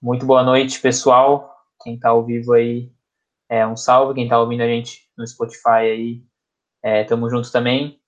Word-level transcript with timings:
Muito 0.00 0.26
boa 0.26 0.42
noite, 0.42 0.78
pessoal. 0.78 1.50
Quem 1.82 1.94
está 1.94 2.10
ao 2.10 2.22
vivo 2.22 2.52
aí, 2.52 2.92
é 3.48 3.66
um 3.66 3.76
salve. 3.76 4.12
Quem 4.12 4.24
está 4.24 4.38
ouvindo 4.38 4.62
a 4.62 4.66
gente 4.66 5.10
no 5.16 5.26
Spotify 5.26 5.88
aí, 5.90 6.22
é, 6.82 7.02
tamo 7.04 7.30
junto 7.30 7.50
também. 7.50 7.98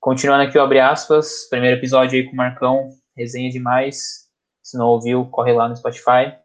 Continuando 0.00 0.42
aqui 0.42 0.58
o 0.58 0.62
Abre 0.62 0.80
Aspas, 0.80 1.46
primeiro 1.48 1.76
episódio 1.76 2.18
aí 2.18 2.26
com 2.26 2.32
o 2.32 2.36
Marcão, 2.36 2.88
resenha 3.16 3.48
demais. 3.50 4.28
Se 4.64 4.76
não 4.76 4.88
ouviu, 4.88 5.24
corre 5.26 5.52
lá 5.52 5.68
no 5.68 5.76
Spotify, 5.76 6.36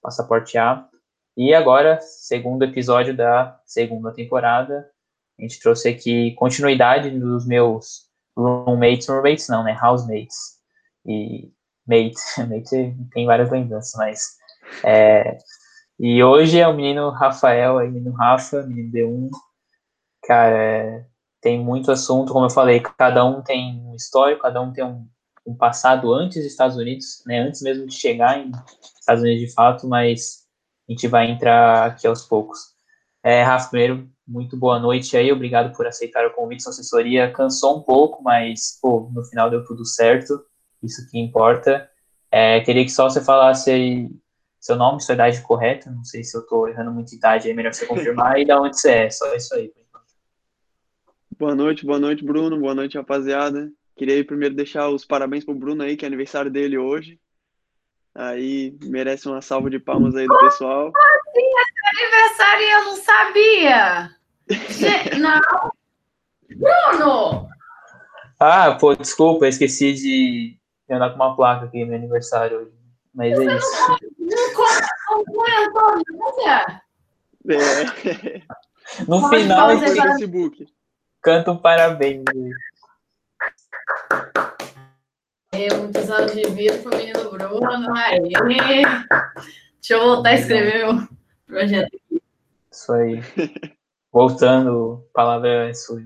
Passaporte 0.00 0.56
A. 0.56 0.88
E 1.36 1.52
agora, 1.52 2.00
segundo 2.00 2.64
episódio 2.64 3.16
da 3.16 3.60
segunda 3.66 4.12
temporada, 4.12 4.88
a 5.36 5.42
gente 5.42 5.58
trouxe 5.58 5.88
aqui 5.88 6.34
continuidade 6.36 7.10
dos 7.10 7.44
meus 7.44 8.08
roommates, 8.36 9.08
roommates 9.08 9.48
não, 9.48 9.64
né, 9.64 9.76
housemates. 9.82 10.60
E 11.04 11.52
mate, 11.86 12.14
mate 12.48 12.94
tem 13.12 13.26
várias 13.26 13.50
lembranças, 13.50 13.92
mas... 13.96 14.36
É, 14.82 15.38
e 15.98 16.22
hoje 16.22 16.58
é 16.58 16.66
o 16.66 16.74
menino 16.74 17.10
Rafael, 17.10 17.78
aí, 17.78 17.88
menino 17.90 18.12
Rafa, 18.12 18.62
menino 18.62 18.90
D1. 18.92 19.30
Cara, 20.24 20.56
é, 20.56 21.06
tem 21.40 21.62
muito 21.62 21.92
assunto, 21.92 22.32
como 22.32 22.46
eu 22.46 22.50
falei, 22.50 22.80
cada 22.80 23.24
um 23.24 23.42
tem 23.42 23.80
um 23.86 23.94
histórico, 23.94 24.42
cada 24.42 24.60
um 24.60 24.72
tem 24.72 24.84
um, 24.84 25.06
um 25.46 25.54
passado 25.54 26.12
antes 26.12 26.38
dos 26.42 26.50
Estados 26.50 26.76
Unidos, 26.76 27.22
né, 27.26 27.40
antes 27.40 27.62
mesmo 27.62 27.86
de 27.86 27.94
chegar 27.94 28.38
em 28.38 28.50
Estados 28.98 29.22
Unidos 29.22 29.40
de 29.48 29.54
fato, 29.54 29.86
mas 29.86 30.46
a 30.88 30.92
gente 30.92 31.06
vai 31.06 31.30
entrar 31.30 31.86
aqui 31.86 32.06
aos 32.06 32.22
poucos. 32.22 32.58
É, 33.22 33.42
Rafa, 33.42 33.70
primeiro, 33.70 34.08
muito 34.26 34.56
boa 34.56 34.78
noite 34.78 35.16
aí, 35.16 35.30
obrigado 35.30 35.74
por 35.76 35.86
aceitar 35.86 36.26
o 36.26 36.32
convite, 36.32 36.62
sua 36.62 36.70
assessoria 36.70 37.30
cansou 37.30 37.78
um 37.78 37.82
pouco, 37.82 38.22
mas, 38.22 38.78
pô, 38.80 39.10
no 39.12 39.24
final 39.24 39.50
deu 39.50 39.64
tudo 39.64 39.84
certo, 39.84 40.42
isso 40.84 41.08
que 41.10 41.18
importa. 41.18 41.88
É, 42.30 42.60
queria 42.60 42.84
que 42.84 42.90
só 42.90 43.08
você 43.08 43.22
falasse 43.22 43.70
aí 43.70 44.10
seu 44.60 44.76
nome, 44.76 45.02
sua 45.02 45.14
idade 45.14 45.42
correta, 45.42 45.90
não 45.90 46.04
sei 46.04 46.24
se 46.24 46.34
eu 46.36 46.46
tô 46.46 46.66
errando 46.66 46.90
muita 46.90 47.14
idade, 47.14 47.50
é 47.50 47.54
melhor 47.54 47.74
você 47.74 47.84
confirmar, 47.86 48.40
e 48.40 48.46
da 48.46 48.58
onde 48.60 48.80
você 48.80 48.90
é, 48.90 49.10
só 49.10 49.34
isso 49.34 49.54
aí. 49.54 49.70
Boa 51.38 51.54
noite, 51.54 51.84
boa 51.84 51.98
noite, 51.98 52.24
Bruno, 52.24 52.58
boa 52.58 52.74
noite, 52.74 52.96
rapaziada. 52.96 53.70
Queria 53.94 54.24
primeiro 54.24 54.54
deixar 54.54 54.88
os 54.88 55.04
parabéns 55.04 55.44
pro 55.44 55.54
Bruno 55.54 55.82
aí, 55.82 55.96
que 55.96 56.04
é 56.04 56.08
aniversário 56.08 56.50
dele 56.50 56.78
hoje. 56.78 57.20
Aí 58.14 58.74
merece 58.84 59.28
uma 59.28 59.42
salva 59.42 59.68
de 59.68 59.78
palmas 59.78 60.14
aí 60.16 60.26
do 60.26 60.38
pessoal. 60.38 60.90
Sim, 61.34 61.42
é 61.42 62.02
aniversário 62.02 62.64
e 62.64 62.70
eu 62.70 62.84
não 62.84 62.96
sabia. 62.96 64.10
não. 65.20 65.72
Bruno! 66.56 67.48
Ah, 68.40 68.72
pô, 68.80 68.94
desculpa, 68.94 69.44
eu 69.44 69.48
esqueci 69.48 69.92
de 69.92 70.58
andar 70.96 71.10
com 71.10 71.16
uma 71.16 71.36
placa 71.36 71.66
aqui 71.66 71.80
no 71.80 71.88
meu 71.88 71.96
aniversário 71.96 72.58
hoje. 72.58 72.72
Mas 73.14 73.38
é 73.38 73.44
isso. 73.44 73.66
Não, 74.18 74.36
não, 75.28 76.02
não, 76.10 76.48
é. 76.48 76.82
No 79.08 79.28
final, 79.28 79.74
no 79.74 79.80
Facebook. 79.80 80.66
canta 81.22 81.52
um 81.52 81.56
parabéns. 81.56 82.24
É, 85.52 85.72
muitos 85.74 86.10
anos 86.10 86.32
de 86.32 86.42
vida 86.50 86.76
pro 86.78 86.96
menino 86.96 87.30
Bruno. 87.30 87.94
Aí. 87.96 88.20
Deixa 88.20 88.82
eu 89.90 90.00
voltar 90.00 90.30
a 90.30 90.34
escrever 90.34 90.86
meu 90.86 91.08
projeto. 91.46 92.00
Isso 92.70 92.92
aí. 92.92 93.20
Voltando, 94.12 95.06
palavra 95.12 95.68
é 95.70 95.74
sua. 95.74 96.00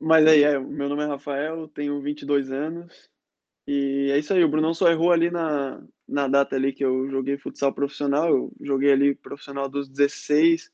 Mas 0.00 0.26
aí, 0.26 0.42
é, 0.42 0.58
meu 0.58 0.88
nome 0.88 1.02
é 1.02 1.06
Rafael, 1.06 1.68
tenho 1.68 2.00
22 2.00 2.50
anos. 2.50 3.10
E 3.66 4.10
é 4.10 4.18
isso 4.18 4.32
aí, 4.32 4.42
o 4.42 4.48
Brunão 4.48 4.72
só 4.72 4.90
errou 4.90 5.12
ali 5.12 5.30
na, 5.30 5.82
na 6.08 6.26
data 6.26 6.56
ali 6.56 6.72
que 6.72 6.84
eu 6.84 7.08
joguei 7.10 7.36
futsal 7.38 7.72
profissional. 7.72 8.28
Eu 8.28 8.50
joguei 8.60 8.92
ali 8.92 9.14
profissional 9.14 9.68
dos 9.68 9.88
16, 9.88 10.70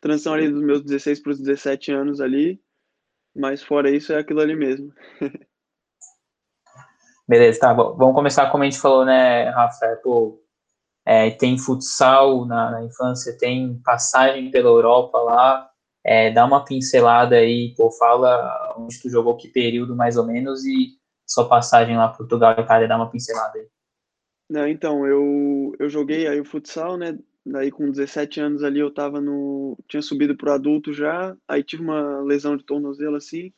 transição 0.00 0.34
ali 0.34 0.48
dos 0.48 0.62
meus 0.62 0.82
16 0.82 1.20
para 1.20 1.32
os 1.32 1.40
17 1.40 1.92
anos 1.92 2.20
ali. 2.20 2.60
Mas 3.34 3.62
fora 3.62 3.90
isso, 3.90 4.12
é 4.12 4.18
aquilo 4.18 4.40
ali 4.40 4.54
mesmo. 4.56 4.92
Beleza, 7.28 7.60
tá 7.60 7.74
bom. 7.74 7.94
Vamos 7.94 8.14
começar 8.14 8.50
como 8.50 8.62
a 8.62 8.66
gente 8.66 8.80
falou, 8.80 9.04
né, 9.04 9.50
Rafa? 9.50 10.00
Pô, 10.02 10.42
é, 11.04 11.30
tem 11.30 11.58
futsal 11.58 12.46
na, 12.46 12.70
na, 12.70 12.84
infância, 12.84 13.36
tem 13.36 13.78
passagem 13.84 14.50
pela 14.50 14.70
Europa 14.70 15.18
lá. 15.18 15.67
É, 16.08 16.30
dá 16.30 16.46
uma 16.46 16.64
pincelada 16.64 17.36
aí, 17.36 17.74
pô, 17.76 17.90
fala 17.90 18.74
onde 18.78 19.00
tu 19.00 19.10
jogou, 19.10 19.36
que 19.36 19.48
período 19.48 19.94
mais 19.94 20.16
ou 20.16 20.24
menos, 20.24 20.64
e 20.64 20.96
sua 21.26 21.46
passagem 21.46 21.96
lá 21.96 22.08
Portugal 22.08 22.54
e 22.56 22.62
Itália, 22.62 22.88
dá 22.88 22.96
uma 22.96 23.10
pincelada 23.10 23.58
aí. 23.58 23.66
Não, 24.48 24.66
então, 24.66 25.06
eu, 25.06 25.74
eu 25.78 25.88
joguei 25.90 26.26
aí 26.26 26.40
o 26.40 26.44
futsal, 26.44 26.96
né? 26.96 27.18
Daí 27.44 27.70
com 27.70 27.90
17 27.90 28.40
anos 28.40 28.64
ali 28.64 28.80
eu 28.80 28.92
tava 28.92 29.20
no. 29.20 29.76
tinha 29.86 30.00
subido 30.00 30.36
pro 30.36 30.52
adulto 30.52 30.92
já, 30.92 31.36
aí 31.46 31.62
tive 31.62 31.82
uma 31.82 32.20
lesão 32.22 32.56
de 32.56 32.64
tornozelo 32.64 33.16
assim 33.16 33.52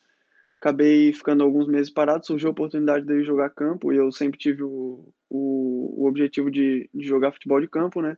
acabei 0.61 1.11
ficando 1.11 1.43
alguns 1.43 1.67
meses 1.67 1.89
parado, 1.89 2.25
surgiu 2.25 2.49
a 2.49 2.51
oportunidade 2.51 3.03
de 3.03 3.23
jogar 3.23 3.49
campo, 3.49 3.91
e 3.91 3.97
eu 3.97 4.11
sempre 4.11 4.37
tive 4.37 4.61
o, 4.61 5.11
o, 5.27 6.03
o 6.03 6.07
objetivo 6.07 6.51
de, 6.51 6.87
de, 6.93 7.03
jogar 7.03 7.31
futebol 7.31 7.59
de 7.59 7.67
campo, 7.67 7.99
né? 7.99 8.15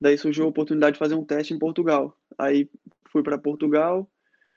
Daí 0.00 0.16
surgiu 0.16 0.44
a 0.44 0.48
oportunidade 0.48 0.92
de 0.92 1.00
fazer 1.00 1.16
um 1.16 1.24
teste 1.24 1.52
em 1.52 1.58
Portugal. 1.58 2.16
Aí 2.38 2.70
fui 3.14 3.22
para 3.22 3.38
Portugal, 3.38 4.10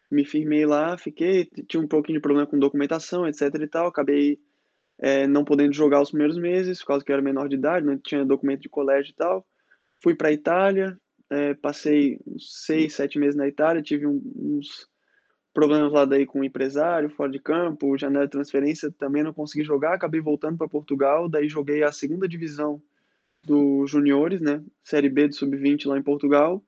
me 0.10 0.26
firmei 0.26 0.66
lá, 0.66 0.98
fiquei, 0.98 1.46
tinha 1.68 1.82
um 1.82 1.88
pouquinho 1.88 2.18
de 2.18 2.22
problema 2.24 2.48
com 2.48 2.58
documentação, 2.58 3.28
etc 3.28 3.54
e 3.54 3.68
tal, 3.68 3.88
acabei 3.88 4.40
é, 4.98 5.28
não 5.28 5.46
podendo 5.46 5.74
jogar 5.74 6.02
os 6.02 6.10
primeiros 6.10 6.40
meses, 6.40 6.80
por 6.80 6.88
causa 6.88 7.06
que 7.06 7.12
eu 7.12 7.14
era 7.14 7.22
menor 7.22 7.48
de 7.48 7.56
idade, 7.56 7.86
não 7.86 8.00
tinha 8.00 8.26
documento 8.26 8.62
de 8.62 8.70
colégio 8.70 9.12
e 9.12 9.16
tal. 9.16 9.46
Fui 10.02 10.16
para 10.16 10.32
Itália, 10.32 10.98
é, 11.30 11.54
passei 11.54 12.20
uns 12.26 12.64
seis, 12.66 12.96
sete 12.96 13.20
meses 13.20 13.36
na 13.36 13.48
Itália, 13.48 13.80
tive 13.80 14.08
um, 14.08 14.20
uns 14.36 14.90
problemas 15.54 15.92
lá 15.92 16.04
daí 16.04 16.26
com 16.26 16.40
o 16.40 16.44
empresário, 16.44 17.12
fora 17.12 17.32
de 17.32 17.40
campo, 17.40 17.96
janela 17.96 18.26
de 18.26 18.32
transferência, 18.32 18.92
também 18.98 19.22
não 19.22 19.34
consegui 19.34 19.64
jogar, 19.64 19.94
acabei 19.94 20.20
voltando 20.20 20.58
para 20.58 20.68
Portugal, 20.68 21.30
daí 21.30 21.48
joguei 21.48 21.84
a 21.84 21.92
segunda 21.92 22.28
divisão 22.28 22.82
dos 23.44 23.92
juniores, 23.92 24.42
né, 24.42 24.64
Série 24.84 25.10
B 25.10 25.28
do 25.28 25.36
Sub-20 25.36 25.86
lá 25.86 25.98
em 25.98 26.04
Portugal, 26.04 26.64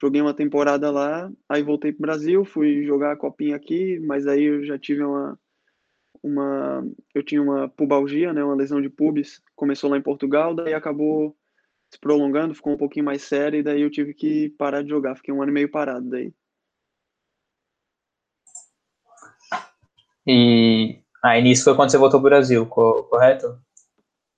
joguei 0.00 0.20
uma 0.20 0.34
temporada 0.34 0.90
lá, 0.90 1.30
aí 1.48 1.62
voltei 1.62 1.92
para 1.92 1.98
o 1.98 2.02
Brasil, 2.02 2.44
fui 2.44 2.84
jogar 2.84 3.12
a 3.12 3.16
copinha 3.16 3.54
aqui, 3.54 3.98
mas 4.00 4.26
aí 4.26 4.44
eu 4.44 4.64
já 4.64 4.78
tive 4.78 5.04
uma, 5.04 5.38
uma, 6.22 6.84
eu 7.14 7.22
tinha 7.22 7.42
uma 7.42 7.68
pubalgia, 7.68 8.32
né, 8.32 8.42
uma 8.42 8.54
lesão 8.54 8.80
de 8.80 8.88
pubis, 8.88 9.42
começou 9.54 9.90
lá 9.90 9.98
em 9.98 10.02
Portugal, 10.02 10.54
daí 10.54 10.72
acabou 10.72 11.36
se 11.92 11.98
prolongando, 11.98 12.54
ficou 12.54 12.72
um 12.72 12.78
pouquinho 12.78 13.04
mais 13.04 13.22
sério, 13.22 13.58
e 13.58 13.62
daí 13.62 13.82
eu 13.82 13.90
tive 13.90 14.14
que 14.14 14.48
parar 14.50 14.82
de 14.82 14.88
jogar, 14.88 15.16
fiquei 15.16 15.34
um 15.34 15.42
ano 15.42 15.50
e 15.50 15.54
meio 15.54 15.70
parado 15.70 16.08
daí. 16.08 16.32
E 20.26 21.02
aí 21.22 21.42
nisso 21.42 21.64
foi 21.64 21.74
quando 21.74 21.90
você 21.90 21.98
voltou 21.98 22.20
para 22.20 22.26
o 22.26 22.30
Brasil, 22.30 22.66
correto? 22.66 23.60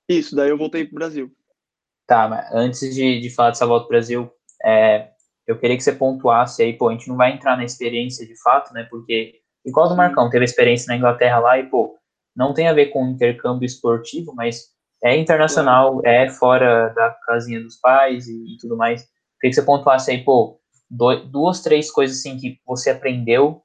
Isso, 0.08 0.34
daí 0.34 0.50
eu 0.50 0.58
voltei 0.58 0.84
para 0.84 0.92
o 0.92 0.94
Brasil. 0.94 1.36
Tá, 2.06 2.28
mas 2.28 2.52
antes 2.52 2.94
de, 2.94 3.20
de 3.20 3.30
falar 3.30 3.50
dessa 3.50 3.66
volta 3.66 3.86
para 3.86 3.94
o 3.94 3.98
Brasil, 3.98 4.32
é, 4.64 5.11
eu 5.46 5.58
queria 5.58 5.76
que 5.76 5.82
você 5.82 5.92
pontuasse 5.92 6.62
aí, 6.62 6.72
pô, 6.72 6.88
a 6.88 6.92
gente 6.92 7.08
não 7.08 7.16
vai 7.16 7.32
entrar 7.32 7.56
na 7.56 7.64
experiência 7.64 8.26
de 8.26 8.40
fato, 8.42 8.72
né? 8.72 8.86
Porque, 8.90 9.34
igual 9.64 9.88
do 9.88 9.96
Marcão, 9.96 10.30
teve 10.30 10.44
experiência 10.44 10.86
na 10.88 10.96
Inglaterra 10.96 11.38
lá 11.38 11.58
e, 11.58 11.64
pô, 11.64 11.96
não 12.34 12.54
tem 12.54 12.68
a 12.68 12.72
ver 12.72 12.86
com 12.86 13.08
intercâmbio 13.08 13.66
esportivo, 13.66 14.34
mas 14.34 14.72
é 15.02 15.16
internacional, 15.16 16.00
é 16.04 16.28
fora 16.30 16.88
da 16.90 17.10
casinha 17.26 17.60
dos 17.60 17.76
pais 17.76 18.28
e, 18.28 18.54
e 18.54 18.56
tudo 18.58 18.76
mais. 18.76 19.02
Queria 19.40 19.50
que 19.50 19.54
você 19.54 19.62
pontuasse 19.62 20.10
aí, 20.10 20.22
pô, 20.22 20.60
duas, 20.90 21.60
três 21.60 21.90
coisas 21.90 22.18
assim 22.18 22.36
que 22.36 22.58
você 22.64 22.90
aprendeu 22.90 23.62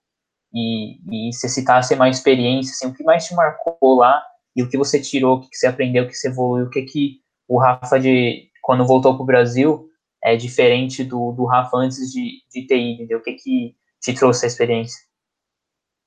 e, 0.54 1.28
e 1.30 1.34
se 1.34 1.48
citasse 1.48 1.94
uma 1.94 2.10
experiência, 2.10 2.72
assim, 2.72 2.88
o 2.88 2.94
que 2.94 3.04
mais 3.04 3.26
te 3.26 3.36
marcou 3.36 3.96
lá 3.96 4.24
e 4.56 4.64
o 4.64 4.70
que 4.70 4.78
você 4.78 5.00
tirou, 5.00 5.38
o 5.38 5.42
que 5.42 5.56
você 5.56 5.68
aprendeu, 5.68 6.06
o 6.06 6.08
que 6.08 6.16
você 6.16 6.30
evoluiu, 6.30 6.66
o 6.66 6.70
que 6.70 6.82
que 6.84 7.20
o 7.48 7.60
Rafa 7.60 8.00
de 8.00 8.50
quando 8.62 8.86
voltou 8.86 9.14
para 9.14 9.24
o 9.24 9.26
Brasil 9.26 9.88
é 10.34 10.36
diferente 10.36 11.04
do, 11.04 11.32
do 11.32 11.46
Rafa 11.46 11.78
antes 11.78 12.12
de, 12.12 12.44
de 12.52 12.68
ter 12.68 12.78
ido, 12.78 12.96
entendeu? 12.96 13.20
O 13.20 13.22
que 13.22 13.34
que 13.34 13.76
te 14.02 14.14
trouxe 14.14 14.46
essa 14.46 14.54
experiência? 14.54 15.08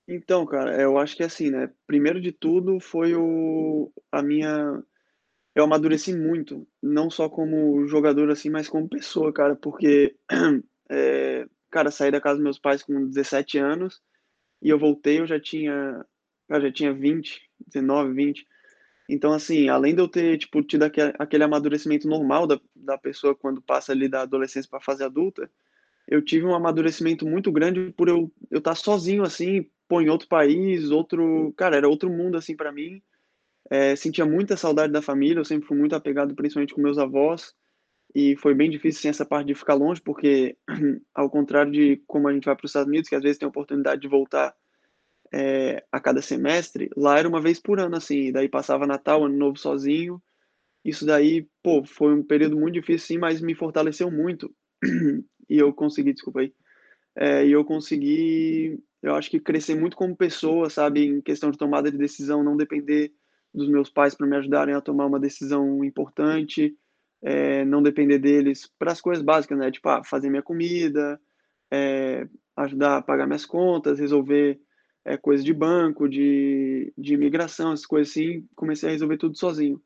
Então, 0.07 0.45
cara, 0.45 0.81
eu 0.81 0.99
acho 0.99 1.17
que 1.17 1.23
assim, 1.23 1.51
né? 1.51 1.71
Primeiro 1.87 2.21
de 2.21 2.33
tudo 2.33 2.81
foi 2.81 3.15
o 3.15 3.93
a 4.11 4.23
minha 4.23 4.83
eu 5.55 5.65
amadureci 5.65 6.15
muito, 6.15 6.67
não 6.83 7.11
só 7.11 7.29
como 7.29 7.87
jogador 7.87 8.31
assim, 8.31 8.51
mas 8.51 8.69
como 8.69 8.89
pessoa, 8.89 9.33
cara, 9.33 9.57
porque 9.57 10.17
é, 10.91 11.47
cara, 11.71 11.91
saí 11.91 12.11
da 12.11 12.21
casa 12.21 12.37
dos 12.37 12.45
meus 12.45 12.59
pais 12.59 12.83
com 12.83 13.07
17 13.07 13.59
anos 13.59 14.01
e 14.63 14.69
eu 14.69 14.79
voltei, 14.79 15.21
eu 15.21 15.27
já 15.27 15.41
tinha, 15.41 16.05
eu 16.49 16.61
já 16.61 16.73
tinha 16.73 16.93
20, 16.93 17.41
19, 17.67 18.13
20. 18.13 18.47
Então, 19.13 19.33
assim, 19.33 19.69
além 19.69 19.93
de 19.93 20.01
eu 20.01 20.07
ter, 20.07 20.39
tipo, 20.39 20.63
tido 20.63 20.85
aquele, 20.85 21.13
aquele 21.19 21.43
amadurecimento 21.43 22.07
normal 22.07 22.47
da, 22.47 22.61
da 22.77 22.97
pessoa 22.97 23.35
quando 23.35 23.61
passa 23.61 23.91
ali 23.91 24.09
da 24.09 24.23
adolescência 24.23 24.71
para 24.71 24.79
a 24.79 24.83
fase 24.83 25.03
adulta, 25.03 25.51
eu 26.07 26.23
tive 26.23 26.47
um 26.47 26.55
amadurecimento 26.55 27.27
muito 27.27 27.51
grande 27.51 27.93
por 27.97 28.09
eu 28.09 28.31
eu 28.51 28.59
estar 28.59 28.71
tá 28.73 28.75
sozinho, 28.77 29.25
assim, 29.25 29.69
pô, 29.89 30.01
em 30.01 30.09
outro 30.09 30.29
país, 30.29 30.91
outro, 30.93 31.53
cara, 31.57 31.77
era 31.77 31.89
outro 31.89 32.09
mundo, 32.09 32.37
assim, 32.37 32.55
para 32.55 32.71
mim. 32.71 33.03
É, 33.69 33.97
sentia 33.97 34.25
muita 34.25 34.57
saudade 34.57 34.93
da 34.93 35.03
família, 35.03 35.41
eu 35.41 35.45
sempre 35.45 35.67
fui 35.67 35.77
muito 35.77 35.95
apegado, 35.97 36.35
principalmente 36.35 36.75
com 36.75 36.81
meus 36.81 36.99
avós, 36.99 37.55
e 38.15 38.37
foi 38.37 38.55
bem 38.55 38.71
difícil 38.71 39.01
assim, 39.01 39.09
essa 39.09 39.27
parte 39.27 39.49
de 39.49 39.55
ficar 39.55 39.75
longe, 39.75 40.01
porque 40.01 40.57
ao 41.15 41.29
contrário 41.29 41.73
de 41.73 42.03
como 42.07 42.29
a 42.29 42.33
gente 42.33 42.45
vai 42.45 42.57
para 42.57 42.65
os 42.65 42.71
Estados 42.71 42.89
Unidos, 42.89 43.09
que 43.09 43.15
às 43.17 43.23
vezes 43.23 43.39
tem 43.39 43.47
a 43.47 43.51
oportunidade 43.51 44.01
de 44.01 44.09
voltar 44.09 44.55
é, 45.33 45.85
a 45.91 46.01
cada 46.01 46.23
semestre, 46.23 46.91
lá 46.97 47.19
era 47.19 47.29
uma 47.29 47.41
vez 47.41 47.61
por 47.61 47.79
ano, 47.81 47.97
assim, 47.97 48.33
daí 48.33 48.49
passava 48.49 48.87
Natal, 48.87 49.25
Ano 49.25 49.37
Novo 49.37 49.59
sozinho, 49.59 50.21
isso 50.85 51.05
daí, 51.07 51.47
pô, 51.63 51.85
foi 51.85 52.15
um 52.15 52.23
período 52.23 52.59
muito 52.59 52.75
difícil, 52.75 53.07
sim, 53.07 53.19
mas 53.19 53.41
me 53.41 53.55
fortaleceu 53.55 54.11
muito, 54.11 54.55
e 55.49 55.59
eu 55.59 55.73
consegui, 55.73 56.13
desculpa 56.13 56.41
aí, 56.41 56.53
é, 57.17 57.47
e 57.47 57.53
eu 57.53 57.65
consegui, 57.65 58.83
eu 59.03 59.15
acho 59.15 59.31
que 59.31 59.41
crescer 59.41 59.75
muito 59.75 59.97
como 59.97 60.17
pessoa, 60.17 60.71
sabe, 60.71 61.05
em 61.05 61.21
questão 61.21 61.51
de 61.51 61.59
tomada 61.59 61.91
de 61.91 61.99
decisão, 61.99 62.43
não 62.43 62.57
depender 62.57 63.13
dos 63.53 63.69
meus 63.69 63.91
pais 63.91 64.15
para 64.15 64.27
me 64.27 64.37
ajudarem 64.37 64.75
a 64.75 64.81
tomar 64.81 65.07
uma 65.07 65.19
decisão 65.19 65.85
importante, 65.85 66.77
é, 67.23 67.65
não 67.65 67.83
depender 67.83 68.19
deles 68.19 68.71
para 68.79 68.93
as 68.93 69.01
coisas 69.01 69.23
básicas, 69.23 69.59
né? 69.59 69.71
Tipo, 69.71 69.89
ah, 69.89 70.03
fazer 70.05 70.31
minha 70.31 70.43
comida, 70.43 71.21
é, 71.71 72.27
ajudar 72.57 72.99
a 72.99 73.03
pagar 73.03 73.27
minhas 73.27 73.45
contas, 73.45 73.99
resolver 73.99 74.59
é, 75.05 75.17
coisas 75.17 75.45
de 75.45 75.53
banco, 75.53 76.09
de, 76.09 76.93
de 76.97 77.15
imigração, 77.15 77.73
essas 77.73 77.87
coisas 77.87 78.11
assim. 78.11 78.47
Comecei 78.55 78.89
a 78.89 78.93
resolver 78.93 79.17
tudo 79.17 79.37
sozinho. 79.37 79.83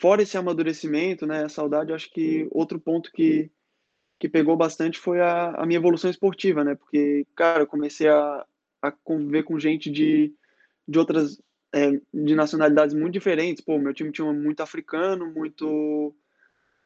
Fora 0.00 0.22
esse 0.22 0.36
amadurecimento, 0.36 1.26
né? 1.26 1.44
A 1.44 1.48
saudade, 1.48 1.92
acho 1.92 2.10
que 2.10 2.48
outro 2.50 2.80
ponto 2.80 3.10
que, 3.12 3.50
que 4.18 4.28
pegou 4.28 4.56
bastante 4.56 4.98
foi 4.98 5.20
a, 5.20 5.50
a 5.50 5.66
minha 5.66 5.78
evolução 5.78 6.10
esportiva, 6.10 6.64
né? 6.64 6.74
Porque, 6.74 7.26
cara, 7.36 7.62
eu 7.62 7.66
comecei 7.66 8.08
a, 8.08 8.46
a 8.80 8.90
conviver 8.90 9.44
com 9.44 9.58
gente 9.58 9.90
de, 9.90 10.34
de 10.86 10.98
outras 10.98 11.40
é, 11.72 12.00
de 12.12 12.34
nacionalidades 12.34 12.94
muito 12.94 13.14
diferentes. 13.14 13.64
Pô, 13.64 13.78
meu 13.78 13.94
time 13.94 14.12
tinha 14.12 14.30
muito 14.32 14.60
africano, 14.60 15.32
muito. 15.32 16.14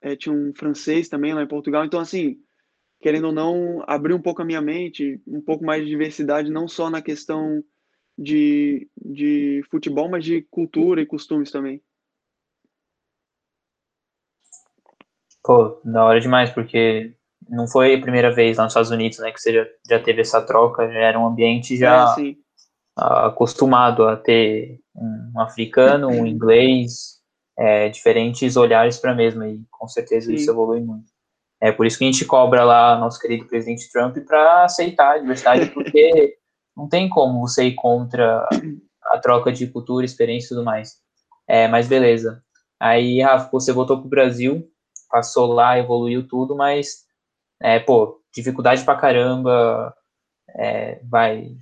É, 0.01 0.15
tinha 0.15 0.35
um 0.35 0.53
francês 0.55 1.09
também 1.09 1.35
lá 1.35 1.43
em 1.43 1.49
Portugal. 1.49 1.85
Então, 1.85 1.99
assim, 1.99 2.41
querendo 3.01 3.29
ou 3.29 3.33
não, 3.33 3.85
abrir 3.87 4.15
um 4.15 4.21
pouco 4.21 4.43
a 4.43 4.45
minha 4.45 4.61
mente, 4.61 5.21
um 5.27 5.41
pouco 5.41 5.65
mais 5.65 5.83
de 5.83 5.89
diversidade, 5.89 6.51
não 6.51 6.67
só 6.67 6.91
na 6.91 7.03
questão 7.03 7.63
de, 8.19 8.89
de 8.97 9.63
futebol, 9.71 10.09
mas 10.09 10.25
de 10.25 10.43
cultura 10.43 11.01
e 11.01 11.07
costumes 11.07 11.51
também. 11.51 11.83
Pô, 15.43 15.81
da 15.85 16.05
hora 16.05 16.21
demais, 16.21 16.51
porque 16.51 17.15
não 17.49 17.69
foi 17.69 17.95
a 17.95 18.01
primeira 18.01 18.35
vez 18.35 18.57
lá 18.57 18.65
nos 18.65 18.73
Estados 18.73 18.91
Unidos, 18.91 19.19
né, 19.19 19.31
que 19.31 19.41
você 19.41 19.53
já, 19.53 19.67
já 19.89 20.03
teve 20.03 20.23
essa 20.23 20.43
troca, 20.43 20.91
já 20.91 20.99
era 20.99 21.19
um 21.19 21.27
ambiente 21.27 21.77
já. 21.77 22.17
É, 22.19 22.47
acostumado 22.97 24.05
a 24.09 24.17
ter 24.17 24.81
um 24.95 25.39
africano, 25.39 26.09
um 26.09 26.27
inglês, 26.27 27.21
é, 27.59 27.91
diferentes 27.91 28.57
olhares 28.57 28.99
para 28.99 29.13
a 29.13 29.15
mesma, 29.15 29.47
e 29.47 29.63
com 29.71 29.87
certeza 29.87 30.29
Sim. 30.29 30.35
isso 30.35 30.51
evolui 30.51 30.81
muito. 30.81 31.13
É 31.61 31.73
por 31.73 31.87
isso 31.87 31.99
que 31.99 32.05
a 32.05 32.11
gente 32.11 32.25
cobra 32.25 32.65
lá 32.65 32.99
nosso 32.99 33.19
querido 33.19 33.47
presidente 33.47 33.91
Trump 33.91 34.17
para 34.27 34.65
aceitar 34.65 35.15
a 35.15 35.19
diversidade, 35.19 35.71
porque 35.71 36.37
não 36.77 36.89
tem 36.89 37.09
como 37.09 37.41
você 37.41 37.65
ir 37.65 37.75
contra 37.75 38.47
a 39.05 39.19
troca 39.19 39.51
de 39.51 39.67
cultura, 39.67 40.05
experiência 40.05 40.47
e 40.47 40.49
tudo 40.51 40.65
mais. 40.65 40.97
É, 41.49 41.69
mas 41.69 41.89
beleza. 41.89 42.43
Aí, 42.79 43.23
Rafa, 43.23 43.49
você 43.51 43.73
voltou 43.73 44.01
pro 44.01 44.09
Brasil, 44.09 44.69
passou 45.11 45.47
lá, 45.53 45.79
evoluiu 45.79 46.27
tudo, 46.29 46.55
mas, 46.55 47.05
é, 47.63 47.79
pô, 47.79 48.21
dificuldade 48.35 48.85
pra 48.85 48.97
caramba, 48.97 49.95
é, 50.59 51.01
vai, 51.05 51.57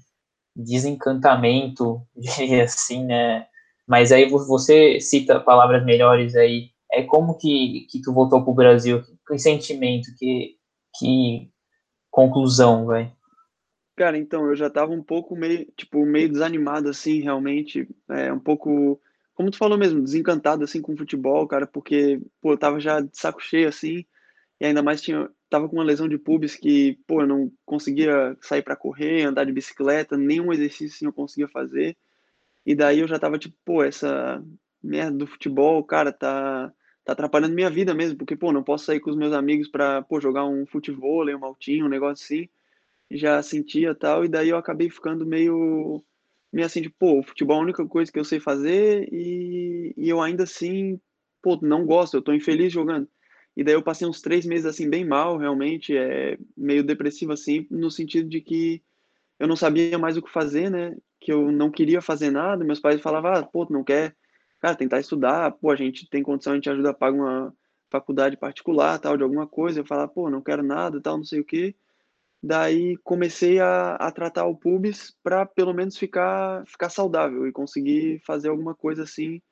desencantamento, 0.56 2.02
diria 2.16 2.64
assim, 2.64 3.04
né? 3.04 3.46
Mas 3.86 4.10
aí 4.12 4.28
você 4.28 4.98
cita 5.00 5.40
palavras 5.40 5.84
melhores 5.84 6.34
aí. 6.34 6.70
É 6.94 7.02
como 7.02 7.36
que, 7.36 7.86
que 7.90 8.00
tu 8.00 8.12
voltou 8.12 8.42
para 8.42 8.50
o 8.50 8.54
Brasil? 8.54 9.02
Que 9.26 9.38
sentimento, 9.38 10.08
que, 10.18 10.56
que 10.98 11.50
conclusão, 12.10 12.86
vai? 12.86 13.12
Cara, 13.96 14.18
então, 14.18 14.46
eu 14.46 14.56
já 14.56 14.68
tava 14.68 14.92
um 14.92 15.02
pouco 15.02 15.36
meio, 15.36 15.66
tipo, 15.76 16.04
meio 16.04 16.28
desanimado, 16.28 16.88
assim, 16.88 17.20
realmente, 17.20 17.88
é, 18.08 18.32
um 18.32 18.40
pouco, 18.40 19.00
como 19.34 19.50
tu 19.50 19.56
falou 19.56 19.78
mesmo, 19.78 20.00
desencantado, 20.00 20.64
assim, 20.64 20.80
com 20.82 20.94
o 20.94 20.96
futebol, 20.96 21.46
cara, 21.46 21.66
porque, 21.66 22.20
pô, 22.40 22.52
eu 22.52 22.58
tava 22.58 22.80
já 22.80 23.00
de 23.00 23.16
saco 23.16 23.40
cheio, 23.40 23.68
assim, 23.68 24.04
e 24.60 24.66
ainda 24.66 24.82
mais 24.82 25.00
tinha, 25.00 25.28
tava 25.50 25.68
com 25.68 25.76
uma 25.76 25.84
lesão 25.84 26.08
de 26.08 26.18
pubis 26.18 26.56
que, 26.56 26.98
pô, 27.06 27.22
eu 27.22 27.26
não 27.26 27.52
conseguia 27.64 28.36
sair 28.40 28.62
para 28.62 28.76
correr, 28.76 29.22
andar 29.22 29.44
de 29.44 29.52
bicicleta, 29.52 30.16
nenhum 30.16 30.52
exercício 30.52 30.96
assim 30.96 31.06
eu 31.06 31.12
conseguia 31.12 31.48
fazer. 31.48 31.96
E 32.66 32.74
daí 32.74 33.00
eu 33.00 33.08
já 33.08 33.18
tava 33.18 33.38
tipo, 33.38 33.56
pô, 33.64 33.82
essa 33.82 34.42
merda 34.82 35.18
do 35.18 35.26
futebol, 35.26 35.82
cara, 35.84 36.12
tá 36.12 36.72
tá 37.04 37.12
atrapalhando 37.12 37.54
minha 37.54 37.70
vida 37.70 37.94
mesmo, 37.94 38.16
porque 38.18 38.36
pô, 38.36 38.52
não 38.52 38.62
posso 38.62 38.86
sair 38.86 39.00
com 39.00 39.10
os 39.10 39.16
meus 39.16 39.32
amigos 39.32 39.68
para, 39.68 40.02
pô, 40.02 40.20
jogar 40.20 40.44
um 40.46 40.66
futebol, 40.66 41.28
um 41.28 41.38
maltinho, 41.38 41.86
um 41.86 41.88
negócio 41.88 42.24
assim. 42.24 42.48
Já 43.10 43.42
sentia 43.42 43.94
tal 43.94 44.24
e 44.24 44.28
daí 44.28 44.48
eu 44.48 44.56
acabei 44.56 44.90
ficando 44.90 45.26
meio 45.26 46.02
meio 46.52 46.66
assim 46.66 46.80
de, 46.80 46.88
pô, 46.88 47.18
o 47.18 47.22
futebol 47.22 47.56
é 47.56 47.60
a 47.60 47.62
única 47.64 47.86
coisa 47.86 48.12
que 48.12 48.18
eu 48.18 48.24
sei 48.24 48.38
fazer 48.40 49.08
e, 49.12 49.92
e 49.96 50.08
eu 50.08 50.22
ainda 50.22 50.44
assim, 50.44 51.00
pô, 51.42 51.58
não 51.60 51.84
gosto, 51.84 52.16
eu 52.16 52.22
tô 52.22 52.32
infeliz 52.32 52.72
jogando. 52.72 53.08
E 53.56 53.64
daí 53.64 53.74
eu 53.74 53.82
passei 53.82 54.06
uns 54.06 54.20
três 54.20 54.46
meses 54.46 54.66
assim 54.66 54.88
bem 54.88 55.04
mal, 55.04 55.36
realmente, 55.36 55.96
é 55.96 56.38
meio 56.56 56.84
depressivo 56.84 57.32
assim, 57.32 57.66
no 57.70 57.90
sentido 57.90 58.28
de 58.28 58.40
que 58.40 58.82
eu 59.38 59.48
não 59.48 59.56
sabia 59.56 59.98
mais 59.98 60.16
o 60.16 60.22
que 60.22 60.30
fazer, 60.30 60.70
né? 60.70 60.96
Que 61.20 61.32
eu 61.32 61.50
não 61.50 61.70
queria 61.70 62.00
fazer 62.00 62.30
nada. 62.30 62.64
Meus 62.64 62.80
pais 62.80 63.00
falavam, 63.00 63.32
ah, 63.32 63.42
pô, 63.42 63.66
tu 63.66 63.72
não 63.72 63.84
quer, 63.84 64.14
cara, 64.64 64.74
tentar 64.74 64.98
estudar, 64.98 65.50
pô, 65.52 65.70
a 65.70 65.76
gente 65.76 66.08
tem 66.08 66.22
condição, 66.22 66.54
a 66.54 66.56
gente 66.56 66.70
ajuda 66.70 66.88
a 66.88 66.94
pagar 66.94 67.18
uma 67.18 67.54
faculdade 67.90 68.34
particular, 68.34 68.98
tal, 68.98 69.14
de 69.14 69.22
alguma 69.22 69.46
coisa. 69.46 69.80
Eu 69.80 69.84
falava, 69.84 70.08
pô, 70.08 70.30
não 70.30 70.40
quero 70.40 70.62
nada, 70.62 71.02
tal, 71.02 71.18
não 71.18 71.24
sei 71.24 71.40
o 71.40 71.44
quê. 71.44 71.74
Daí 72.42 72.96
comecei 73.04 73.60
a, 73.60 73.96
a 73.96 74.10
tratar 74.10 74.46
o 74.46 74.56
pubis 74.56 75.14
para 75.22 75.44
pelo 75.44 75.74
menos 75.74 75.98
ficar 75.98 76.66
ficar 76.66 76.88
saudável 76.88 77.46
e 77.46 77.52
conseguir 77.52 78.22
fazer 78.24 78.48
alguma 78.48 78.74
coisa 78.74 79.02
assim 79.02 79.42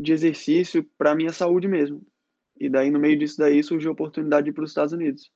de 0.00 0.14
exercício 0.14 0.82
para 0.96 1.14
minha 1.14 1.32
saúde 1.34 1.68
mesmo. 1.68 2.00
E 2.58 2.70
daí, 2.70 2.90
no 2.90 2.98
meio 2.98 3.18
disso 3.18 3.36
daí, 3.36 3.62
surgiu 3.62 3.90
a 3.90 3.92
oportunidade 3.92 4.50
para 4.52 4.64
os 4.64 4.70
Estados 4.70 4.94
Unidos. 4.94 5.30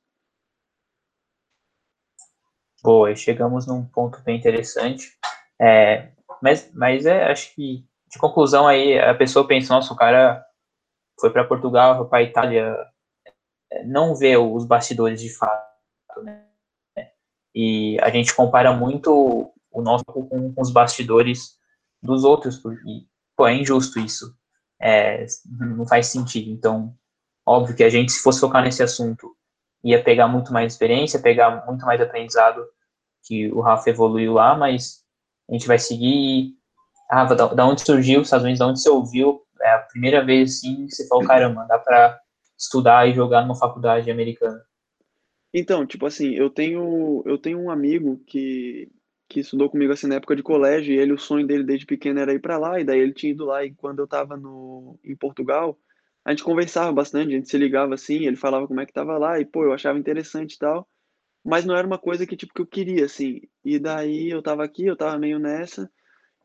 Boa, 2.82 3.14
chegamos 3.14 3.66
num 3.66 3.84
ponto 3.84 4.22
bem 4.22 4.38
interessante. 4.38 5.12
É, 5.60 6.10
mas, 6.42 6.72
mas 6.72 7.04
é, 7.04 7.24
acho 7.24 7.54
que, 7.54 7.84
de 8.10 8.18
conclusão 8.18 8.66
aí, 8.66 8.98
a 8.98 9.14
pessoa 9.14 9.46
pensa, 9.46 9.74
nossa, 9.74 9.92
o 9.92 9.96
cara 9.96 10.44
foi 11.20 11.30
para 11.30 11.44
Portugal, 11.44 11.96
foi 11.98 12.08
para 12.08 12.22
Itália, 12.22 12.76
não 13.84 14.14
vê 14.14 14.36
os 14.36 14.64
bastidores 14.64 15.20
de 15.20 15.30
fato, 15.36 16.22
né? 16.22 16.44
E 17.54 17.98
a 18.00 18.10
gente 18.10 18.34
compara 18.34 18.72
muito 18.72 19.52
o 19.70 19.82
nosso 19.82 20.04
com, 20.04 20.52
com 20.52 20.62
os 20.62 20.70
bastidores 20.70 21.58
dos 22.02 22.24
outros, 22.24 22.58
porque, 22.58 23.06
pô, 23.36 23.46
é 23.46 23.54
injusto 23.54 23.98
isso. 23.98 24.34
É, 24.80 25.26
não 25.58 25.86
faz 25.86 26.06
sentido. 26.06 26.50
Então, 26.50 26.96
Óbvio 27.50 27.74
que 27.74 27.82
a 27.82 27.88
gente, 27.88 28.12
se 28.12 28.22
fosse 28.22 28.38
focar 28.38 28.62
nesse 28.62 28.80
assunto, 28.80 29.34
ia 29.82 30.00
pegar 30.00 30.28
muito 30.28 30.52
mais 30.52 30.72
experiência, 30.72 31.20
pegar 31.20 31.66
muito 31.66 31.84
mais 31.84 32.00
aprendizado 32.00 32.64
que 33.24 33.50
o 33.52 33.60
Rafa 33.60 33.90
evoluiu 33.90 34.34
lá, 34.34 34.54
mas 34.56 35.02
a 35.48 35.52
gente 35.52 35.66
vai 35.66 35.76
seguir. 35.76 36.54
Ah, 37.10 37.24
da, 37.24 37.66
onde 37.66 37.84
surgiu 37.84 38.20
os 38.20 38.28
Estados 38.28 38.44
Unidos, 38.44 38.60
da 38.60 38.68
onde 38.68 38.80
você 38.80 38.88
ouviu, 38.88 39.42
é 39.60 39.72
a 39.72 39.78
primeira 39.80 40.24
vez 40.24 40.56
assim 40.56 40.86
que 40.86 40.94
você 40.94 41.08
falou, 41.08 41.26
caramba, 41.26 41.66
dá 41.66 41.76
para 41.76 42.20
estudar 42.56 43.08
e 43.08 43.14
jogar 43.14 43.42
numa 43.42 43.56
faculdade 43.56 44.10
americana. 44.10 44.62
Então, 45.52 45.84
tipo 45.84 46.06
assim, 46.06 46.34
eu 46.34 46.48
tenho 46.48 47.22
eu 47.26 47.36
tenho 47.36 47.58
um 47.58 47.70
amigo 47.70 48.22
que 48.26 48.88
que 49.28 49.40
estudou 49.40 49.70
comigo 49.70 49.92
assim 49.92 50.08
na 50.08 50.16
época 50.16 50.34
de 50.36 50.42
colégio, 50.42 50.92
e 50.92 50.98
ele 50.98 51.12
o 51.12 51.18
sonho 51.18 51.46
dele 51.46 51.64
desde 51.64 51.86
pequeno 51.86 52.20
era 52.20 52.32
ir 52.34 52.40
para 52.40 52.58
lá, 52.58 52.80
e 52.80 52.84
daí 52.84 52.98
ele 53.00 53.12
tinha 53.12 53.32
ido 53.32 53.44
lá 53.44 53.64
e 53.64 53.72
quando 53.74 54.00
eu 54.00 54.04
estava 54.04 54.36
no 54.36 54.98
em 55.04 55.16
Portugal, 55.16 55.78
a 56.24 56.30
gente 56.30 56.44
conversava 56.44 56.92
bastante, 56.92 57.34
a 57.34 57.36
gente 57.36 57.48
se 57.48 57.58
ligava 57.58 57.94
assim, 57.94 58.26
ele 58.26 58.36
falava 58.36 58.66
como 58.68 58.80
é 58.80 58.86
que 58.86 58.92
tava 58.92 59.18
lá, 59.18 59.40
e 59.40 59.44
pô, 59.44 59.64
eu 59.64 59.72
achava 59.72 59.98
interessante 59.98 60.54
e 60.54 60.58
tal, 60.58 60.88
mas 61.44 61.64
não 61.64 61.76
era 61.76 61.86
uma 61.86 61.98
coisa 61.98 62.26
que 62.26 62.36
tipo 62.36 62.54
que 62.54 62.60
eu 62.62 62.66
queria 62.66 63.04
assim. 63.06 63.42
E 63.64 63.78
daí 63.78 64.30
eu 64.30 64.42
tava 64.42 64.64
aqui, 64.64 64.86
eu 64.86 64.96
tava 64.96 65.18
meio 65.18 65.38
nessa, 65.38 65.90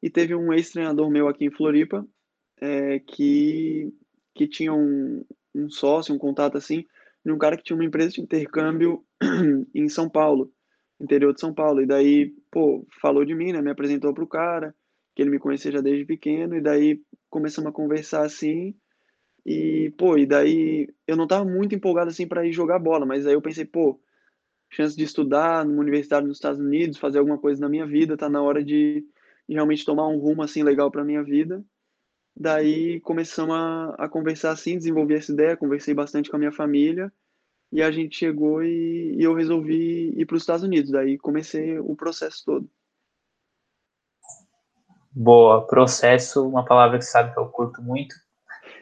e 0.06 0.10
teve 0.12 0.36
um 0.36 0.54
ex-treinador 0.54 1.10
meu 1.10 1.28
aqui 1.28 1.46
em 1.46 1.50
Floripa, 1.50 2.08
é, 2.62 3.00
que 3.00 3.92
que 4.36 4.48
tinha 4.48 4.72
um, 4.72 5.26
um 5.56 5.68
sócio, 5.68 6.14
um 6.14 6.18
contato 6.18 6.58
assim, 6.58 6.86
de 7.26 7.32
um 7.32 7.40
cara 7.40 7.58
que 7.58 7.64
tinha 7.64 7.76
uma 7.76 7.86
empresa 7.86 8.12
de 8.12 8.22
intercâmbio 8.22 9.04
em 9.74 9.90
São 9.90 10.08
Paulo, 10.08 10.54
interior 11.00 11.34
de 11.34 11.40
São 11.40 11.52
Paulo. 11.52 11.82
E 11.82 11.88
daí, 11.88 12.36
pô, 12.52 12.86
falou 13.02 13.26
de 13.26 13.34
mim, 13.34 13.52
né? 13.52 13.62
Me 13.64 13.72
apresentou 13.72 14.14
pro 14.14 14.28
cara, 14.28 14.76
que 15.16 15.24
ele 15.24 15.32
me 15.32 15.40
conhecia 15.40 15.72
já 15.72 15.82
desde 15.82 16.06
pequeno, 16.06 16.56
e 16.56 16.62
daí 16.62 17.02
começamos 17.28 17.70
a 17.70 17.74
conversar 17.74 18.26
assim. 18.26 18.76
E, 19.44 19.92
pô, 19.98 20.18
e 20.18 20.26
daí 20.28 20.88
eu 21.08 21.16
não 21.16 21.26
tava 21.26 21.46
muito 21.46 21.74
empolgado 21.74 22.12
assim 22.12 22.28
para 22.28 22.46
ir 22.46 22.52
jogar 22.52 22.78
bola, 22.78 23.08
mas 23.08 23.26
aí 23.26 23.34
eu 23.34 23.42
pensei, 23.42 23.66
pô, 23.66 24.00
chance 24.70 24.96
de 24.96 25.04
estudar 25.04 25.66
numa 25.66 25.82
universidade 25.82 26.28
nos 26.28 26.38
Estados 26.38 26.60
Unidos, 26.60 27.00
fazer 27.00 27.18
alguma 27.18 27.40
coisa 27.40 27.60
na 27.62 27.70
minha 27.70 27.88
vida, 27.88 28.18
tá 28.18 28.30
na 28.30 28.42
hora 28.44 28.64
de, 28.64 29.04
de 29.48 29.56
realmente 29.56 29.86
tomar 29.86 30.08
um 30.08 30.18
rumo 30.18 30.44
assim 30.44 30.64
legal 30.64 30.90
para 30.90 31.04
minha 31.04 31.24
vida. 31.24 31.64
Daí 32.36 33.00
começamos 33.02 33.56
a, 33.56 33.96
a 33.98 34.10
conversar 34.10 34.52
assim, 34.52 34.78
desenvolver 34.78 35.16
essa 35.16 35.32
ideia, 35.32 35.56
conversei 35.56 35.94
bastante 35.94 36.30
com 36.30 36.36
a 36.36 36.40
minha 36.40 36.52
família 36.52 37.12
e 37.72 37.82
a 37.82 37.92
gente 37.92 38.18
chegou 38.18 38.64
e, 38.64 39.16
e 39.16 39.24
eu 39.24 39.34
resolvi 39.34 40.14
ir 40.18 40.26
para 40.26 40.36
os 40.36 40.44
Estados 40.44 40.64
Unidos. 40.64 40.92
Daí 40.92 41.18
comecei 41.18 41.80
o 41.80 41.96
processo 41.96 42.44
todo. 42.46 42.70
Boa, 45.12 45.66
processo, 45.66 46.48
uma 46.48 46.66
palavra 46.66 46.98
que 46.98 47.06
sabe 47.06 47.34
que 47.34 47.40
eu 47.40 47.48
curto 47.48 47.82
muito. 47.82 48.16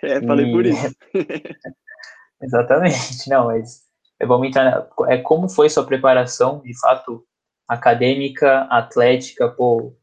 É, 0.02 0.22
falei 0.22 0.48
e... 0.48 0.52
por 0.52 0.66
isso. 0.66 0.96
Exatamente, 2.42 3.30
não, 3.30 3.46
mas 3.46 3.84
vamos 4.26 4.48
entrar. 4.48 4.90
É 5.08 5.18
como 5.18 5.48
foi 5.48 5.70
sua 5.70 5.86
preparação, 5.86 6.60
de 6.62 6.78
fato, 6.80 7.26
acadêmica, 7.68 8.64
atlética, 8.64 9.48
pô, 9.48 9.96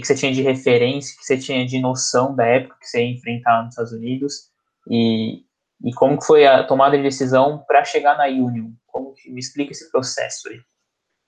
que, 0.00 0.06
você 0.06 0.14
tinha 0.14 0.32
de 0.32 0.42
referência, 0.42 1.16
que 1.16 1.24
você 1.24 1.38
tinha 1.38 1.66
de 1.66 1.80
noção 1.80 2.34
da 2.34 2.46
época 2.46 2.76
que 2.80 2.86
você 2.86 3.02
ia 3.02 3.12
enfrentar 3.12 3.62
nos 3.62 3.72
Estados 3.72 3.92
Unidos 3.92 4.50
e, 4.90 5.44
e 5.84 5.92
como 5.94 6.18
que 6.18 6.26
foi 6.26 6.46
a 6.46 6.64
tomada 6.64 6.96
de 6.96 7.02
decisão 7.02 7.64
para 7.66 7.84
chegar 7.84 8.16
na 8.16 8.26
Union? 8.26 8.72
Como 8.86 9.14
que, 9.14 9.30
me 9.30 9.40
explica 9.40 9.72
esse 9.72 9.90
processo 9.90 10.48
aí? 10.48 10.60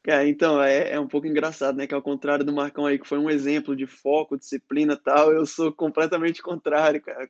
É, 0.07 0.27
então, 0.27 0.63
é, 0.63 0.93
é 0.93 1.01
um 1.01 1.07
pouco 1.07 1.27
engraçado, 1.27 1.77
né? 1.77 1.87
Que 1.87 1.95
ao 1.95 2.03
contrário 2.03 2.45
do 2.45 2.53
Marcão 2.53 2.87
aí, 2.87 2.99
que 2.99 3.07
foi 3.07 3.19
um 3.19 3.29
exemplo 3.29 3.77
de 3.77 3.87
foco, 3.87 4.39
disciplina 4.39 4.97
tal, 4.97 5.33
eu 5.33 5.45
sou 5.45 5.71
completamente 5.73 6.43
contrário, 6.43 7.03
cara. 7.03 7.29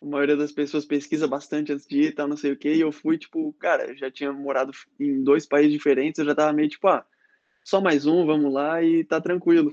A 0.00 0.06
maioria 0.06 0.36
das 0.36 0.52
pessoas 0.52 0.84
pesquisa 0.84 1.26
bastante 1.26 1.72
antes 1.72 1.86
de 1.86 2.02
ir 2.02 2.14
tal, 2.14 2.28
não 2.28 2.36
sei 2.36 2.52
o 2.52 2.56
quê, 2.56 2.74
e 2.74 2.80
eu 2.80 2.92
fui, 2.92 3.18
tipo, 3.18 3.52
cara, 3.54 3.96
já 3.96 4.10
tinha 4.10 4.32
morado 4.32 4.70
em 5.00 5.24
dois 5.24 5.46
países 5.46 5.72
diferentes, 5.72 6.18
eu 6.18 6.26
já 6.26 6.34
tava 6.34 6.52
meio 6.52 6.68
tipo, 6.68 6.86
ah, 6.88 7.04
só 7.64 7.80
mais 7.80 8.06
um, 8.06 8.24
vamos 8.24 8.52
lá 8.52 8.82
e 8.82 9.02
tá 9.04 9.20
tranquilo. 9.20 9.72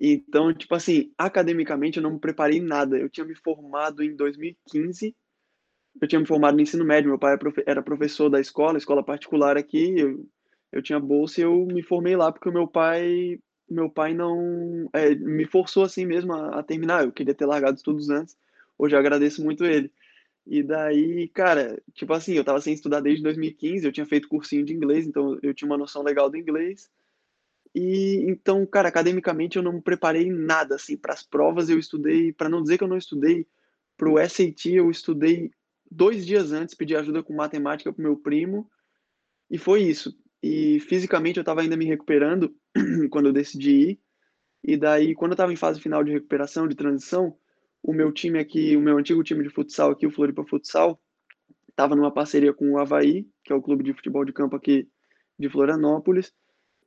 Então, 0.00 0.52
tipo 0.54 0.74
assim, 0.74 1.12
academicamente 1.18 1.98
eu 1.98 2.02
não 2.02 2.14
me 2.14 2.18
preparei 2.18 2.60
nada. 2.60 2.96
Eu 2.96 3.10
tinha 3.10 3.26
me 3.26 3.34
formado 3.34 4.02
em 4.02 4.16
2015, 4.16 5.14
eu 6.00 6.08
tinha 6.08 6.20
me 6.20 6.26
formado 6.26 6.54
no 6.54 6.62
ensino 6.62 6.84
médio, 6.84 7.10
meu 7.10 7.18
pai 7.18 7.36
era 7.66 7.82
professor 7.82 8.30
da 8.30 8.40
escola, 8.40 8.78
escola 8.78 9.04
particular 9.04 9.58
aqui, 9.58 9.98
eu, 9.98 10.26
eu 10.72 10.82
tinha 10.82 10.98
bolsa 10.98 11.40
e 11.40 11.44
eu 11.44 11.66
me 11.66 11.82
formei 11.82 12.16
lá 12.16 12.32
porque 12.32 12.48
o 12.48 12.52
meu 12.52 12.66
pai 12.66 13.38
meu 13.68 13.88
pai 13.88 14.14
não 14.14 14.88
é, 14.92 15.14
me 15.14 15.44
forçou 15.46 15.84
assim 15.84 16.04
mesmo 16.04 16.32
a, 16.32 16.60
a, 16.60 16.62
terminar. 16.62 17.04
Eu 17.04 17.12
queria 17.12 17.34
ter 17.34 17.46
largado 17.46 17.76
estudos 17.76 18.10
antes. 18.10 18.36
Hoje 18.78 18.96
eu 18.96 18.98
agradeço 18.98 19.44
muito 19.44 19.64
ele. 19.64 19.92
E 20.46 20.62
daí, 20.62 21.28
cara, 21.28 21.80
tipo 21.94 22.12
assim, 22.12 22.34
eu 22.34 22.44
tava 22.44 22.60
sem 22.60 22.74
estudar 22.74 23.00
desde 23.00 23.22
2015, 23.22 23.86
eu 23.86 23.92
tinha 23.92 24.06
feito 24.06 24.28
cursinho 24.28 24.64
de 24.64 24.72
inglês, 24.72 25.06
então 25.06 25.38
eu 25.42 25.54
tinha 25.54 25.66
uma 25.70 25.78
noção 25.78 26.02
legal 26.02 26.28
do 26.28 26.36
inglês. 26.36 26.90
E 27.74 28.24
então, 28.28 28.66
cara, 28.66 28.88
academicamente 28.88 29.56
eu 29.56 29.62
não 29.62 29.74
me 29.74 29.80
preparei 29.82 30.30
nada 30.30 30.74
assim 30.74 30.96
para 30.96 31.12
as 31.12 31.22
provas. 31.22 31.68
Eu 31.68 31.78
estudei, 31.78 32.32
para 32.32 32.48
não 32.48 32.62
dizer 32.62 32.78
que 32.78 32.84
eu 32.84 32.88
não 32.88 32.96
estudei, 32.96 33.46
para 33.96 34.08
o 34.08 34.18
SAT 34.18 34.66
eu 34.66 34.90
estudei 34.90 35.50
dois 35.90 36.26
dias 36.26 36.52
antes, 36.52 36.74
pedi 36.74 36.96
ajuda 36.96 37.22
com 37.22 37.34
matemática 37.34 37.92
pro 37.92 38.02
meu 38.02 38.16
primo 38.16 38.70
e 39.50 39.58
foi 39.58 39.82
isso. 39.82 40.16
E 40.42 40.80
fisicamente 40.80 41.36
eu 41.36 41.42
estava 41.42 41.60
ainda 41.60 41.76
me 41.76 41.84
recuperando 41.84 42.54
quando 43.10 43.26
eu 43.26 43.32
decidi 43.32 43.70
ir. 43.70 44.00
E 44.62 44.76
daí, 44.76 45.14
quando 45.14 45.32
eu 45.32 45.34
estava 45.34 45.52
em 45.52 45.56
fase 45.56 45.80
final 45.80 46.04
de 46.04 46.12
recuperação, 46.12 46.68
de 46.68 46.74
transição, 46.74 47.36
o 47.82 47.92
meu 47.92 48.12
time 48.12 48.38
aqui, 48.38 48.76
o 48.76 48.80
meu 48.80 48.98
antigo 48.98 49.24
time 49.24 49.42
de 49.42 49.50
futsal 49.50 49.90
aqui, 49.90 50.06
o 50.06 50.10
Floripa 50.10 50.44
Futsal, 50.44 51.00
estava 51.68 51.96
numa 51.96 52.12
parceria 52.12 52.52
com 52.52 52.72
o 52.72 52.78
Havaí, 52.78 53.26
que 53.42 53.52
é 53.52 53.56
o 53.56 53.62
clube 53.62 53.82
de 53.82 53.94
futebol 53.94 54.24
de 54.24 54.32
campo 54.32 54.54
aqui 54.54 54.88
de 55.38 55.48
Florianópolis, 55.48 56.32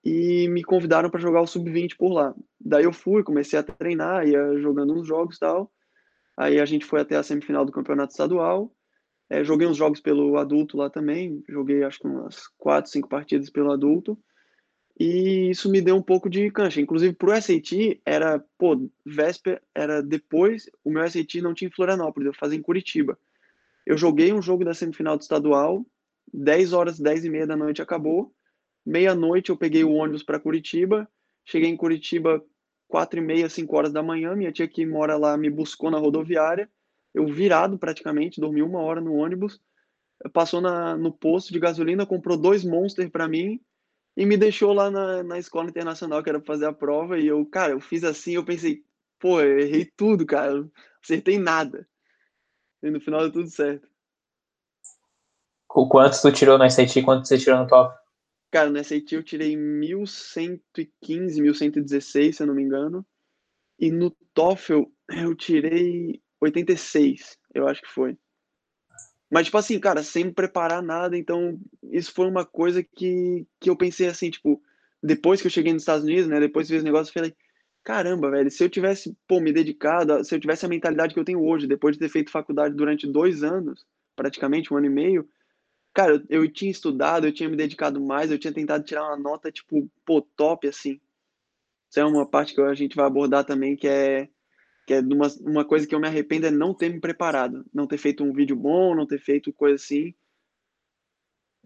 e 0.03 0.50
me 0.50 0.63
convidaram 0.63 1.10
para 1.10 1.22
jogar 1.22 1.41
o 1.41 1.48
sub-20 1.48 1.95
por 1.98 2.12
lá. 2.12 2.36
Daí 2.60 2.83
eu 2.83 2.91
fui, 2.91 3.24
comecei 3.24 3.57
a 3.57 3.63
treinar, 3.63 4.27
ia 4.27 4.57
jogando 4.60 4.93
uns 4.93 5.07
jogos 5.07 5.38
e 5.38 5.39
tal. 5.39 5.72
Aí 6.36 6.60
a 6.60 6.65
gente 6.65 6.86
foi 6.86 7.00
até 7.00 7.15
a 7.15 7.24
semifinal 7.24 7.63
do 7.63 7.72
campeonato 7.72 8.12
estadual. 8.12 8.75
É, 9.29 9.43
joguei 9.43 9.65
uns 9.65 9.77
jogos 9.77 10.01
pelo 10.01 10.38
adulto 10.38 10.75
lá 10.75 10.89
também. 10.89 11.41
Joguei 11.48 11.83
acho 11.83 12.00
que 12.00 12.07
umas 12.07 12.48
quatro, 12.57 12.91
cinco 12.91 13.07
partidas 13.07 13.50
pelo 13.50 13.72
adulto. 13.72 14.19
E 15.00 15.50
isso 15.50 15.72
me 15.72 15.79
deu 15.79 15.95
um 15.95 16.01
pouco 16.01 16.29
de 16.29 16.51
cancha. 16.51 16.81
Inclusive 16.81 17.13
pro 17.13 17.33
SAT 17.41 18.01
era, 18.05 18.43
pô, 18.57 18.89
véspera, 19.05 19.62
era 19.74 20.03
depois, 20.03 20.69
o 20.83 20.91
meu 20.91 21.10
SAT 21.10 21.36
não 21.41 21.53
tinha 21.53 21.69
em 21.69 21.74
Florianópolis, 21.74 22.27
eu 22.27 22.33
fazia 22.33 22.60
em 22.60 22.62
Curitiba. 22.62 23.17
Eu 23.86 23.98
joguei 23.98 24.33
um 24.33 24.41
jogo 24.41 24.65
da 24.65 24.74
semifinal 24.74 25.17
do 25.17 25.22
estadual, 25.22 25.86
10 26.31 26.74
horas, 26.74 27.00
10 27.00 27.25
e 27.25 27.29
meia 27.29 27.48
da 27.48 27.55
noite 27.55 27.81
acabou 27.81 28.33
Meia-noite 28.86 29.50
eu 29.50 29.58
peguei 29.58 29.84
o 29.84 29.94
ônibus 29.94 30.24
para 30.24 30.40
Curitiba. 30.40 31.08
Cheguei 31.46 31.70
em 31.70 31.78
Curitiba 31.78 32.44
quatro 32.88 33.20
e 33.20 33.24
meia, 33.24 33.50
cinco 33.50 33.75
horas 33.75 33.92
da 33.92 34.04
manhã. 34.04 34.36
Minha 34.36 34.52
tia 34.52 34.68
que 34.68 34.86
mora 34.86 35.18
lá 35.18 35.38
me 35.38 35.50
buscou 35.50 35.90
na 35.90 35.98
rodoviária. 35.98 36.70
Eu 37.13 37.28
virado 37.28 37.78
praticamente, 37.78 38.42
dormi 38.42 38.62
uma 38.62 38.82
hora 38.82 39.00
no 39.00 39.16
ônibus. 39.16 39.62
Passou 40.32 40.62
na, 40.62 40.98
no 40.98 41.12
posto 41.12 41.52
de 41.52 41.60
gasolina, 41.60 42.06
comprou 42.06 42.38
dois 42.38 42.63
Monster 42.63 43.10
para 43.10 43.28
mim 43.28 43.60
e 44.16 44.25
me 44.25 44.38
deixou 44.38 44.74
lá 44.74 44.92
na, 44.92 45.24
na 45.24 45.40
escola 45.40 45.70
internacional 45.70 46.22
que 46.22 46.30
era 46.30 46.42
fazer 46.42 46.66
a 46.66 46.74
prova. 46.74 47.20
E 47.20 47.28
eu, 47.28 47.46
cara, 47.46 47.74
eu 47.74 47.80
fiz 47.80 48.04
assim. 48.04 48.34
Eu 48.34 48.46
pensei, 48.46 48.84
pô, 49.20 49.42
eu 49.42 49.60
errei 49.60 49.86
tudo, 49.98 50.25
cara. 50.25 50.68
Acertei 51.04 51.38
nada. 51.38 51.88
E 52.82 52.90
no 52.90 53.00
final 53.00 53.22
deu 53.22 53.32
tudo 53.32 53.50
certo. 53.50 53.88
O 55.70 55.88
quanto 55.88 56.22
tu 56.22 56.32
tirou 56.32 56.58
no 56.58 56.70
SAT 56.70 56.98
e 56.98 57.04
quanto 57.04 57.28
você 57.28 57.38
tirou 57.38 57.60
no 57.60 57.68
TOEFL? 57.68 58.02
Cara, 58.53 58.69
no 58.69 58.77
SAT 58.77 59.13
eu 59.13 59.24
tirei 59.24 59.57
1115, 59.57 61.41
1116, 61.41 62.36
se 62.36 62.43
eu 62.43 62.45
não 62.45 62.53
me 62.53 62.62
engano. 62.62 63.03
E 63.79 63.89
no 63.91 64.12
TOEFL 64.31 64.83
eu 65.10 65.33
tirei 65.33 66.22
86, 66.39 67.36
eu 67.51 67.67
acho 67.67 67.81
que 67.81 67.89
foi. 67.89 68.15
Mas, 69.27 69.45
tipo 69.45 69.57
assim, 69.57 69.79
cara, 69.79 70.03
sem 70.03 70.25
me 70.25 70.31
preparar 70.31 70.83
nada, 70.83 71.17
então 71.17 71.60
isso 71.91 72.13
foi 72.13 72.27
uma 72.27 72.45
coisa 72.45 72.83
que, 72.83 73.48
que 73.60 73.72
eu 73.72 73.75
pensei 73.75 74.05
assim, 74.05 74.29
tipo, 74.29 74.62
depois 75.01 75.41
que 75.41 75.48
eu 75.48 75.51
cheguei 75.51 75.74
nos 75.74 75.81
Estados 75.81 76.05
Unidos, 76.05 76.27
né, 76.27 76.39
depois 76.39 76.67
que 76.67 76.74
fiz 76.75 76.83
o 76.83 76.86
negócio, 76.86 77.10
eu 77.10 77.13
falei, 77.13 77.36
caramba, 77.83 78.29
velho, 78.29 78.51
se 78.51 78.63
eu 78.63 78.69
tivesse, 78.69 79.17
pô, 79.27 79.39
me 79.39 79.51
dedicado, 79.51 80.24
se 80.24 80.36
eu 80.36 80.39
tivesse 80.39 80.63
a 80.63 80.69
mentalidade 80.69 81.15
que 81.15 81.19
eu 81.19 81.25
tenho 81.25 81.43
hoje, 81.43 81.65
depois 81.65 81.95
de 81.95 82.01
ter 82.01 82.10
feito 82.10 82.29
faculdade 82.29 82.75
durante 82.75 83.07
dois 83.07 83.43
anos, 83.43 83.83
praticamente 84.15 84.72
um 84.72 84.77
ano 84.77 84.86
e 84.86 84.91
meio, 84.91 85.27
cara, 85.94 86.14
eu, 86.30 86.44
eu 86.44 86.52
tinha 86.52 86.72
estudado, 86.72 87.28
eu 87.28 87.34
tinha 87.34 87.48
me 87.48 87.56
dedicado 87.56 88.02
mais, 88.02 88.32
eu 88.32 88.40
tinha 88.40 88.54
tentado 88.54 88.84
tirar 88.84 89.04
uma 89.04 89.18
nota, 89.18 89.52
tipo, 89.52 89.90
pô, 90.06 90.22
top, 90.22 90.68
assim. 90.68 91.00
Isso 91.90 92.00
é 92.00 92.06
uma 92.06 92.26
parte 92.26 92.56
que 92.56 92.62
a 92.62 92.74
gente 92.74 92.96
vai 92.96 93.06
abordar 93.06 93.46
também, 93.46 93.76
que 93.76 93.88
é, 93.88 94.28
que 94.88 94.96
é 94.96 95.00
uma, 95.00 95.28
uma 95.42 95.66
coisa 95.66 95.86
que 95.86 95.94
eu 95.94 96.00
me 96.00 96.08
arrependo 96.08 96.48
é 96.48 96.52
não 96.52 96.74
ter 96.74 96.90
me 96.90 97.00
preparado, 97.00 97.66
não 97.74 97.86
ter 97.86 97.98
feito 97.98 98.24
um 98.24 98.34
vídeo 98.34 98.56
bom, 98.56 98.96
não 98.96 99.06
ter 99.06 99.20
feito 99.20 99.54
coisa 99.54 99.76
assim. 99.76 100.14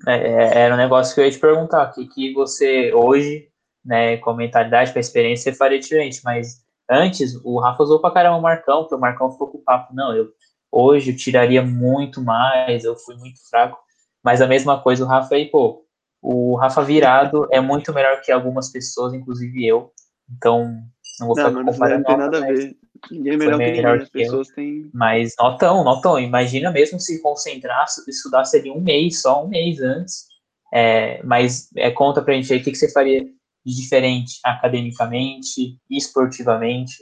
É, 0.05 0.15
é 0.15 0.57
era 0.59 0.75
um 0.75 0.77
negócio 0.77 1.15
que 1.15 1.21
eu 1.21 1.25
ia 1.25 1.31
te 1.31 1.39
perguntar, 1.39 1.91
que, 1.93 2.05
que 2.07 2.33
você 2.33 2.93
hoje, 2.93 3.49
né, 3.83 4.17
com 4.17 4.31
a 4.31 4.35
mentalidade, 4.35 4.91
com 4.91 4.99
a 4.99 5.01
experiência, 5.01 5.51
você 5.51 5.57
faria 5.57 5.79
diferente, 5.79 6.21
mas 6.23 6.63
antes 6.89 7.35
o 7.43 7.59
Rafa 7.59 7.83
usou 7.83 7.99
pra 7.99 8.11
caramba 8.11 8.37
o 8.37 8.41
Marcão, 8.41 8.81
porque 8.81 8.95
o 8.95 8.99
Marcão 8.99 9.31
ficou 9.31 9.47
com 9.47 9.57
o 9.57 9.63
papo, 9.63 9.95
não, 9.95 10.15
eu 10.15 10.31
hoje 10.71 11.11
eu 11.11 11.17
tiraria 11.17 11.63
muito 11.63 12.21
mais, 12.21 12.83
eu 12.83 12.95
fui 12.95 13.15
muito 13.15 13.39
fraco. 13.49 13.86
Mas 14.23 14.41
a 14.41 14.47
mesma 14.47 14.81
coisa 14.81 15.03
o 15.03 15.07
Rafa 15.07 15.35
aí, 15.35 15.45
pô, 15.45 15.85
o 16.21 16.55
Rafa 16.55 16.83
virado 16.83 17.47
é 17.51 17.61
muito 17.61 17.93
melhor 17.93 18.21
que 18.21 18.31
algumas 18.31 18.71
pessoas, 18.71 19.13
inclusive 19.13 19.65
eu. 19.65 19.91
Então, 20.29 20.81
não 21.19 21.27
vou 21.27 21.35
ficar 21.35 21.51
não, 21.51 21.65
comparando. 21.65 21.99
Não 21.99 22.05
tem 22.05 22.17
nada 22.17 22.37
a 22.37 22.41
ver. 22.41 22.75
Ninguém 23.11 23.33
é 23.33 23.37
melhor, 23.37 23.57
melhor 23.57 23.71
que 23.71 23.75
ninguém. 23.75 24.03
As 24.03 24.09
pessoas 24.09 24.47
têm. 24.49 24.89
Mas 24.93 25.33
notão, 25.39 25.83
notão. 25.83 26.19
Imagina 26.19 26.71
mesmo 26.71 26.99
se 26.99 27.21
concentrasse, 27.21 28.03
estudasse 28.09 28.57
ali 28.57 28.69
um 28.71 28.81
mês, 28.81 29.21
só 29.21 29.43
um 29.43 29.47
mês 29.47 29.79
antes. 29.79 30.25
É, 30.73 31.23
mas 31.23 31.69
é, 31.75 31.89
conta 31.91 32.21
pra 32.21 32.33
gente 32.33 32.51
aí 32.51 32.59
o 32.59 32.63
que, 32.63 32.71
que 32.71 32.77
você 32.77 32.91
faria 32.91 33.23
de 33.23 33.75
diferente 33.75 34.39
academicamente, 34.43 35.77
esportivamente. 35.89 36.97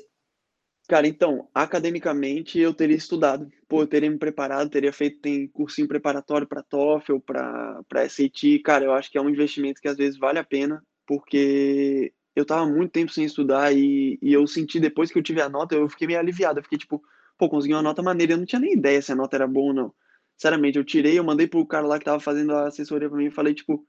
Cara, 0.88 1.08
então, 1.08 1.50
academicamente 1.54 2.60
eu 2.60 2.72
teria 2.74 2.96
estudado. 2.96 3.50
Pô, 3.68 3.82
eu 3.82 3.88
teria 3.88 4.10
me 4.10 4.20
preparado, 4.20 4.70
teria 4.70 4.94
feito 4.94 5.20
tem 5.20 5.48
cursinho 5.48 5.88
preparatório 5.88 6.48
para 6.48 6.62
TOEFL, 6.62 7.20
para 7.20 7.82
para 7.90 8.04
SAT. 8.06 8.60
Cara, 8.60 8.86
eu 8.86 8.94
acho 8.94 9.10
que 9.12 9.18
é 9.18 9.22
um 9.22 9.30
investimento 9.30 9.82
que 9.82 9.88
às 9.88 9.98
vezes 9.98 10.20
vale 10.20 10.38
a 10.38 10.44
pena, 10.44 10.84
porque 11.08 12.14
eu 12.36 12.46
tava 12.46 12.68
muito 12.68 12.92
tempo 12.92 13.12
sem 13.12 13.26
estudar 13.26 13.74
e, 13.76 14.20
e 14.22 14.32
eu 14.34 14.46
senti 14.46 14.80
depois 14.80 15.12
que 15.12 15.18
eu 15.18 15.24
tive 15.24 15.42
a 15.42 15.50
nota, 15.50 15.74
eu 15.76 15.90
fiquei 15.90 16.06
meio 16.08 16.20
aliviado. 16.20 16.60
Eu 16.60 16.64
fiquei 16.64 16.78
tipo, 16.78 17.02
pô, 17.38 17.50
consegui 17.50 17.74
uma 17.74 17.82
nota 17.82 18.04
maneira. 18.04 18.34
Eu 18.34 18.38
não 18.38 18.46
tinha 18.46 18.60
nem 18.60 18.74
ideia 18.74 19.02
se 19.02 19.12
a 19.12 19.16
nota 19.16 19.36
era 19.38 19.48
boa 19.48 19.68
ou 19.70 19.74
não. 19.74 19.94
Sinceramente, 20.38 20.78
eu 20.78 20.84
tirei, 20.84 21.18
eu 21.18 21.24
mandei 21.24 21.48
pro 21.48 21.66
cara 21.66 21.88
lá 21.88 21.98
que 21.98 22.06
tava 22.06 22.20
fazendo 22.20 22.54
a 22.54 22.68
assessoria 22.68 23.10
para 23.10 23.18
mim 23.18 23.26
e 23.28 23.32
falei, 23.32 23.54
tipo, 23.56 23.88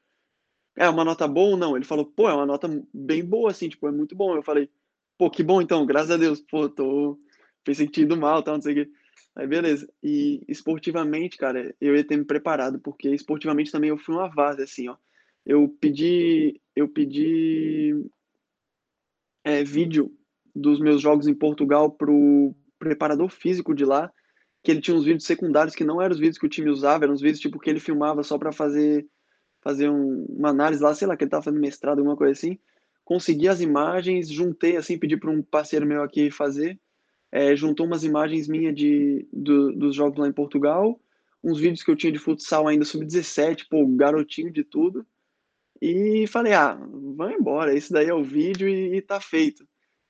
é 0.76 0.88
uma 0.88 1.04
nota 1.04 1.26
boa 1.28 1.50
ou 1.50 1.56
não? 1.56 1.76
Ele 1.76 1.84
falou, 1.84 2.04
pô, 2.06 2.28
é 2.28 2.34
uma 2.34 2.46
nota 2.46 2.68
bem 2.92 3.24
boa, 3.24 3.50
assim, 3.50 3.68
tipo, 3.68 3.88
é 3.88 3.92
muito 3.92 4.14
bom. 4.14 4.34
Eu 4.36 4.42
falei, 4.42 4.70
Pô, 5.18 5.30
que 5.30 5.42
bom 5.42 5.61
então, 5.62 5.87
graças 5.87 6.11
a 6.11 6.16
Deus. 6.16 6.40
Pô, 6.40 6.68
tô. 6.68 7.18
Tinha 7.64 8.04
ido 8.04 8.16
mal, 8.16 8.42
tal, 8.42 8.54
não 8.54 8.62
sei 8.62 8.73
o 8.73 8.76
quê. 8.76 8.90
Aí, 9.35 9.46
beleza. 9.46 9.88
E 10.02 10.42
esportivamente, 10.49 11.37
cara, 11.37 11.75
eu 11.80 11.96
ia 11.96 12.06
ter 12.06 12.16
me 12.16 12.25
preparado, 12.25 12.78
porque 12.80 13.08
esportivamente 13.11 13.73
também 13.73 13.90
eu 13.90 13.99
fui 13.99 14.14
uma 14.14 14.28
vaza, 14.28 14.62
assim, 14.62 14.88
ó. 14.88 14.96
Eu 15.44 15.68
pedi. 15.80 16.61
Eu 16.75 16.88
pedi. 16.88 17.94
É, 19.44 19.62
vídeo 19.64 20.12
dos 20.54 20.80
meus 20.80 21.00
jogos 21.00 21.28
em 21.28 21.35
Portugal 21.35 21.90
pro, 21.90 22.54
preparador 22.78 23.28
físico 23.28 23.75
de 23.75 23.85
lá, 23.85 24.12
que 24.62 24.70
ele 24.70 24.80
tinha 24.80 24.96
uns 24.96 25.04
vídeos 25.04 25.25
secundários 25.25 25.75
que 25.75 25.85
não 25.85 26.00
eram 26.00 26.14
os 26.14 26.18
vídeos 26.18 26.38
que 26.38 26.46
o 26.46 26.49
time 26.49 26.70
usava, 26.70 27.04
eram 27.04 27.14
os 27.14 27.20
vídeos 27.20 27.40
tipo 27.40 27.58
que 27.58 27.70
ele 27.70 27.80
filmava 27.80 28.23
só 28.23 28.38
para 28.38 28.52
fazer 28.52 29.06
fazer 29.62 29.90
um, 29.90 30.25
uma 30.28 30.50
análise 30.50 30.82
lá, 30.82 30.94
sei 30.94 31.08
lá, 31.08 31.16
que 31.16 31.25
ele 31.25 31.30
tava 31.30 31.42
fazendo 31.42 31.61
mestrado, 31.61 31.99
alguma 31.99 32.16
coisa 32.16 32.32
assim. 32.32 32.58
Consegui 33.06 33.46
as 33.46 33.60
imagens, 33.60 34.28
juntei 34.28 34.76
assim, 34.76 34.98
pedi 34.98 35.16
para 35.16 35.30
um 35.30 35.40
parceiro 35.40 35.86
meu 35.86 36.02
aqui 36.02 36.28
fazer, 36.28 36.76
é, 37.30 37.54
juntou 37.54 37.86
umas 37.86 38.02
imagens 38.02 38.48
minhas 38.48 38.75
de, 38.75 39.25
do, 39.32 39.70
dos 39.70 39.94
jogos 39.94 40.18
lá 40.18 40.26
em 40.26 40.32
Portugal, 40.32 41.00
uns 41.42 41.60
vídeos 41.60 41.84
que 41.84 41.90
eu 41.92 41.94
tinha 41.94 42.10
de 42.10 42.18
futsal 42.18 42.66
ainda 42.66 42.84
sub-17, 42.84 43.66
pô, 43.70 43.86
garotinho 43.86 44.52
de 44.52 44.64
tudo. 44.64 45.06
E 45.80 46.26
falei, 46.26 46.52
ah, 46.54 46.76
vai 47.14 47.34
embora, 47.34 47.72
esse 47.72 47.92
daí 47.92 48.08
é 48.08 48.14
o 48.14 48.25
vídeo 48.25 48.68
e, 48.68 48.96
e 48.96 49.00
tá 49.00 49.20
feito. 49.20 49.64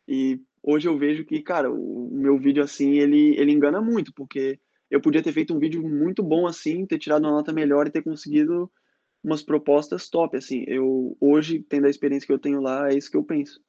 E 0.09 0.41
hoje 0.63 0.89
eu 0.89 0.97
vejo 0.97 1.23
que, 1.27 1.43
cara, 1.43 1.71
o, 1.71 2.09
o 2.09 2.15
meu 2.17 2.39
vídeo 2.39 2.65
assim, 2.65 2.95
ele, 2.95 3.39
ele 3.39 3.53
engana 3.53 3.79
muito, 3.79 4.11
porque 4.15 4.59
eu 4.91 5.03
podia 5.03 5.23
ter 5.23 5.33
feito 5.33 5.55
um 5.55 5.59
vídeo 5.59 5.87
muito 5.87 6.23
bom 6.23 6.47
assim, 6.47 6.87
ter 6.87 6.99
tirado 6.99 7.25
uma 7.25 7.33
nota 7.33 7.53
melhor 7.53 7.87
e 7.87 7.91
ter 7.91 8.03
conseguido 8.03 8.73
umas 9.27 9.43
propostas 9.43 10.09
top, 10.09 10.37
assim. 10.37 10.65
Eu 10.69 11.17
hoje, 11.21 11.59
tendo 11.69 11.87
a 11.87 11.91
experiência 11.91 12.27
que 12.27 12.33
eu 12.33 12.39
tenho 12.39 12.61
lá, 12.61 12.89
é 12.89 12.95
isso 12.95 13.11
que 13.11 13.17
eu 13.17 13.25
penso. 13.25 13.61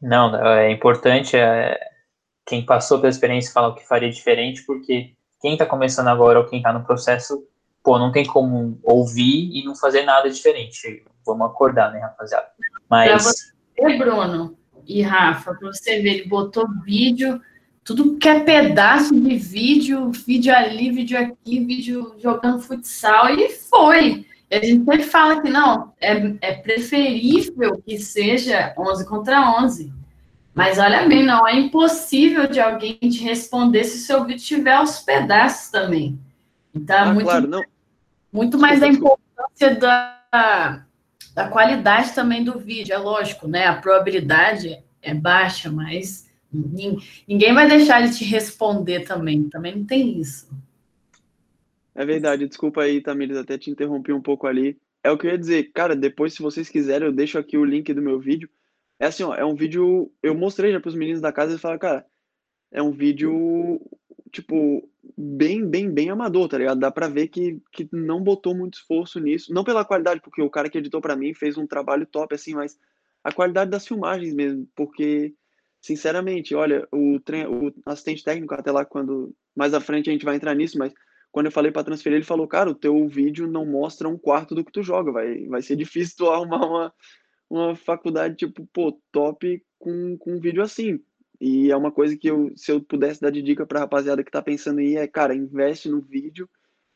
Não, 0.00 0.36
é 0.46 0.70
importante 0.70 1.34
é, 1.34 1.80
quem 2.46 2.64
passou 2.64 2.98
pela 2.98 3.10
experiência 3.10 3.52
falar 3.52 3.68
o 3.68 3.74
que 3.74 3.88
faria 3.88 4.10
diferente, 4.10 4.62
porque 4.64 5.14
quem 5.40 5.54
está 5.54 5.64
começando 5.64 6.08
agora 6.08 6.38
ou 6.38 6.46
quem 6.46 6.58
está 6.58 6.72
no 6.72 6.84
processo, 6.84 7.42
pô, 7.82 7.98
não 7.98 8.12
tem 8.12 8.24
como 8.24 8.78
ouvir 8.82 9.50
e 9.52 9.64
não 9.64 9.74
fazer 9.74 10.02
nada 10.02 10.30
diferente. 10.30 11.04
Vamos 11.26 11.48
acordar, 11.48 11.90
né, 11.90 12.00
rapaziada? 12.00 12.48
Mas. 12.88 13.08
Pra 13.08 13.18
você, 13.18 13.98
Bruno 13.98 14.58
e 14.86 15.02
Rafa, 15.02 15.54
para 15.54 15.72
você 15.72 16.00
ver, 16.02 16.20
ele 16.20 16.28
botou 16.28 16.66
vídeo 16.84 17.40
tudo 17.88 18.18
que 18.18 18.28
é 18.28 18.40
pedaço 18.40 19.18
de 19.18 19.34
vídeo, 19.38 20.12
vídeo 20.12 20.54
ali, 20.54 20.90
vídeo 20.90 21.18
aqui, 21.18 21.64
vídeo 21.64 22.14
jogando 22.18 22.60
futsal, 22.60 23.30
e 23.30 23.48
foi. 23.48 24.26
E 24.50 24.56
a 24.56 24.62
gente 24.62 24.84
sempre 24.84 25.04
fala 25.04 25.40
que 25.40 25.48
não, 25.48 25.90
é, 25.98 26.36
é 26.42 26.52
preferível 26.52 27.82
que 27.82 27.96
seja 27.96 28.74
11 28.76 29.06
contra 29.06 29.58
11. 29.58 29.90
Mas 30.54 30.78
olha 30.78 31.08
bem, 31.08 31.24
não 31.24 31.48
é 31.48 31.56
impossível 31.56 32.46
de 32.46 32.60
alguém 32.60 32.98
te 32.98 33.24
responder 33.24 33.84
se 33.84 33.96
o 33.96 34.00
seu 34.00 34.22
vídeo 34.22 34.44
tiver 34.44 34.72
aos 34.72 34.98
pedaços 35.00 35.70
também. 35.70 36.18
Então, 36.74 36.94
é 36.94 37.00
ah, 37.00 37.12
muito, 37.14 37.24
claro, 37.24 37.48
não. 37.48 37.64
muito 38.30 38.58
mais 38.58 38.80
da 38.80 38.88
importância 38.88 39.74
da, 39.76 40.84
da 41.34 41.48
qualidade 41.48 42.12
também 42.12 42.44
do 42.44 42.58
vídeo. 42.58 42.92
É 42.92 42.98
lógico, 42.98 43.48
né? 43.48 43.66
A 43.66 43.76
probabilidade 43.76 44.78
é 45.00 45.14
baixa, 45.14 45.70
mas 45.70 46.27
Ninguém 46.52 47.54
vai 47.54 47.68
deixar 47.68 48.02
ele 48.02 48.12
te 48.12 48.24
responder 48.24 49.00
também. 49.00 49.48
Também 49.48 49.76
não 49.76 49.84
tem 49.84 50.18
isso. 50.18 50.48
É 51.94 52.04
verdade. 52.04 52.46
Desculpa 52.46 52.82
aí, 52.82 53.00
Tamires, 53.00 53.36
até 53.36 53.58
te 53.58 53.70
interrompi 53.70 54.12
um 54.12 54.22
pouco 54.22 54.46
ali. 54.46 54.78
É 55.02 55.10
o 55.10 55.18
que 55.18 55.26
eu 55.26 55.30
ia 55.30 55.38
dizer. 55.38 55.72
Cara, 55.72 55.94
depois, 55.94 56.34
se 56.34 56.42
vocês 56.42 56.68
quiserem, 56.68 57.06
eu 57.06 57.12
deixo 57.12 57.38
aqui 57.38 57.58
o 57.58 57.64
link 57.64 57.92
do 57.92 58.02
meu 58.02 58.18
vídeo. 58.18 58.48
É 58.98 59.06
assim, 59.06 59.22
ó, 59.22 59.34
é 59.34 59.44
um 59.44 59.54
vídeo... 59.54 60.10
Eu 60.22 60.34
mostrei 60.34 60.72
já 60.72 60.80
para 60.80 60.88
os 60.88 60.94
meninos 60.94 61.20
da 61.20 61.32
casa 61.32 61.54
e 61.54 61.58
falaram, 61.58 61.78
cara, 61.78 62.06
é 62.70 62.82
um 62.82 62.90
vídeo, 62.90 63.80
tipo, 64.32 64.88
bem, 65.16 65.64
bem, 65.64 65.90
bem 65.90 66.10
amador, 66.10 66.48
tá 66.48 66.58
ligado? 66.58 66.80
Dá 66.80 66.90
pra 66.90 67.08
ver 67.08 67.28
que, 67.28 67.60
que 67.72 67.88
não 67.92 68.22
botou 68.22 68.54
muito 68.54 68.74
esforço 68.74 69.20
nisso. 69.20 69.52
Não 69.52 69.64
pela 69.64 69.84
qualidade, 69.84 70.20
porque 70.20 70.42
o 70.42 70.50
cara 70.50 70.68
que 70.68 70.78
editou 70.78 71.00
para 71.00 71.16
mim 71.16 71.32
fez 71.32 71.56
um 71.56 71.66
trabalho 71.66 72.06
top, 72.06 72.34
assim, 72.34 72.54
mas 72.54 72.78
a 73.22 73.32
qualidade 73.32 73.70
das 73.70 73.86
filmagens 73.86 74.34
mesmo, 74.34 74.68
porque 74.74 75.34
sinceramente, 75.80 76.54
olha, 76.54 76.86
o, 76.92 77.16
o 77.16 77.72
assistente 77.86 78.24
técnico, 78.24 78.54
até 78.54 78.70
lá 78.70 78.84
quando 78.84 79.34
mais 79.54 79.74
à 79.74 79.80
frente 79.80 80.08
a 80.08 80.12
gente 80.12 80.24
vai 80.24 80.36
entrar 80.36 80.54
nisso, 80.54 80.78
mas 80.78 80.92
quando 81.30 81.46
eu 81.46 81.52
falei 81.52 81.70
para 81.70 81.84
transferir, 81.84 82.16
ele 82.16 82.24
falou, 82.24 82.48
cara, 82.48 82.70
o 82.70 82.74
teu 82.74 83.06
vídeo 83.08 83.46
não 83.46 83.64
mostra 83.64 84.08
um 84.08 84.18
quarto 84.18 84.54
do 84.54 84.64
que 84.64 84.72
tu 84.72 84.82
joga, 84.82 85.12
vai, 85.12 85.46
vai 85.46 85.62
ser 85.62 85.76
difícil 85.76 86.16
tu 86.16 86.26
arrumar 86.30 86.66
uma, 86.66 86.94
uma 87.50 87.76
faculdade, 87.76 88.36
tipo, 88.36 88.66
pô, 88.72 88.98
top 89.12 89.62
com, 89.78 90.16
com 90.18 90.32
um 90.32 90.40
vídeo 90.40 90.62
assim. 90.62 91.00
E 91.40 91.70
é 91.70 91.76
uma 91.76 91.92
coisa 91.92 92.16
que 92.16 92.28
eu, 92.28 92.50
se 92.56 92.72
eu 92.72 92.80
pudesse 92.80 93.20
dar 93.20 93.30
de 93.30 93.42
dica 93.42 93.64
pra 93.64 93.80
rapaziada 93.80 94.24
que 94.24 94.30
tá 94.30 94.42
pensando 94.42 94.80
aí, 94.80 94.96
é, 94.96 95.06
cara, 95.06 95.34
investe 95.34 95.88
no 95.88 96.00
vídeo, 96.00 96.48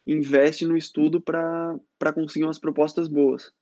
investe 0.05 0.67
no 0.67 0.77
estudo 0.77 1.21
para 1.21 2.13
conseguir 2.13 2.45
umas 2.45 2.59
propostas 2.59 3.07
boas. 3.07 3.53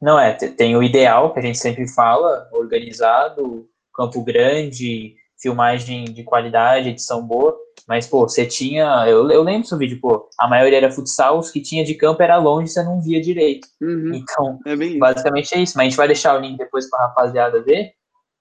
Não 0.00 0.18
é, 0.18 0.34
tem 0.34 0.76
o 0.76 0.82
ideal 0.82 1.32
que 1.32 1.38
a 1.38 1.42
gente 1.42 1.58
sempre 1.58 1.88
fala, 1.88 2.48
organizado, 2.52 3.69
campo 3.94 4.22
grande, 4.22 5.14
filmagem 5.40 6.04
de 6.04 6.22
qualidade, 6.22 6.90
edição 6.90 7.26
boa, 7.26 7.56
mas, 7.88 8.06
pô, 8.06 8.28
você 8.28 8.46
tinha, 8.46 9.04
eu, 9.08 9.28
eu 9.30 9.42
lembro 9.42 9.68
do 9.68 9.78
vídeo, 9.78 9.98
pô, 10.00 10.28
a 10.38 10.46
maioria 10.46 10.78
era 10.78 10.92
futsal, 10.92 11.38
os 11.38 11.50
que 11.50 11.60
tinha 11.60 11.84
de 11.84 11.94
campo 11.94 12.22
era 12.22 12.36
longe, 12.36 12.70
você 12.70 12.82
não 12.82 13.00
via 13.00 13.20
direito. 13.20 13.66
Uhum, 13.80 14.14
então, 14.14 14.60
é 14.66 14.98
basicamente 14.98 15.54
é 15.54 15.58
isso, 15.58 15.72
mas 15.76 15.86
a 15.86 15.88
gente 15.88 15.96
vai 15.96 16.06
deixar 16.06 16.36
o 16.36 16.40
link 16.40 16.58
depois 16.58 16.88
para 16.88 17.00
a 17.00 17.08
rapaziada 17.08 17.62
ver, 17.62 17.92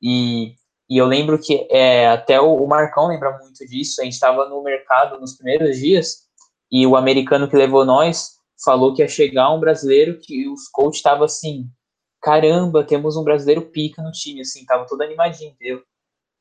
e, 0.01 0.53
e 0.89 0.97
eu 0.97 1.05
lembro 1.05 1.39
que 1.39 1.67
é, 1.71 2.07
até 2.09 2.39
o, 2.39 2.53
o 2.53 2.67
Marcão 2.67 3.07
lembra 3.07 3.38
muito 3.39 3.65
disso, 3.65 4.01
a 4.01 4.03
gente 4.03 4.13
estava 4.13 4.47
no 4.49 4.62
mercado 4.62 5.19
nos 5.19 5.35
primeiros 5.35 5.77
dias, 5.77 6.27
e 6.71 6.85
o 6.85 6.95
americano 6.95 7.49
que 7.49 7.55
levou 7.55 7.85
nós, 7.85 8.39
falou 8.63 8.93
que 8.93 9.01
ia 9.01 9.07
chegar 9.07 9.51
um 9.53 9.59
brasileiro 9.59 10.19
que 10.21 10.47
os 10.49 10.67
coach 10.67 10.95
estavam 10.95 11.23
assim, 11.23 11.65
caramba, 12.21 12.84
temos 12.84 13.15
um 13.17 13.23
brasileiro 13.23 13.62
pica 13.63 14.01
no 14.01 14.12
time, 14.12 14.41
assim, 14.41 14.65
tava 14.65 14.86
todo 14.88 15.01
animadinho, 15.01 15.51
entendeu? 15.51 15.84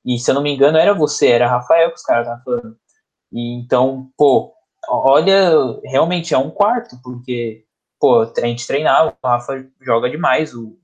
E 0.04 0.18
se 0.18 0.30
eu 0.30 0.34
não 0.34 0.42
me 0.42 0.54
engano, 0.54 0.78
era 0.78 0.94
você, 0.94 1.28
era 1.28 1.48
Rafael 1.48 1.90
que 1.90 1.96
os 1.96 2.02
caras 2.02 2.26
estavam 2.26 2.44
falando. 2.44 2.78
E 3.32 3.54
então, 3.58 4.10
pô, 4.16 4.54
olha, 4.88 5.50
realmente 5.84 6.34
é 6.34 6.38
um 6.38 6.50
quarto, 6.50 6.98
porque, 7.02 7.64
pô, 8.00 8.22
a 8.22 8.46
gente 8.46 8.66
treinava, 8.66 9.16
o 9.22 9.26
Rafa 9.26 9.66
joga 9.80 10.08
demais, 10.10 10.54
o, 10.54 10.78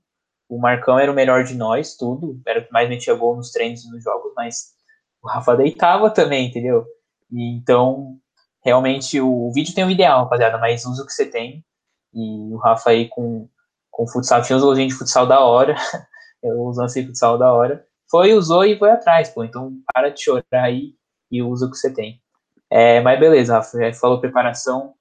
o 0.49 0.59
Marcão 0.59 0.99
era 0.99 1.11
o 1.11 1.15
melhor 1.15 1.43
de 1.43 1.55
nós, 1.55 1.95
tudo, 1.95 2.39
era 2.45 2.59
o 2.59 2.65
que 2.65 2.71
mais 2.71 2.89
metia 2.89 3.15
gol 3.15 3.35
nos 3.35 3.51
treinos 3.51 3.83
e 3.83 3.89
nos 3.89 4.03
jogos, 4.03 4.31
mas 4.35 4.75
o 5.21 5.27
Rafa 5.27 5.55
deitava 5.55 6.09
também, 6.09 6.47
entendeu? 6.47 6.85
E 7.31 7.55
então, 7.55 8.19
realmente 8.63 9.19
o, 9.19 9.47
o 9.47 9.51
vídeo 9.51 9.73
tem 9.73 9.83
o 9.83 9.89
ideal, 9.89 10.23
rapaziada, 10.23 10.57
mas 10.57 10.85
usa 10.85 11.03
o 11.03 11.05
que 11.05 11.13
você 11.13 11.25
tem. 11.25 11.65
E 12.13 12.53
o 12.53 12.57
Rafa 12.57 12.91
aí 12.91 13.09
com, 13.09 13.49
com 13.95 14.05
futsal, 14.05 14.41
tinha 14.41 14.57
uns 14.57 14.61
golzinhos 14.61 14.91
de 14.91 14.99
futsal 14.99 15.25
da 15.25 15.39
hora, 15.39 15.73
eu 16.43 16.59
usando 16.63 16.87
esse 16.87 17.05
futsal 17.05 17.37
da 17.37 17.53
hora. 17.53 17.87
Foi, 18.11 18.33
usou 18.33 18.65
e 18.65 18.77
foi 18.77 18.91
atrás, 18.91 19.29
pô. 19.29 19.43
Então 19.43 19.73
para 19.93 20.09
de 20.09 20.21
chorar 20.21 20.43
aí 20.51 20.93
e 21.31 21.41
usa 21.41 21.65
o 21.65 21.71
que 21.71 21.77
você 21.77 21.93
tem. 21.93 22.21
É, 22.69 22.99
mas 22.99 23.17
beleza, 23.17 23.53
Rafa, 23.53 23.79
já 23.79 23.93
falou 23.93 24.19
preparação. 24.19 24.93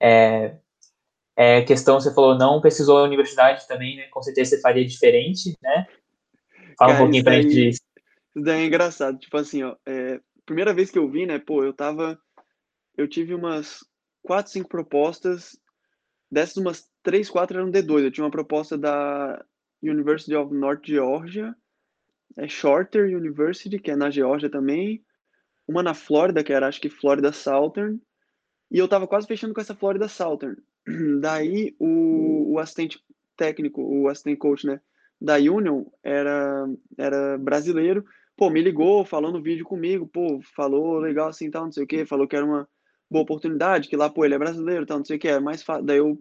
É, 0.00 0.56
é, 1.36 1.62
questão, 1.62 2.00
você 2.00 2.14
falou, 2.14 2.38
não 2.38 2.60
precisou 2.60 2.98
da 2.98 3.04
universidade 3.04 3.66
também, 3.66 3.96
né? 3.96 4.04
Com 4.10 4.22
certeza 4.22 4.50
você 4.50 4.60
faria 4.60 4.86
diferente, 4.86 5.56
né? 5.60 5.86
Fala 6.78 6.92
Cara, 6.92 6.94
um 6.94 6.98
pouquinho 6.98 7.24
pra 7.24 7.42
gente 7.42 7.48
disso. 7.48 7.80
Isso 8.34 8.44
daí 8.44 8.62
é 8.62 8.66
engraçado. 8.66 9.18
Tipo 9.18 9.36
assim, 9.38 9.64
ó, 9.64 9.74
é, 9.84 10.20
primeira 10.44 10.72
vez 10.72 10.90
que 10.90 10.98
eu 10.98 11.10
vi, 11.10 11.26
né, 11.26 11.38
pô, 11.38 11.64
eu 11.64 11.72
tava 11.72 12.16
eu 12.96 13.08
tive 13.08 13.34
umas 13.34 13.84
quatro, 14.22 14.52
cinco 14.52 14.68
propostas. 14.68 15.58
Dessas, 16.30 16.56
umas 16.56 16.88
três, 17.06 17.30
quatro 17.30 17.56
eram 17.56 17.70
D2. 17.70 18.02
Eu 18.02 18.10
tinha 18.10 18.24
uma 18.24 18.32
proposta 18.32 18.76
da 18.76 19.40
University 19.80 20.34
of 20.34 20.52
North 20.52 20.84
Georgia, 20.84 21.54
é 22.36 22.48
Shorter 22.48 23.16
University, 23.16 23.78
que 23.78 23.92
é 23.92 23.96
na 23.96 24.10
Geórgia 24.10 24.50
também. 24.50 25.04
Uma 25.68 25.84
na 25.84 25.94
Flórida, 25.94 26.42
que 26.42 26.52
era 26.52 26.66
acho 26.66 26.80
que 26.80 26.88
Florida 26.88 27.30
Southern. 27.30 28.00
E 28.72 28.78
eu 28.78 28.88
tava 28.88 29.06
quase 29.06 29.28
fechando 29.28 29.54
com 29.54 29.60
essa 29.60 29.74
Florida 29.74 30.08
Southern. 30.08 30.56
Daí 31.20 31.76
o, 31.78 32.54
o 32.54 32.58
assistente 32.58 33.00
técnico, 33.36 33.80
o 33.80 34.08
assistente 34.08 34.38
coach, 34.38 34.66
né, 34.66 34.80
da 35.20 35.36
Union 35.36 35.84
era, 36.02 36.66
era 36.98 37.38
brasileiro. 37.38 38.04
Pô, 38.36 38.50
me 38.50 38.60
ligou 38.60 39.04
falando 39.04 39.40
vídeo 39.40 39.64
comigo, 39.64 40.08
pô, 40.08 40.40
falou 40.56 40.98
legal 40.98 41.28
assim, 41.28 41.50
tal, 41.52 41.66
não 41.66 41.72
sei 41.72 41.84
o 41.84 41.86
que, 41.86 42.04
falou 42.04 42.26
que 42.26 42.34
era 42.34 42.44
uma 42.44 42.68
boa 43.08 43.22
oportunidade, 43.22 43.88
que 43.88 43.96
lá, 43.96 44.10
pô, 44.10 44.24
ele 44.24 44.34
é 44.34 44.38
brasileiro, 44.38 44.84
tal, 44.84 44.98
não 44.98 45.04
sei 45.04 45.16
o 45.16 45.20
que, 45.20 45.28
é 45.28 45.38
mais 45.38 45.62
fácil. 45.62 45.84
Daí 45.86 45.98
eu, 45.98 46.18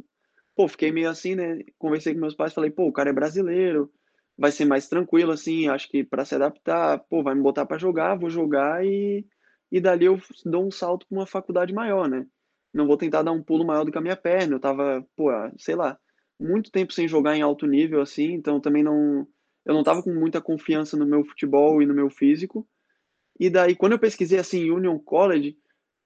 pô, 0.56 0.68
fiquei 0.68 0.92
meio 0.92 1.10
assim, 1.10 1.36
né? 1.36 1.60
Conversei 1.78 2.14
com 2.14 2.20
meus 2.20 2.36
pais, 2.36 2.54
falei, 2.54 2.72
pô, 2.72 2.88
o 2.88 2.94
cara 2.94 3.10
é 3.10 3.14
brasileiro, 3.14 3.92
vai 4.38 4.52
ser 4.52 4.66
mais 4.66 4.88
tranquilo, 4.88 5.32
assim, 5.32 5.68
acho 5.68 5.90
que 5.90 6.04
para 6.04 6.26
se 6.26 6.36
adaptar, 6.36 7.00
pô, 7.10 7.24
vai 7.24 7.36
me 7.36 7.42
botar 7.42 7.66
para 7.66 7.78
jogar, 7.78 8.16
vou 8.16 8.30
jogar 8.30 8.86
e, 8.86 9.26
e 9.72 9.80
dali 9.82 10.06
eu 10.06 10.20
dou 10.46 10.66
um 10.66 10.72
salto 10.72 11.06
para 11.08 11.18
uma 11.18 11.28
faculdade 11.28 11.74
maior, 11.74 12.08
né? 12.10 12.26
Não 12.74 12.88
vou 12.88 12.98
tentar 12.98 13.24
dar 13.24 13.32
um 13.32 13.44
pulo 13.44 13.66
maior 13.66 13.86
do 13.86 13.92
que 13.92 13.98
a 13.98 14.02
minha 14.02 14.18
perna, 14.18 14.56
eu 14.56 14.60
tava, 14.60 15.06
pô, 15.16 15.30
sei 15.58 15.76
lá, 15.76 15.98
muito 16.40 16.72
tempo 16.72 16.94
sem 16.94 17.08
jogar 17.08 17.36
em 17.36 17.42
alto 17.42 17.66
nível, 17.66 18.02
assim, 18.02 18.34
então 18.34 18.60
também 18.60 18.84
não. 18.84 19.28
Eu 19.66 19.74
não 19.74 19.84
tava 19.84 20.04
com 20.04 20.14
muita 20.14 20.42
confiança 20.42 20.96
no 20.96 21.06
meu 21.06 21.24
futebol 21.26 21.82
e 21.82 21.86
no 21.86 21.94
meu 21.94 22.10
físico. 22.10 22.68
E 23.40 23.50
daí, 23.50 23.76
quando 23.76 23.94
eu 23.94 24.00
pesquisei 24.00 24.38
assim, 24.38 24.70
Union 24.70 25.00
College, 25.00 25.58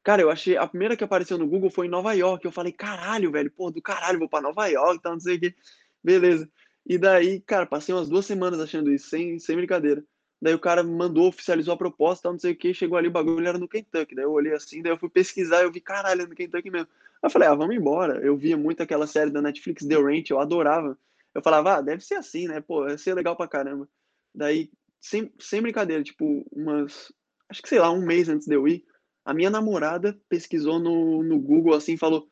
Cara, 0.03 0.21
eu 0.21 0.29
achei. 0.29 0.57
A 0.57 0.67
primeira 0.67 0.95
que 0.95 1.03
apareceu 1.03 1.37
no 1.37 1.47
Google 1.47 1.69
foi 1.69 1.87
em 1.87 1.89
Nova 1.89 2.13
York. 2.13 2.45
Eu 2.45 2.51
falei, 2.51 2.71
caralho, 2.71 3.31
velho, 3.31 3.51
pô, 3.51 3.69
do 3.69 3.81
caralho, 3.81 4.19
vou 4.19 4.29
pra 4.29 4.41
Nova 4.41 4.67
York, 4.67 5.01
tá, 5.01 5.11
não 5.11 5.19
sei 5.19 5.35
o 5.35 5.39
quê. 5.39 5.55
Beleza. 6.03 6.49
E 6.85 6.97
daí, 6.97 7.39
cara, 7.41 7.65
passei 7.65 7.93
umas 7.93 8.09
duas 8.09 8.25
semanas 8.25 8.59
achando 8.59 8.91
isso, 8.91 9.09
sem, 9.09 9.37
sem 9.39 9.55
brincadeira. 9.55 10.03
Daí 10.41 10.53
o 10.53 10.59
cara 10.59 10.83
mandou, 10.83 11.27
oficializou 11.27 11.73
a 11.73 11.77
proposta, 11.77 12.31
não 12.31 12.39
sei 12.39 12.53
o 12.53 12.55
que, 12.55 12.73
chegou 12.73 12.97
ali, 12.97 13.09
o 13.09 13.11
bagulho 13.11 13.45
era 13.47 13.57
no 13.57 13.67
Kentucky. 13.67 14.15
Daí 14.15 14.23
eu 14.23 14.31
olhei 14.31 14.53
assim, 14.53 14.81
daí 14.81 14.91
eu 14.93 14.97
fui 14.97 15.09
pesquisar, 15.09 15.61
eu 15.63 15.71
vi, 15.71 15.81
caralho, 15.81 16.21
é 16.21 16.25
no 16.25 16.35
Kentucky 16.35 16.71
mesmo. 16.71 16.87
Aí 17.21 17.27
eu 17.27 17.29
falei, 17.29 17.47
ah, 17.49 17.55
vamos 17.55 17.75
embora. 17.75 18.19
Eu 18.25 18.37
via 18.37 18.57
muito 18.57 18.81
aquela 18.81 19.05
série 19.05 19.29
da 19.29 19.41
Netflix, 19.41 19.85
The 19.85 19.95
Ranch, 19.95 20.29
eu 20.29 20.39
adorava. 20.39 20.97
Eu 21.35 21.41
falava, 21.41 21.75
ah, 21.75 21.81
deve 21.81 22.03
ser 22.03 22.15
assim, 22.15 22.47
né? 22.47 22.61
Pô, 22.61 22.83
vai 22.85 22.97
ser 22.97 23.13
legal 23.13 23.35
pra 23.35 23.47
caramba. 23.47 23.87
Daí, 24.33 24.71
sem, 24.99 25.31
sem 25.39 25.61
brincadeira, 25.61 26.03
tipo, 26.03 26.45
umas. 26.51 27.11
Acho 27.49 27.61
que 27.61 27.69
sei 27.69 27.79
lá, 27.79 27.91
um 27.91 28.05
mês 28.05 28.29
antes 28.29 28.47
de 28.47 28.55
eu 28.55 28.67
ir, 28.67 28.85
a 29.25 29.33
minha 29.33 29.49
namorada 29.49 30.19
pesquisou 30.27 30.79
no, 30.79 31.23
no 31.23 31.39
Google 31.39 31.73
assim 31.73 31.97
falou: 31.97 32.27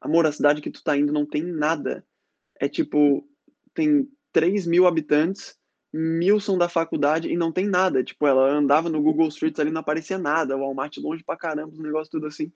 Amor, 0.00 0.26
a 0.26 0.32
cidade 0.32 0.60
que 0.60 0.70
tu 0.70 0.82
tá 0.82 0.96
indo 0.96 1.12
não 1.12 1.26
tem 1.26 1.42
nada. 1.42 2.04
É 2.60 2.68
tipo, 2.68 3.28
tem 3.74 4.08
3 4.32 4.66
mil 4.66 4.86
habitantes, 4.86 5.56
mil 5.92 6.40
são 6.40 6.56
da 6.56 6.68
faculdade 6.68 7.28
e 7.28 7.36
não 7.36 7.52
tem 7.52 7.66
nada. 7.66 8.02
Tipo, 8.02 8.26
ela 8.26 8.50
andava 8.50 8.88
no 8.88 9.02
Google 9.02 9.28
Streets 9.28 9.60
ali 9.60 9.70
não 9.70 9.80
aparecia 9.80 10.18
nada, 10.18 10.56
o 10.56 10.60
Walmart 10.60 10.96
longe 10.98 11.24
pra 11.24 11.36
caramba, 11.36 11.72
os 11.72 11.78
negócios 11.78 12.08
tudo 12.08 12.26
assim. 12.26 12.52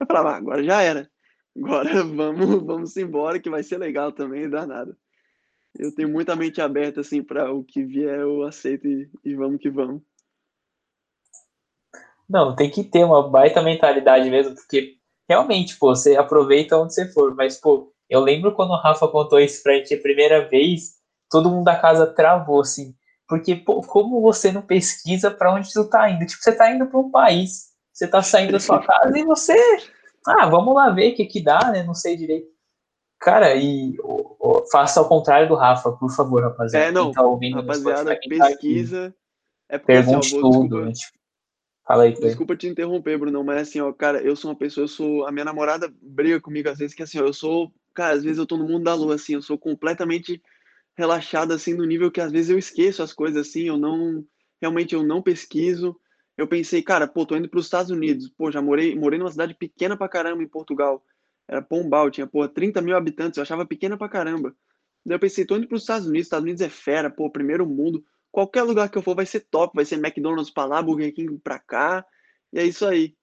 Eu 0.00 0.06
falava, 0.06 0.30
ah, 0.32 0.36
agora 0.36 0.64
já 0.64 0.82
era. 0.82 1.10
Agora 1.56 2.02
vamos, 2.04 2.64
vamos 2.64 2.96
embora 2.96 3.40
que 3.40 3.50
vai 3.50 3.62
ser 3.62 3.78
legal 3.78 4.12
também, 4.12 4.48
dá 4.48 4.66
nada 4.66 4.96
eu 5.78 5.94
tenho 5.94 6.08
muita 6.08 6.36
mente 6.36 6.60
aberta, 6.60 7.00
assim, 7.00 7.22
para 7.22 7.52
o 7.52 7.62
que 7.62 7.82
vier, 7.82 8.20
eu 8.20 8.42
aceito 8.42 8.86
e, 8.86 9.08
e, 9.24 9.34
vamos 9.34 9.60
que 9.60 9.70
vamos. 9.70 10.02
Não, 12.28 12.54
tem 12.54 12.70
que 12.70 12.82
ter 12.82 13.04
uma 13.04 13.28
baita 13.28 13.62
mentalidade 13.62 14.28
mesmo, 14.28 14.54
porque 14.54 14.94
realmente, 15.28 15.76
pô, 15.76 15.94
você 15.94 16.16
aproveita 16.16 16.76
onde 16.76 16.94
você 16.94 17.06
for, 17.12 17.34
mas, 17.34 17.60
pô, 17.60 17.92
eu 18.08 18.20
lembro 18.20 18.52
quando 18.52 18.70
o 18.70 18.76
Rafa 18.76 19.06
contou 19.08 19.38
isso 19.40 19.62
pra 19.62 19.74
gente 19.74 19.94
a 19.94 20.00
primeira 20.00 20.48
vez, 20.48 20.94
todo 21.30 21.50
mundo 21.50 21.64
da 21.64 21.78
casa 21.78 22.06
travou, 22.06 22.60
assim, 22.60 22.94
porque, 23.28 23.54
pô, 23.54 23.80
como 23.82 24.20
você 24.20 24.52
não 24.52 24.62
pesquisa 24.62 25.30
para 25.30 25.52
onde 25.52 25.70
você 25.70 25.88
tá 25.88 26.10
indo? 26.10 26.26
Tipo, 26.26 26.42
você 26.42 26.52
tá 26.52 26.70
indo 26.70 26.86
para 26.86 26.98
um 26.98 27.10
país, 27.10 27.72
você 27.92 28.06
tá 28.06 28.22
saindo 28.22 28.52
da 28.52 28.60
sua 28.60 28.84
casa 28.84 29.18
e 29.18 29.24
você, 29.24 29.56
ah, 30.26 30.46
vamos 30.46 30.74
lá 30.74 30.90
ver 30.90 31.12
o 31.12 31.14
que 31.16 31.26
que 31.26 31.42
dá, 31.42 31.70
né, 31.70 31.82
não 31.82 31.94
sei 31.94 32.16
direito. 32.16 32.48
Cara, 33.18 33.54
e 33.54 33.96
faça 34.70 35.00
ao 35.00 35.08
contrário 35.08 35.48
do 35.48 35.54
Rafa, 35.54 35.90
por 35.92 36.10
favor, 36.10 36.42
rapaziada. 36.42 36.86
É, 36.86 36.92
não, 36.92 37.10
tá 37.12 37.22
ouvindo 37.22 37.56
rapaziada, 37.56 38.14
tá 38.14 38.20
pesquisa. 38.28 39.14
É 39.68 39.78
porque, 39.78 39.92
Pergunte 39.92 40.26
assim, 40.26 40.38
ó, 40.38 40.40
tudo. 40.40 40.92
Desculpa, 40.92 41.25
Fala 41.86 42.02
aí, 42.02 42.14
Desculpa 42.14 42.56
te 42.56 42.66
interromper, 42.66 43.16
Bruno, 43.16 43.44
mas 43.44 43.68
assim, 43.68 43.80
ó, 43.80 43.92
cara, 43.92 44.20
eu 44.20 44.34
sou 44.34 44.50
uma 44.50 44.56
pessoa, 44.56 44.84
eu 44.84 44.88
sou. 44.88 45.24
A 45.24 45.30
minha 45.30 45.44
namorada 45.44 45.92
briga 46.02 46.40
comigo 46.40 46.68
às 46.68 46.78
vezes 46.78 46.96
que 46.96 47.02
assim, 47.02 47.20
ó, 47.20 47.22
eu 47.24 47.32
sou. 47.32 47.72
Cara, 47.94 48.14
às 48.14 48.24
vezes 48.24 48.38
eu 48.38 48.46
tô 48.46 48.56
no 48.56 48.66
mundo 48.66 48.82
da 48.84 48.94
lua, 48.94 49.14
assim, 49.14 49.34
eu 49.34 49.42
sou 49.42 49.56
completamente 49.56 50.42
relaxado, 50.96 51.52
assim, 51.52 51.74
no 51.74 51.84
nível 51.84 52.10
que 52.10 52.20
às 52.20 52.32
vezes 52.32 52.50
eu 52.50 52.58
esqueço 52.58 53.02
as 53.02 53.12
coisas, 53.12 53.46
assim, 53.46 53.68
eu 53.68 53.76
não. 53.76 54.24
Realmente 54.60 54.94
eu 54.94 55.02
não 55.04 55.22
pesquiso. 55.22 55.96
Eu 56.36 56.48
pensei, 56.48 56.82
cara, 56.82 57.06
pô, 57.06 57.24
tô 57.24 57.36
indo 57.36 57.48
para 57.48 57.60
os 57.60 57.66
Estados 57.66 57.90
Unidos. 57.90 58.28
Pô, 58.30 58.50
já 58.50 58.60
morei, 58.60 58.94
morei 58.96 59.18
numa 59.18 59.30
cidade 59.30 59.54
pequena 59.54 59.96
pra 59.96 60.08
caramba 60.08 60.42
em 60.42 60.48
Portugal. 60.48 61.04
Era 61.48 61.62
Pombal, 61.62 62.10
tinha, 62.10 62.26
pô, 62.26 62.46
30 62.48 62.82
mil 62.82 62.96
habitantes, 62.96 63.36
eu 63.36 63.42
achava 63.42 63.64
pequena 63.64 63.96
pra 63.96 64.08
caramba. 64.08 64.54
Daí 65.04 65.14
eu 65.14 65.20
pensei, 65.20 65.46
tô 65.46 65.56
indo 65.56 65.68
pros 65.68 65.82
Estados 65.82 66.08
Unidos, 66.08 66.26
Estados 66.26 66.42
Unidos 66.42 66.60
é 66.62 66.68
fera, 66.68 67.08
pô, 67.08 67.30
primeiro 67.30 67.64
mundo. 67.64 68.04
Qualquer 68.36 68.64
lugar 68.64 68.90
que 68.90 68.98
eu 68.98 69.02
for 69.02 69.16
vai 69.16 69.24
ser 69.24 69.40
top, 69.40 69.74
vai 69.74 69.86
ser 69.86 69.94
McDonald's 69.94 70.50
pra 70.50 70.66
lá, 70.66 70.82
Burger 70.82 71.10
King 71.14 71.38
pra 71.38 71.58
cá. 71.58 72.04
E 72.52 72.58
é 72.58 72.64
isso 72.64 72.86
aí. 72.86 73.14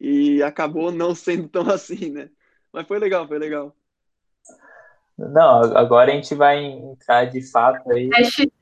E 0.00 0.40
acabou 0.40 0.92
não 0.92 1.16
sendo 1.16 1.48
tão 1.48 1.62
assim, 1.68 2.12
né? 2.12 2.30
Mas 2.72 2.86
foi 2.86 3.00
legal, 3.00 3.26
foi 3.26 3.40
legal. 3.40 3.74
Não, 5.18 5.76
agora 5.76 6.12
a 6.12 6.14
gente 6.14 6.32
vai 6.36 6.62
entrar 6.62 7.24
de 7.24 7.42
fato 7.42 7.90
aí. 7.90 8.08
Hashtag, 8.14 8.52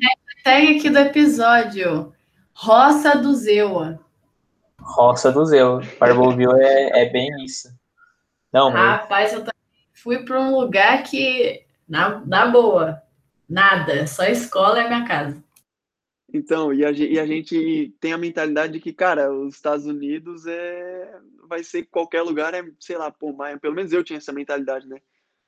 hashtag 0.00 0.78
aqui 0.78 0.88
do 0.88 0.98
episódio. 1.00 2.14
Roça 2.54 3.18
do 3.18 3.34
Zewa. 3.34 4.00
Roça 4.80 5.30
do 5.30 5.44
Zewa. 5.44 5.82
Parbolville 5.98 6.62
é, 6.62 7.02
é 7.02 7.10
bem 7.10 7.28
isso. 7.44 7.68
Não, 8.50 8.70
Rapaz, 8.70 9.34
eu 9.34 9.44
fui 9.92 10.24
para 10.24 10.40
um 10.40 10.58
lugar 10.58 11.02
que, 11.02 11.66
na, 11.86 12.22
na 12.24 12.46
boa, 12.46 13.02
nada, 13.46 14.06
só 14.06 14.24
escola 14.24 14.80
é 14.80 14.88
minha 14.88 15.06
casa. 15.06 15.41
Então, 16.32 16.72
e 16.72 16.84
a, 16.84 16.90
e 16.90 17.18
a 17.18 17.26
gente 17.26 17.94
tem 18.00 18.12
a 18.14 18.18
mentalidade 18.18 18.72
de 18.72 18.80
que, 18.80 18.92
cara, 18.92 19.30
os 19.30 19.54
Estados 19.54 19.84
Unidos 19.84 20.46
é, 20.46 21.20
vai 21.46 21.62
ser 21.62 21.84
qualquer 21.84 22.22
lugar, 22.22 22.54
é, 22.54 22.64
sei 22.80 22.96
lá, 22.96 23.10
pô, 23.10 23.32
mas, 23.32 23.60
pelo 23.60 23.74
menos 23.74 23.92
eu 23.92 24.02
tinha 24.02 24.16
essa 24.16 24.32
mentalidade, 24.32 24.88
né? 24.88 24.98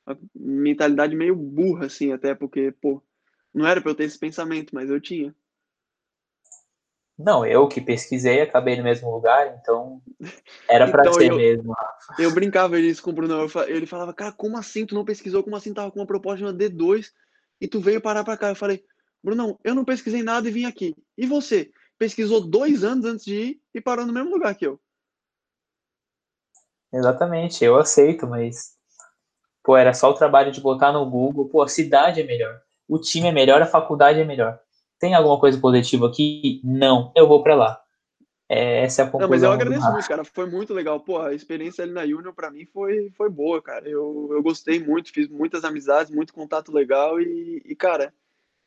Uma 0.07 0.19
mentalidade 0.35 1.17
meio 1.17 1.35
burra, 1.35 1.87
assim, 1.87 2.13
até 2.13 2.35
porque, 2.35 2.71
pô, 2.71 3.03
não 3.53 3.67
era 3.67 3.81
para 3.81 3.93
eu 3.93 3.95
ter 3.95 4.05
esse 4.05 4.19
pensamento, 4.19 4.75
mas 4.75 4.91
eu 4.91 5.01
tinha. 5.01 5.35
Não, 7.17 7.47
eu 7.47 7.67
que 7.69 7.81
pesquisei, 7.81 8.43
acabei 8.43 8.77
no 8.77 8.83
mesmo 8.83 9.11
lugar, 9.11 9.57
então 9.59 10.03
era 10.69 10.91
para 10.91 11.03
então, 11.03 11.15
ser 11.15 11.31
eu, 11.31 11.37
mesmo. 11.37 11.73
Eu 12.19 12.31
brincava 12.35 12.79
isso 12.79 13.03
com 13.03 13.11
o 13.11 13.13
Bruno, 13.13 13.47
ele 13.69 13.87
falava, 13.87 14.13
cara, 14.13 14.33
como 14.33 14.59
assim 14.59 14.85
tu 14.85 14.95
não 14.95 15.05
pesquisou? 15.05 15.43
Como 15.43 15.57
assim 15.57 15.73
tava 15.73 15.91
com 15.91 16.01
uma 16.01 16.07
proposta 16.07 16.39
de 16.39 16.45
uma 16.45 16.53
D2 16.53 17.13
e 17.61 17.69
tu 17.69 17.81
veio 17.81 18.01
parar 18.01 18.25
para 18.25 18.37
cá? 18.37 18.49
Eu 18.49 18.57
falei, 18.57 18.85
Bruno, 19.25 19.59
eu 19.65 19.75
não 19.75 19.85
pesquisei 19.85 20.23
nada 20.23 20.49
e 20.49 20.53
vim 20.53 20.67
aqui. 20.67 20.95
E 21.17 21.27
você? 21.27 21.71
Pesquisou 21.99 22.41
dois 22.41 22.85
anos 22.85 23.05
antes 23.05 23.25
de 23.25 23.35
ir 23.35 23.61
e 23.75 23.81
parou 23.81 24.05
no 24.07 24.13
mesmo 24.13 24.31
lugar 24.31 24.55
que 24.55 24.67
eu. 24.67 24.79
Exatamente, 26.93 27.65
eu 27.65 27.77
aceito, 27.77 28.27
mas 28.27 28.75
pô, 29.65 29.77
era 29.77 29.95
só 29.95 30.11
o 30.11 30.15
trabalho 30.15 30.53
de 30.53 30.61
botar 30.61 30.93
no 30.93 31.09
Google, 31.09 31.49
pô, 31.49 31.63
a 31.63 31.69
cidade 31.69 32.21
é 32.21 32.25
melhor, 32.25 32.61
o 32.87 33.01
time 33.01 33.29
é 33.29 33.33
melhor, 33.33 33.61
a 33.61 33.67
faculdade 33.67 34.21
é 34.21 34.25
melhor 34.25 34.61
tem 35.05 35.15
alguma 35.15 35.39
coisa 35.39 35.59
positiva 35.61 36.07
aqui? 36.07 36.63
Não, 36.65 37.13
eu 37.15 37.29
vou 37.29 37.43
para 37.43 37.55
lá. 37.55 37.81
É, 38.49 38.85
essa 38.85 39.03
é 39.03 39.05
a 39.05 39.11
conclusão. 39.11 39.29
Não, 39.29 39.29
mas 39.29 39.43
eu 39.43 39.53
agradeço 39.53 39.93
muito, 39.93 40.09
cara. 40.09 40.25
Foi 40.25 40.47
muito 40.47 40.73
legal. 40.73 40.99
Pô, 40.99 41.19
a 41.19 41.35
experiência 41.35 41.85
ali 41.85 41.93
na 41.93 42.03
Union 42.03 42.33
para 42.33 42.51
mim 42.51 42.65
foi, 42.65 43.11
foi 43.11 43.29
boa, 43.29 43.61
cara. 43.61 43.87
Eu, 43.87 44.31
eu 44.33 44.43
gostei 44.43 44.81
muito, 44.81 45.13
fiz 45.13 45.29
muitas 45.29 45.63
amizades, 45.63 46.11
muito 46.11 46.33
contato 46.33 46.73
legal 46.73 47.21
e, 47.21 47.63
e 47.67 47.77
cara, 47.77 48.15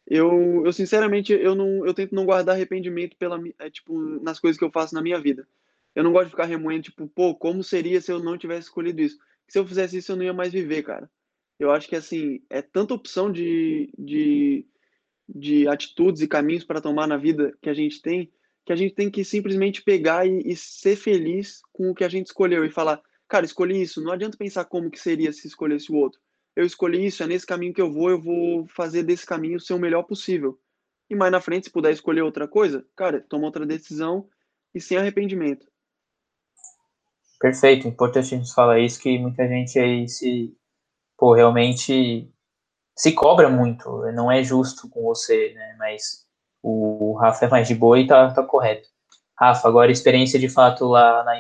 eu, 0.08 0.64
eu 0.66 0.74
sinceramente 0.74 1.34
eu 1.34 1.54
não 1.56 1.86
eu 1.86 1.94
tento 1.94 2.16
não 2.16 2.26
guardar 2.26 2.56
arrependimento 2.56 3.16
pela 3.18 3.40
é, 3.60 3.70
tipo 3.70 4.00
nas 4.22 4.40
coisas 4.40 4.58
que 4.58 4.64
eu 4.64 4.72
faço 4.72 4.96
na 4.96 5.02
minha 5.02 5.20
vida. 5.20 5.48
Eu 5.96 6.04
não 6.04 6.12
gosto 6.12 6.26
de 6.26 6.32
ficar 6.32 6.46
remoendo 6.46 6.84
tipo, 6.84 7.08
pô, 7.08 7.36
como 7.36 7.64
seria 7.64 8.00
se 8.02 8.12
eu 8.12 8.20
não 8.20 8.38
tivesse 8.38 8.68
escolhido 8.68 9.02
isso? 9.02 9.18
Se 9.48 9.60
eu 9.60 9.68
fizesse 9.68 9.98
isso 9.98 10.12
eu 10.12 10.16
não 10.16 10.24
ia 10.24 10.34
mais 10.34 10.54
viver, 10.54 10.84
cara. 10.84 11.10
Eu 11.60 11.72
acho 11.72 11.88
que 11.88 11.96
assim, 11.96 12.42
é 12.50 12.62
tanta 12.62 12.94
opção 12.94 13.32
de, 13.32 13.92
de 13.98 14.66
de 15.28 15.68
atitudes 15.68 16.22
e 16.22 16.28
caminhos 16.28 16.64
para 16.64 16.82
tomar 16.82 17.08
na 17.08 17.18
vida 17.18 17.54
que 17.62 17.70
a 17.70 17.74
gente 17.74 18.02
tem, 18.02 18.32
que 18.66 18.72
a 18.72 18.76
gente 18.76 18.96
tem 18.96 19.10
que 19.10 19.24
simplesmente 19.24 19.84
pegar 19.84 20.26
e, 20.26 20.42
e, 20.46 20.56
ser 20.56 20.96
feliz 20.96 21.62
com 21.74 21.90
o 21.90 21.96
que 21.96 22.04
a 22.04 22.10
gente 22.10 22.28
escolheu 22.28 22.64
e 22.64 22.72
falar, 22.72 23.02
cara, 23.28 23.46
escolhi 23.46 23.82
isso, 23.82 24.02
não 24.02 24.12
adianta 24.12 24.38
pensar 24.38 24.66
como 24.66 24.90
que 24.90 25.00
seria 25.00 25.34
se 25.34 25.48
escolhesse 25.48 25.92
o 25.92 25.96
outro. 25.96 26.20
Eu 26.58 26.66
escolhi 26.66 27.06
isso, 27.06 27.22
é 27.22 27.28
nesse 27.28 27.46
caminho 27.46 27.72
que 27.72 27.80
eu 27.80 27.94
vou, 27.94 28.10
eu 28.10 28.20
vou 28.20 28.68
fazer 28.70 29.04
desse 29.04 29.24
caminho 29.24 29.60
ser 29.60 29.76
o 29.76 29.80
melhor 29.80 30.02
possível. 30.02 30.60
E 31.08 31.16
mais 31.16 31.32
na 31.32 31.40
frente, 31.40 31.66
se 31.66 31.72
puder 31.72 31.92
escolher 31.92 32.24
outra 32.24 32.48
coisa, 32.48 32.84
cara, 32.96 33.24
toma 33.30 33.46
outra 33.46 33.64
decisão 33.64 34.28
e 34.74 34.82
sem 34.82 34.98
arrependimento. 34.98 35.68
Perfeito, 37.40 37.88
importante 37.88 38.34
a 38.34 38.38
gente 38.40 38.52
falar 38.56 38.80
isso, 38.80 39.00
que 39.00 39.20
muita 39.20 39.48
gente 39.48 39.78
aí 39.78 40.10
se, 40.10 40.58
pô, 41.16 41.36
realmente 41.36 42.28
se 42.98 43.12
cobra 43.12 43.52
muito, 43.52 44.12
não 44.14 44.32
é 44.32 44.44
justo 44.44 44.90
com 44.90 45.04
você, 45.04 45.54
né? 45.54 45.76
Mas 45.78 46.26
o 46.64 47.14
Rafa 47.22 47.46
é 47.46 47.50
mais 47.50 47.68
de 47.68 47.76
boa 47.76 48.00
e 48.00 48.08
tá, 48.08 48.34
tá 48.34 48.42
correto. 48.42 48.90
Rafa, 49.40 49.68
agora 49.68 49.92
experiência 49.92 50.40
de 50.40 50.50
fato 50.50 50.86
lá 50.86 51.24
na. 51.24 51.38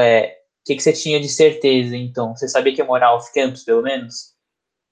É, 0.00 0.28
o 0.28 0.64
que, 0.64 0.76
que 0.76 0.82
você 0.82 0.94
tinha 0.94 1.20
de 1.20 1.28
certeza, 1.28 1.94
então? 1.94 2.34
Você 2.34 2.48
sabia 2.48 2.74
que 2.74 2.80
ia 2.80 2.86
morar 2.86 3.14
off-campus, 3.14 3.62
pelo 3.62 3.82
menos? 3.82 4.34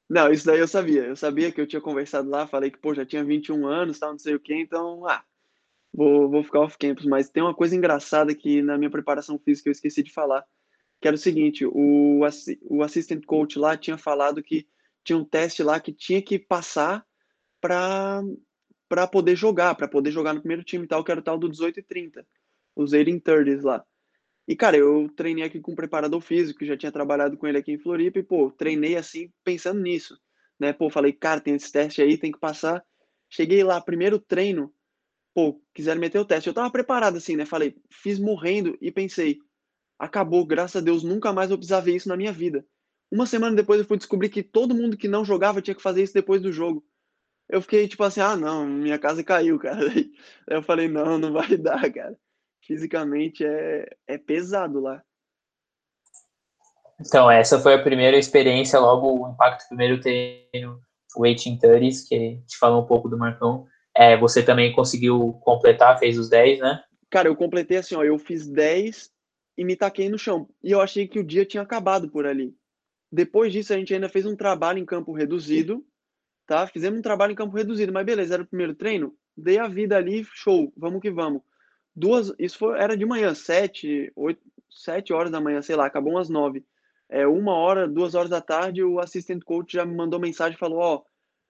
Não, 0.08 0.30
isso 0.30 0.46
daí 0.46 0.60
eu 0.60 0.68
sabia. 0.68 1.04
Eu 1.04 1.16
sabia 1.16 1.50
que 1.50 1.60
eu 1.60 1.66
tinha 1.66 1.80
conversado 1.80 2.28
lá, 2.28 2.46
falei 2.46 2.70
que, 2.70 2.78
pô, 2.78 2.94
já 2.94 3.04
tinha 3.06 3.24
21 3.24 3.66
anos, 3.66 3.98
tal, 3.98 4.12
não 4.12 4.18
sei 4.18 4.34
o 4.34 4.40
quê, 4.40 4.54
então, 4.54 5.06
ah, 5.06 5.24
vou, 5.92 6.30
vou 6.30 6.44
ficar 6.44 6.60
off-campus. 6.60 7.06
Mas 7.06 7.30
tem 7.30 7.42
uma 7.42 7.54
coisa 7.54 7.76
engraçada 7.76 8.34
que 8.34 8.62
na 8.62 8.78
minha 8.78 8.90
preparação 8.90 9.38
física 9.38 9.68
eu 9.68 9.72
esqueci 9.72 10.02
de 10.02 10.12
falar, 10.12 10.44
que 11.00 11.08
era 11.08 11.14
o 11.16 11.18
seguinte, 11.18 11.64
o, 11.66 12.20
o 12.62 12.82
assistant 12.82 13.24
coach 13.26 13.58
lá 13.58 13.76
tinha 13.76 13.98
falado 13.98 14.42
que 14.42 14.66
tinha 15.04 15.18
um 15.18 15.24
teste 15.24 15.62
lá 15.62 15.80
que 15.80 15.92
tinha 15.92 16.22
que 16.22 16.38
passar 16.38 17.06
para 17.60 18.22
para 18.88 19.06
poder 19.06 19.34
jogar, 19.34 19.74
para 19.74 19.88
poder 19.88 20.10
jogar 20.12 20.34
no 20.34 20.40
primeiro 20.40 20.62
time 20.62 20.84
e 20.84 20.88
tal, 20.88 21.02
que 21.02 21.10
era 21.10 21.20
o 21.20 21.22
tal 21.22 21.38
do 21.38 21.48
18 21.48 21.80
e 21.80 21.82
30, 21.82 22.26
os 22.76 22.90
18 22.92 23.20
30s 23.22 23.62
lá. 23.62 23.84
E, 24.46 24.54
cara, 24.54 24.76
eu 24.76 25.08
treinei 25.16 25.44
aqui 25.44 25.60
com 25.60 25.72
um 25.72 25.76
preparador 25.76 26.20
físico, 26.20 26.64
já 26.64 26.76
tinha 26.76 26.92
trabalhado 26.92 27.36
com 27.36 27.46
ele 27.46 27.58
aqui 27.58 27.72
em 27.72 27.78
Floripa, 27.78 28.18
e, 28.18 28.22
pô, 28.22 28.50
treinei 28.50 28.96
assim, 28.96 29.30
pensando 29.42 29.80
nisso, 29.80 30.18
né? 30.60 30.72
Pô, 30.72 30.90
falei, 30.90 31.12
cara, 31.12 31.40
tem 31.40 31.54
esse 31.54 31.72
teste 31.72 32.02
aí, 32.02 32.18
tem 32.18 32.30
que 32.30 32.38
passar. 32.38 32.84
Cheguei 33.30 33.64
lá, 33.64 33.80
primeiro 33.80 34.18
treino, 34.18 34.72
pô, 35.34 35.60
quiseram 35.74 36.00
meter 36.00 36.18
o 36.18 36.24
teste. 36.24 36.48
Eu 36.48 36.54
tava 36.54 36.70
preparado 36.70 37.16
assim, 37.16 37.36
né? 37.36 37.46
Falei, 37.46 37.76
fiz 37.90 38.18
morrendo 38.18 38.76
e 38.80 38.90
pensei, 38.92 39.38
acabou, 39.98 40.46
graças 40.46 40.76
a 40.76 40.84
Deus, 40.84 41.02
nunca 41.02 41.32
mais 41.32 41.48
vou 41.48 41.58
precisar 41.58 41.80
ver 41.80 41.96
isso 41.96 42.08
na 42.08 42.16
minha 42.16 42.32
vida. 42.32 42.66
Uma 43.10 43.26
semana 43.26 43.56
depois 43.56 43.80
eu 43.80 43.86
fui 43.86 43.96
descobrir 43.96 44.28
que 44.28 44.42
todo 44.42 44.74
mundo 44.74 44.96
que 44.96 45.08
não 45.08 45.24
jogava 45.24 45.62
tinha 45.62 45.74
que 45.74 45.82
fazer 45.82 46.02
isso 46.02 46.14
depois 46.14 46.42
do 46.42 46.52
jogo. 46.52 46.84
eu 47.48 47.62
fiquei 47.62 47.88
tipo 47.88 48.04
assim, 48.04 48.20
ah, 48.20 48.36
não, 48.36 48.66
minha 48.66 48.98
casa 48.98 49.24
caiu, 49.24 49.58
cara. 49.60 49.80
Eu 50.48 50.62
falei, 50.62 50.88
não, 50.88 51.18
não 51.18 51.32
vai 51.32 51.56
dar, 51.56 51.92
cara. 51.92 52.18
Fisicamente 52.66 53.44
é, 53.44 53.88
é 54.06 54.18
pesado 54.18 54.80
lá. 54.80 55.02
Então, 57.00 57.30
essa 57.30 57.58
foi 57.60 57.74
a 57.74 57.82
primeira 57.82 58.16
experiência, 58.16 58.78
logo 58.78 59.24
o 59.24 59.30
impacto 59.30 59.64
do 59.64 59.68
primeiro 59.68 60.00
treino, 60.00 60.80
o 61.16 61.22
1830s, 61.22 62.08
que 62.08 62.40
te 62.46 62.56
falou 62.58 62.82
um 62.82 62.86
pouco 62.86 63.08
do 63.08 63.18
Marcão. 63.18 63.66
É, 63.94 64.16
você 64.16 64.42
também 64.42 64.72
conseguiu 64.72 65.34
completar, 65.44 65.98
fez 65.98 66.18
os 66.18 66.28
10, 66.28 66.60
né? 66.60 66.82
Cara, 67.10 67.28
eu 67.28 67.36
completei 67.36 67.76
assim, 67.76 67.94
ó, 67.94 68.02
eu 68.02 68.18
fiz 68.18 68.46
10 68.46 69.10
e 69.56 69.64
me 69.64 69.76
taquei 69.76 70.08
no 70.08 70.18
chão. 70.18 70.48
E 70.62 70.70
eu 70.70 70.80
achei 70.80 71.06
que 71.06 71.18
o 71.18 71.24
dia 71.24 71.44
tinha 71.44 71.62
acabado 71.62 72.08
por 72.08 72.26
ali. 72.26 72.56
Depois 73.12 73.52
disso, 73.52 73.72
a 73.72 73.76
gente 73.76 73.94
ainda 73.94 74.08
fez 74.08 74.26
um 74.26 74.34
trabalho 74.34 74.78
em 74.78 74.84
campo 74.84 75.12
reduzido, 75.12 75.84
tá? 76.46 76.66
Fizemos 76.66 76.98
um 76.98 77.02
trabalho 77.02 77.32
em 77.32 77.36
campo 77.36 77.56
reduzido, 77.56 77.92
mas 77.92 78.04
beleza, 78.04 78.34
era 78.34 78.42
o 78.42 78.46
primeiro 78.46 78.74
treino. 78.74 79.14
Dei 79.36 79.58
a 79.58 79.68
vida 79.68 79.96
ali, 79.96 80.24
show, 80.32 80.72
vamos 80.76 81.00
que 81.00 81.10
vamos. 81.10 81.42
Duas, 81.94 82.32
isso 82.38 82.58
foi, 82.58 82.78
era 82.78 82.96
de 82.96 83.06
manhã, 83.06 83.34
sete, 83.34 84.12
oito, 84.16 84.40
sete 84.70 85.12
horas 85.12 85.30
da 85.30 85.40
manhã, 85.40 85.62
sei 85.62 85.76
lá, 85.76 85.86
acabou 85.86 86.14
umas 86.14 86.28
nove. 86.28 86.64
É, 87.08 87.26
uma 87.26 87.54
hora, 87.54 87.86
duas 87.86 88.14
horas 88.14 88.30
da 88.30 88.40
tarde, 88.40 88.82
o 88.82 88.98
assistant 88.98 89.42
coach 89.44 89.74
já 89.74 89.84
me 89.84 89.94
mandou 89.94 90.18
mensagem 90.18 90.56
e 90.56 90.58
falou, 90.58 90.78
ó, 90.78 91.02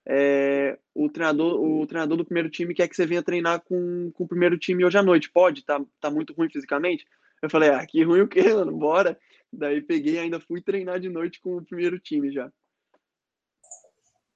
é, 0.06 0.78
o 0.94 1.08
treinador 1.08 1.58
o 1.58 1.86
treinador 1.86 2.18
do 2.18 2.24
primeiro 2.24 2.50
time 2.50 2.74
quer 2.74 2.88
que 2.88 2.94
você 2.94 3.06
venha 3.06 3.22
treinar 3.22 3.62
com, 3.62 4.10
com 4.12 4.24
o 4.24 4.28
primeiro 4.28 4.58
time 4.58 4.84
hoje 4.84 4.98
à 4.98 5.02
noite. 5.02 5.30
Pode? 5.30 5.64
Tá, 5.64 5.80
tá 6.00 6.10
muito 6.10 6.34
ruim 6.34 6.50
fisicamente? 6.50 7.06
Eu 7.40 7.48
falei, 7.48 7.70
ah, 7.70 7.84
que 7.86 8.02
ruim 8.02 8.20
o 8.20 8.28
quê, 8.28 8.42
mano? 8.52 8.72
Bora. 8.72 9.18
Daí 9.52 9.80
peguei 9.80 10.18
ainda 10.18 10.40
fui 10.40 10.60
treinar 10.60 11.00
de 11.00 11.08
noite 11.08 11.40
com 11.40 11.56
o 11.56 11.64
primeiro 11.64 11.98
time 11.98 12.30
já. 12.30 12.50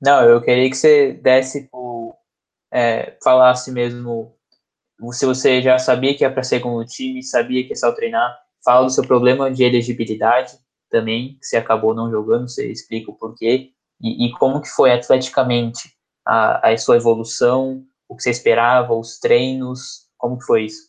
Não, 0.01 0.25
eu 0.25 0.41
queria 0.41 0.71
que 0.71 0.77
você 0.77 1.13
desse 1.13 1.69
por, 1.69 2.17
é, 2.73 3.19
falasse 3.23 3.73
mesmo 3.73 4.38
se 5.13 5.25
você 5.25 5.63
já 5.63 5.79
sabia 5.79 6.17
que 6.17 6.25
ia 6.25 6.31
para 6.31 6.43
segundo 6.43 6.85
time, 6.85 7.23
sabia 7.23 7.63
que 7.65 7.71
ia 7.71 7.77
só 7.77 7.93
treinar, 7.93 8.37
fala 8.65 8.87
do 8.87 8.93
seu 8.93 9.05
problema 9.07 9.51
de 9.51 9.63
elegibilidade 9.63 10.59
também, 10.91 11.39
que 11.39 11.47
você 11.47 11.57
acabou 11.57 11.95
não 11.95 12.11
jogando, 12.11 12.49
você 12.49 12.71
explica 12.71 13.11
o 13.11 13.15
porquê, 13.15 13.71
e, 14.01 14.27
e 14.27 14.33
como 14.33 14.61
que 14.61 14.69
foi 14.69 14.93
atleticamente 14.93 15.93
a, 16.27 16.71
a 16.71 16.77
sua 16.77 16.97
evolução, 16.97 17.85
o 18.09 18.17
que 18.17 18.23
você 18.23 18.31
esperava, 18.31 18.95
os 18.95 19.19
treinos, 19.19 20.09
como 20.17 20.39
que 20.39 20.45
foi 20.45 20.65
isso? 20.65 20.89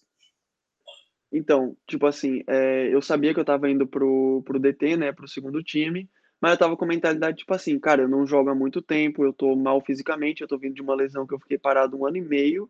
Então, 1.32 1.76
tipo 1.88 2.08
assim, 2.08 2.44
é, 2.48 2.88
eu 2.94 3.02
sabia 3.02 3.34
que 3.34 3.40
eu 3.40 3.46
tava 3.46 3.70
indo 3.70 3.86
pro, 3.86 4.42
pro 4.44 4.60
DT, 4.60 4.98
né, 4.98 5.12
pro 5.12 5.28
segundo 5.28 5.64
time, 5.64 6.10
mas 6.42 6.54
eu 6.54 6.58
tava 6.58 6.78
com 6.78 6.86
mentalidade, 6.86 7.38
tipo 7.38 7.54
assim, 7.54 7.78
cara, 7.78 8.02
eu 8.02 8.08
não 8.08 8.26
jogo 8.26 8.50
há 8.50 8.56
muito 8.56 8.82
tempo, 8.82 9.24
eu 9.24 9.32
tô 9.32 9.56
mal 9.56 9.80
fisicamente, 9.82 10.42
eu 10.42 10.48
tô 10.48 10.58
vindo 10.58 10.74
de 10.74 10.82
uma 10.82 10.96
lesão 10.96 11.28
que 11.28 11.34
eu 11.34 11.40
fiquei 11.40 11.58
parado 11.58 11.98
um 11.98 12.06
ano 12.06 12.18
e 12.18 12.22
meio, 12.22 12.70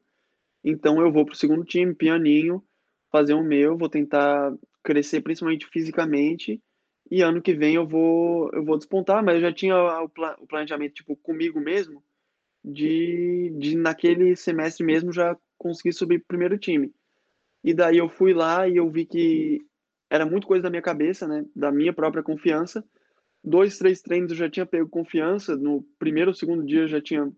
então 0.64 1.02
eu 1.02 1.12
vou 1.12 1.26
pro 1.26 1.36
segundo 1.36 1.64
time, 1.64 1.94
pianinho, 1.96 2.64
fazer 3.12 3.34
o 3.34 3.44
meu, 3.44 3.78
vou 3.78 3.90
tentar 3.90 4.54
crescer 4.84 5.22
principalmente 5.22 5.68
fisicamente, 5.68 6.62
e 7.12 7.22
ano 7.22 7.42
que 7.42 7.54
vem 7.54 7.76
eu 7.76 7.88
vou 7.88 8.50
eu 8.54 8.64
vou 8.64 8.78
despontar, 8.78 9.24
mas 9.24 9.36
eu 9.36 9.42
já 9.42 9.54
tinha 9.54 9.76
o, 9.76 10.06
o 10.06 10.48
planejamento 10.48 10.94
tipo 10.94 11.16
comigo 11.16 11.60
mesmo 11.60 12.04
de, 12.64 13.54
de 13.58 13.76
naquele 13.76 14.36
semestre 14.36 14.86
mesmo 14.86 15.12
já 15.12 15.36
conseguir 15.58 15.94
subir 15.94 16.24
primeiro 16.28 16.58
time. 16.58 16.94
E 17.64 17.74
daí 17.74 17.98
eu 17.98 18.10
fui 18.10 18.34
lá 18.34 18.68
e 18.68 18.78
eu 18.78 18.90
vi 18.90 19.06
que 19.06 19.62
era 20.10 20.26
muito 20.26 20.48
coisa 20.48 20.64
da 20.64 20.70
minha 20.70 20.82
cabeça, 20.82 21.28
né, 21.28 21.46
da 21.56 21.72
minha 21.72 21.94
própria 21.94 22.24
confiança. 22.24 22.84
Dois, 23.44 23.78
três 23.78 24.02
treinos 24.02 24.32
eu 24.32 24.38
já 24.38 24.50
tinha 24.50 24.66
pego 24.66 24.90
confiança, 24.90 25.56
no 25.56 25.84
primeiro 25.98 26.32
ou 26.32 26.36
segundo 26.36 26.66
dia 26.66 26.82
eu 26.82 26.88
já 26.88 27.02
tinha 27.02 27.32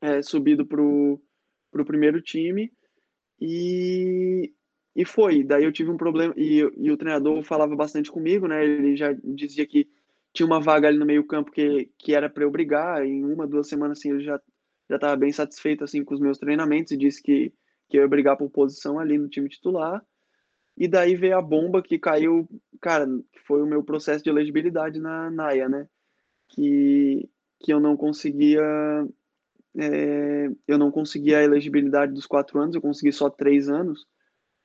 é, 0.00 0.22
subido 0.22 0.66
pro 0.66 1.20
pro 1.74 1.84
primeiro 1.84 2.22
time. 2.22 2.72
E, 3.40 4.52
e 4.96 5.04
foi. 5.04 5.42
Daí 5.42 5.64
eu 5.64 5.72
tive 5.72 5.90
um 5.90 5.96
problema. 5.96 6.32
E, 6.36 6.60
e 6.76 6.90
o 6.90 6.96
treinador 6.96 7.42
falava 7.42 7.74
bastante 7.76 8.10
comigo, 8.10 8.46
né? 8.46 8.64
Ele 8.64 8.96
já 8.96 9.12
dizia 9.12 9.66
que 9.66 9.88
tinha 10.32 10.46
uma 10.46 10.60
vaga 10.60 10.88
ali 10.88 10.98
no 10.98 11.06
meio-campo 11.06 11.50
que, 11.50 11.90
que 11.98 12.14
era 12.14 12.30
para 12.30 12.44
eu 12.44 12.50
brigar. 12.50 13.04
Em 13.04 13.24
uma, 13.24 13.46
duas 13.46 13.68
semanas, 13.68 13.98
assim, 13.98 14.10
ele 14.10 14.24
já 14.24 14.40
já 14.88 14.96
estava 14.96 15.16
bem 15.16 15.32
satisfeito 15.32 15.82
assim 15.82 16.04
com 16.04 16.14
os 16.14 16.20
meus 16.20 16.38
treinamentos 16.38 16.92
e 16.92 16.96
disse 16.96 17.22
que, 17.22 17.52
que 17.88 17.96
eu 17.96 18.02
ia 18.02 18.08
brigar 18.08 18.36
por 18.36 18.50
posição 18.50 18.98
ali 18.98 19.18
no 19.18 19.28
time 19.28 19.48
titular. 19.48 20.04
E 20.76 20.88
daí 20.88 21.14
veio 21.14 21.38
a 21.38 21.42
bomba 21.42 21.82
que 21.82 21.98
caiu, 21.98 22.48
cara, 22.80 23.06
foi 23.46 23.62
o 23.62 23.66
meu 23.66 23.82
processo 23.82 24.24
de 24.24 24.30
elegibilidade 24.30 25.00
na 25.00 25.30
NAIA, 25.30 25.68
né? 25.68 25.88
Que, 26.48 27.28
que 27.60 27.72
eu 27.72 27.80
não 27.80 27.96
conseguia. 27.96 28.62
É, 29.76 30.50
eu 30.68 30.78
não 30.78 30.90
conseguia 30.90 31.38
a 31.38 31.42
elegibilidade 31.42 32.12
dos 32.12 32.26
quatro 32.26 32.60
anos, 32.60 32.74
eu 32.74 32.80
consegui 32.80 33.12
só 33.12 33.28
três 33.28 33.68
anos 33.68 34.06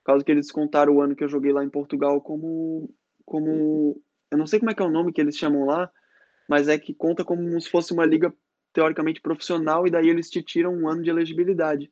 causa 0.10 0.26
que 0.26 0.32
eles 0.32 0.48
descontaram 0.48 0.96
o 0.96 1.02
ano 1.02 1.16
que 1.16 1.24
eu 1.24 1.30
joguei 1.30 1.52
lá 1.52 1.64
em 1.64 1.70
Portugal 1.70 2.20
como, 2.20 2.92
como. 3.26 4.02
Eu 4.32 4.38
não 4.40 4.48
sei 4.48 4.60
como 4.60 4.72
é 4.72 4.74
que 4.74 4.82
é 4.82 4.86
o 4.86 4.90
nome 4.90 5.14
que 5.14 5.22
eles 5.22 5.38
chamam 5.38 5.66
lá, 5.66 5.92
mas 6.48 6.68
é 6.68 6.80
que 6.80 6.96
conta 6.96 7.24
como 7.24 7.60
se 7.62 7.70
fosse 7.70 7.94
uma 7.94 8.06
liga 8.06 8.34
teoricamente 8.74 9.22
profissional 9.22 9.86
e 9.86 9.92
daí 9.92 10.10
eles 10.10 10.30
te 10.30 10.42
tiram 10.42 10.74
um 10.74 10.88
ano 10.88 11.04
de 11.04 11.12
elegibilidade. 11.12 11.92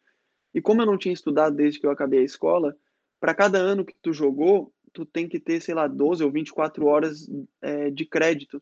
E 0.53 0.61
como 0.61 0.81
eu 0.81 0.85
não 0.87 0.97
tinha 0.97 1.13
estudado 1.13 1.55
desde 1.55 1.79
que 1.79 1.85
eu 1.85 1.91
acabei 1.91 2.21
a 2.21 2.23
escola, 2.23 2.75
para 3.19 3.35
cada 3.35 3.59
ano 3.59 3.85
que 3.85 3.93
tu 4.01 4.11
jogou, 4.11 4.73
tu 4.93 5.05
tem 5.05 5.27
que 5.27 5.39
ter, 5.39 5.61
sei 5.61 5.75
lá, 5.75 5.87
12 5.87 6.23
ou 6.23 6.31
24 6.31 6.87
horas 6.87 7.29
é, 7.61 7.91
de 7.91 8.05
crédito. 8.05 8.61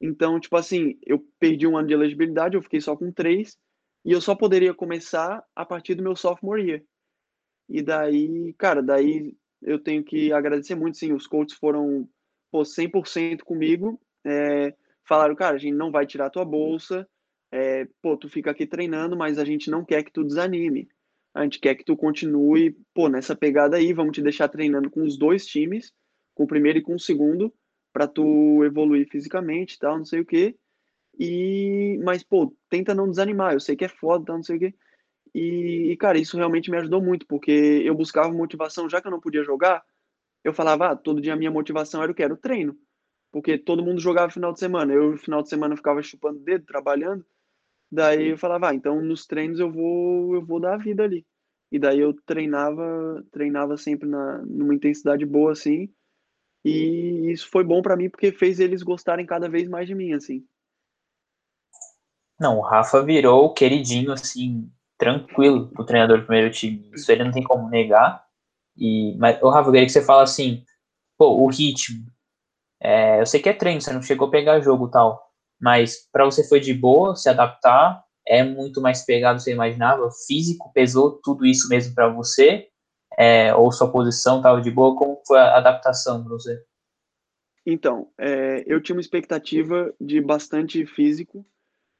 Então, 0.00 0.38
tipo 0.38 0.56
assim, 0.56 0.96
eu 1.04 1.24
perdi 1.40 1.66
um 1.66 1.76
ano 1.76 1.88
de 1.88 1.94
elegibilidade, 1.94 2.56
eu 2.56 2.62
fiquei 2.62 2.80
só 2.80 2.96
com 2.96 3.10
três, 3.10 3.58
e 4.06 4.12
eu 4.12 4.20
só 4.20 4.36
poderia 4.36 4.72
começar 4.72 5.44
a 5.54 5.66
partir 5.66 5.96
do 5.96 6.02
meu 6.02 6.14
sophomore 6.14 6.64
year. 6.64 6.82
E 7.68 7.82
daí, 7.82 8.54
cara, 8.56 8.80
daí 8.80 9.34
eu 9.60 9.80
tenho 9.80 10.04
que 10.04 10.32
agradecer 10.32 10.76
muito, 10.76 10.96
sim, 10.96 11.12
os 11.12 11.26
coaches 11.26 11.58
foram 11.58 12.08
pô, 12.52 12.62
100% 12.62 13.42
comigo, 13.42 14.00
é, 14.24 14.72
falaram, 15.08 15.34
cara, 15.34 15.56
a 15.56 15.58
gente 15.58 15.74
não 15.74 15.90
vai 15.90 16.06
tirar 16.06 16.30
tua 16.30 16.44
bolsa, 16.44 17.04
é, 17.50 17.88
pô, 18.00 18.16
tu 18.16 18.28
fica 18.28 18.52
aqui 18.52 18.64
treinando, 18.64 19.16
mas 19.16 19.40
a 19.40 19.44
gente 19.44 19.68
não 19.68 19.84
quer 19.84 20.04
que 20.04 20.12
tu 20.12 20.22
desanime, 20.22 20.88
a 21.34 21.42
gente 21.42 21.58
quer 21.58 21.74
que 21.74 21.84
tu 21.84 21.96
continue, 21.96 22.76
pô, 22.94 23.08
nessa 23.08 23.34
pegada 23.34 23.76
aí, 23.76 23.92
vamos 23.92 24.14
te 24.14 24.22
deixar 24.22 24.48
treinando 24.48 24.88
com 24.88 25.02
os 25.02 25.18
dois 25.18 25.44
times, 25.44 25.92
com 26.32 26.44
o 26.44 26.46
primeiro 26.46 26.78
e 26.78 26.82
com 26.82 26.94
o 26.94 27.00
segundo, 27.00 27.52
para 27.92 28.06
tu 28.06 28.62
evoluir 28.62 29.08
fisicamente 29.10 29.74
e 29.74 29.78
tal, 29.80 29.98
não 29.98 30.04
sei 30.04 30.20
o 30.20 30.24
quê, 30.24 30.54
e, 31.18 31.98
mas, 32.04 32.22
pô, 32.22 32.54
tenta 32.68 32.94
não 32.94 33.08
desanimar, 33.08 33.54
eu 33.54 33.60
sei 33.60 33.76
que 33.76 33.84
é 33.84 33.88
foda, 33.88 34.32
não 34.32 34.42
sei 34.42 34.56
o 34.56 34.58
quê, 34.58 34.74
e, 35.34 35.92
e, 35.92 35.96
cara, 35.98 36.18
isso 36.18 36.36
realmente 36.36 36.70
me 36.70 36.78
ajudou 36.78 37.02
muito, 37.02 37.26
porque 37.26 37.50
eu 37.84 37.94
buscava 37.94 38.32
motivação, 38.32 38.88
já 38.88 39.00
que 39.02 39.06
eu 39.06 39.10
não 39.10 39.20
podia 39.20 39.44
jogar, 39.44 39.84
eu 40.42 40.54
falava, 40.54 40.92
ah, 40.92 40.96
todo 40.96 41.20
dia 41.20 41.34
a 41.34 41.36
minha 41.36 41.50
motivação 41.50 42.02
era 42.02 42.10
o 42.10 42.14
que? 42.14 42.22
Era 42.22 42.32
o 42.32 42.38
treino. 42.38 42.74
Porque 43.32 43.58
todo 43.58 43.84
mundo 43.84 44.00
jogava 44.00 44.32
final 44.32 44.52
de 44.52 44.60
semana. 44.60 44.94
Eu, 44.94 45.10
no 45.12 45.18
final 45.18 45.42
de 45.42 45.48
semana, 45.50 45.76
ficava 45.76 46.02
chupando 46.02 46.38
dedo, 46.38 46.64
trabalhando. 46.64 47.26
Daí 47.90 48.28
eu 48.28 48.38
falava, 48.38 48.70
ah, 48.70 48.74
então 48.74 49.02
nos 49.02 49.26
treinos 49.26 49.60
eu 49.60 49.70
vou, 49.70 50.34
eu 50.34 50.44
vou 50.44 50.60
dar 50.60 50.74
a 50.74 50.78
vida 50.78 51.04
ali. 51.04 51.26
E 51.70 51.78
daí 51.78 51.98
eu 52.00 52.14
treinava, 52.24 53.22
treinava 53.30 53.76
sempre 53.76 54.08
na, 54.08 54.38
numa 54.38 54.74
intensidade 54.74 55.26
boa, 55.26 55.52
assim. 55.52 55.92
E 56.64 57.30
isso 57.30 57.50
foi 57.50 57.64
bom 57.64 57.82
para 57.82 57.96
mim, 57.96 58.08
porque 58.08 58.32
fez 58.32 58.58
eles 58.60 58.82
gostarem 58.82 59.26
cada 59.26 59.48
vez 59.48 59.68
mais 59.68 59.86
de 59.86 59.94
mim, 59.94 60.12
assim. 60.12 60.46
Não, 62.38 62.58
o 62.58 62.62
Rafa 62.62 63.02
virou 63.02 63.52
queridinho, 63.54 64.12
assim, 64.12 64.70
tranquilo 64.98 65.68
pro 65.70 65.86
treinador 65.86 66.18
do 66.18 66.26
primeiro 66.26 66.52
time. 66.52 66.90
Isso 66.94 67.10
ele 67.10 67.24
não 67.24 67.32
tem 67.32 67.42
como 67.42 67.68
negar. 67.68 68.24
E, 68.76 69.16
mas, 69.18 69.40
o 69.42 69.48
Rafa, 69.48 69.68
eu 69.68 69.72
queria 69.72 69.86
que 69.86 69.92
você 69.92 70.04
fala 70.04 70.22
assim, 70.22 70.62
pô, 71.16 71.42
o 71.42 71.46
ritmo. 71.48 72.06
É, 72.80 73.20
eu 73.20 73.26
sei 73.26 73.40
que 73.40 73.48
é 73.48 73.54
treino, 73.54 73.80
você 73.80 73.92
não 73.92 74.02
chegou 74.02 74.28
a 74.28 74.30
pegar 74.30 74.60
jogo 74.60 74.88
tal, 74.90 75.30
mas 75.60 76.08
para 76.12 76.26
você 76.26 76.46
foi 76.46 76.60
de 76.60 76.74
boa 76.74 77.16
se 77.16 77.28
adaptar, 77.28 78.04
é 78.26 78.42
muito 78.44 78.82
mais 78.82 79.02
pegado 79.02 79.36
do 79.36 79.38
que 79.38 79.44
você 79.44 79.52
imaginava, 79.52 80.10
físico 80.26 80.70
pesou 80.74 81.18
tudo 81.22 81.46
isso 81.46 81.68
mesmo 81.68 81.94
para 81.94 82.08
você, 82.08 82.68
é, 83.18 83.54
ou 83.54 83.72
sua 83.72 83.90
posição 83.90 84.38
estava 84.38 84.60
de 84.60 84.70
boa, 84.70 84.94
como 84.94 85.22
foi 85.26 85.38
a 85.38 85.56
adaptação 85.56 86.22
para 86.22 86.32
você? 86.32 86.62
Então, 87.64 88.08
é, 88.18 88.62
eu 88.66 88.80
tinha 88.80 88.94
uma 88.94 89.00
expectativa 89.00 89.92
de 90.00 90.20
bastante 90.20 90.84
físico, 90.86 91.44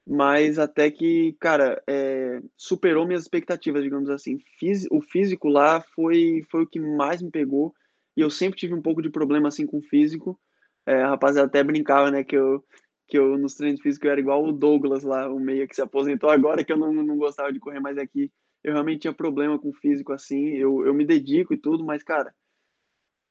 mas 0.07 0.59
até 0.59 0.91
que, 0.91 1.35
cara, 1.41 1.83
é, 1.89 2.41
superou 2.57 3.07
minhas 3.07 3.23
expectativas, 3.23 3.83
digamos 3.83 4.09
assim. 4.09 4.39
Fis, 4.59 4.87
o 4.91 5.01
físico 5.01 5.49
lá 5.49 5.81
foi, 5.95 6.45
foi 6.51 6.63
o 6.63 6.67
que 6.67 6.79
mais 6.79 7.21
me 7.21 7.31
pegou, 7.31 7.75
e 8.17 8.21
eu 8.21 8.31
sempre 8.31 8.59
tive 8.59 8.73
um 8.73 8.83
pouco 8.83 9.03
de 9.03 9.11
problema, 9.11 9.49
assim, 9.49 9.67
com 9.67 9.79
o 9.79 9.83
físico. 9.83 10.39
É, 10.87 11.03
a 11.03 11.11
rapaziada 11.11 11.49
até 11.49 11.63
brincava, 11.65 12.11
né, 12.11 12.23
que 12.23 12.37
eu, 12.37 12.65
que 13.09 13.19
eu 13.19 13.37
nos 13.37 13.55
treinos 13.55 13.81
físicos 13.81 14.07
eu 14.07 14.13
era 14.13 14.21
igual 14.21 14.45
o 14.45 14.53
Douglas 14.53 15.03
lá, 15.03 15.29
o 15.29 15.41
meia 15.41 15.67
que 15.67 15.75
se 15.75 15.83
aposentou 15.83 16.31
agora, 16.31 16.65
que 16.65 16.73
eu 16.73 16.77
não, 16.77 16.93
não 16.93 17.17
gostava 17.19 17.53
de 17.53 17.59
correr 17.59 17.81
mais 17.81 17.99
aqui. 17.99 18.31
Eu 18.63 18.73
realmente 18.73 19.01
tinha 19.01 19.13
problema 19.13 19.59
com 19.59 19.71
o 19.71 19.75
físico, 19.75 20.13
assim, 20.13 20.51
eu, 20.51 20.87
eu 20.87 20.95
me 20.95 21.05
dedico 21.05 21.53
e 21.53 21.59
tudo, 21.59 21.85
mas, 21.85 22.03
cara, 22.03 22.33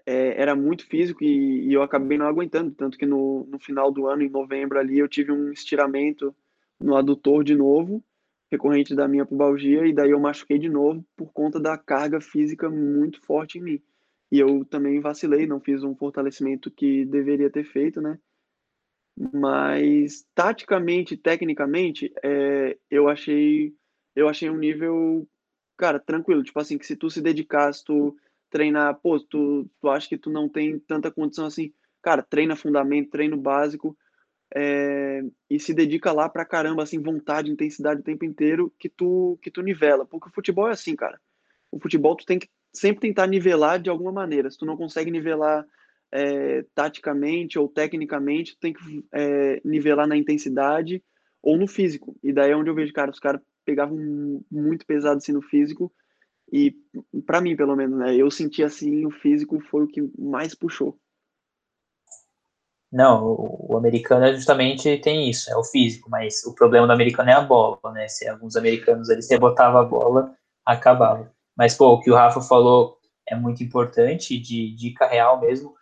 é, 0.05 0.39
era 0.41 0.55
muito 0.55 0.85
físico 0.85 1.23
e, 1.23 1.67
e, 1.67 1.73
eu 1.73 1.81
acabei 1.81 2.17
não 2.17 2.27
aguentando, 2.27 2.71
tanto 2.75 2.97
que 2.97 3.05
no, 3.05 3.45
no 3.49 3.59
final 3.59 3.91
do 3.91 4.07
ano, 4.07 4.23
em 4.23 4.29
novembro 4.29 4.77
ali, 4.77 4.99
eu 4.99 5.07
tive 5.07 5.31
um 5.31 5.51
estiramento 5.51 6.35
no 6.79 6.95
adutor 6.95 7.43
de 7.43 7.55
novo, 7.55 8.03
recorrente 8.51 8.95
da 8.95 9.07
minha 9.07 9.25
pubalgia, 9.25 9.85
e 9.85 9.93
daí 9.93 10.11
eu 10.11 10.19
machuquei 10.19 10.57
de 10.59 10.69
novo 10.69 11.05
por 11.15 11.31
conta 11.31 11.59
da 11.59 11.77
carga 11.77 12.21
física 12.21 12.69
muito 12.69 13.21
forte 13.21 13.57
em 13.57 13.61
mim. 13.61 13.81
E 14.31 14.39
eu 14.39 14.65
também 14.65 14.99
vacilei, 14.99 15.47
não 15.47 15.59
fiz 15.59 15.83
um 15.83 15.95
fortalecimento 15.95 16.71
que 16.71 17.05
deveria 17.05 17.49
ter 17.49 17.63
feito, 17.63 18.01
né? 18.01 18.19
Mas 19.33 20.25
taticamente, 20.35 21.15
tecnicamente, 21.15 22.13
é, 22.23 22.77
eu 22.89 23.07
achei 23.07 23.73
eu 24.15 24.29
achei 24.29 24.49
um 24.49 24.57
nível, 24.57 25.27
cara, 25.77 25.99
tranquilo. 25.99 26.43
Tipo 26.43 26.59
assim, 26.59 26.77
que 26.77 26.85
se 26.85 26.95
tu 26.95 27.09
se 27.09 27.21
dedicasse, 27.21 27.83
tu 27.83 28.15
treinar, 28.49 28.95
pô, 29.01 29.19
tu, 29.19 29.69
tu 29.81 29.89
acha 29.89 30.07
que 30.07 30.17
tu 30.17 30.29
não 30.29 30.47
tem 30.47 30.79
tanta 30.79 31.11
condição 31.11 31.45
assim, 31.45 31.73
cara, 32.01 32.23
treina 32.23 32.55
fundamento, 32.55 33.09
treino 33.09 33.35
básico, 33.35 33.97
é, 34.53 35.21
e 35.49 35.59
se 35.59 35.73
dedica 35.73 36.11
lá 36.11 36.29
pra 36.29 36.45
caramba, 36.45 36.83
assim, 36.83 37.01
vontade, 37.01 37.51
intensidade 37.51 38.01
o 38.01 38.03
tempo 38.03 38.25
inteiro, 38.25 38.73
que 38.79 38.89
tu, 38.89 39.39
que 39.41 39.49
tu 39.49 39.61
nivela. 39.61 40.05
Porque 40.05 40.29
o 40.29 40.33
futebol 40.33 40.67
é 40.67 40.71
assim, 40.71 40.95
cara. 40.95 41.19
O 41.71 41.79
futebol 41.79 42.15
tu 42.15 42.25
tem 42.25 42.39
que 42.39 42.49
sempre 42.73 43.07
tentar 43.07 43.27
nivelar 43.27 43.79
de 43.79 43.89
alguma 43.89 44.11
maneira. 44.11 44.49
Se 44.49 44.57
tu 44.57 44.65
não 44.65 44.77
consegue 44.77 45.09
nivelar 45.09 45.65
é, 46.11 46.63
taticamente 46.73 47.57
ou 47.57 47.67
tecnicamente, 47.67 48.53
tu 48.53 48.59
tem 48.59 48.73
que 48.73 49.05
é, 49.11 49.61
nivelar 49.63 50.07
na 50.07 50.17
intensidade 50.17 51.03
ou 51.41 51.57
no 51.57 51.67
físico. 51.67 52.17
E 52.23 52.31
daí 52.31 52.51
é 52.51 52.55
onde 52.55 52.69
eu 52.69 52.75
vejo, 52.75 52.93
cara, 52.93 53.11
os 53.11 53.19
caras 53.19 53.41
pegavam 53.65 53.97
muito 54.49 54.85
pesado 54.85 55.17
assim 55.17 55.31
no 55.31 55.41
físico. 55.41 55.91
E 56.51 56.75
para 57.25 57.41
mim, 57.41 57.55
pelo 57.55 57.75
menos, 57.75 57.97
né, 57.97 58.15
eu 58.15 58.29
senti 58.29 58.63
assim, 58.63 59.05
o 59.05 59.11
físico 59.11 59.59
foi 59.59 59.83
o 59.83 59.87
que 59.87 60.01
mais 60.17 60.53
puxou. 60.53 60.97
Não, 62.95 63.35
o, 63.69 63.75
americano 63.75 64.23
é 64.23 64.33
justamente 64.33 64.97
tem 64.99 65.29
isso, 65.29 65.51
é 65.51 65.57
o 65.57 65.65
físico, 65.65 66.09
mas 66.09 66.45
o 66.45 66.55
problema 66.55 66.87
do 66.87 66.93
americano 66.93 67.29
é 67.29 67.33
a 67.33 67.41
bola, 67.41 67.77
né? 67.91 68.07
Se 68.07 68.25
alguns 68.25 68.55
americanos 68.55 69.09
eles 69.09 69.29
rebotavam 69.29 69.81
a 69.81 69.83
bola, 69.83 70.33
acabava. 70.65 71.29
Mas, 71.57 71.75
pô, 71.75 71.89
o 71.89 71.99
que 71.99 72.09
o 72.09 72.15
Rafa 72.15 72.39
falou 72.39 72.97
é 73.27 73.35
muito 73.35 73.61
importante, 73.61 74.39
de 74.39 74.73
dica 74.73 75.07
real 75.07 75.41
mesmo. 75.41 75.73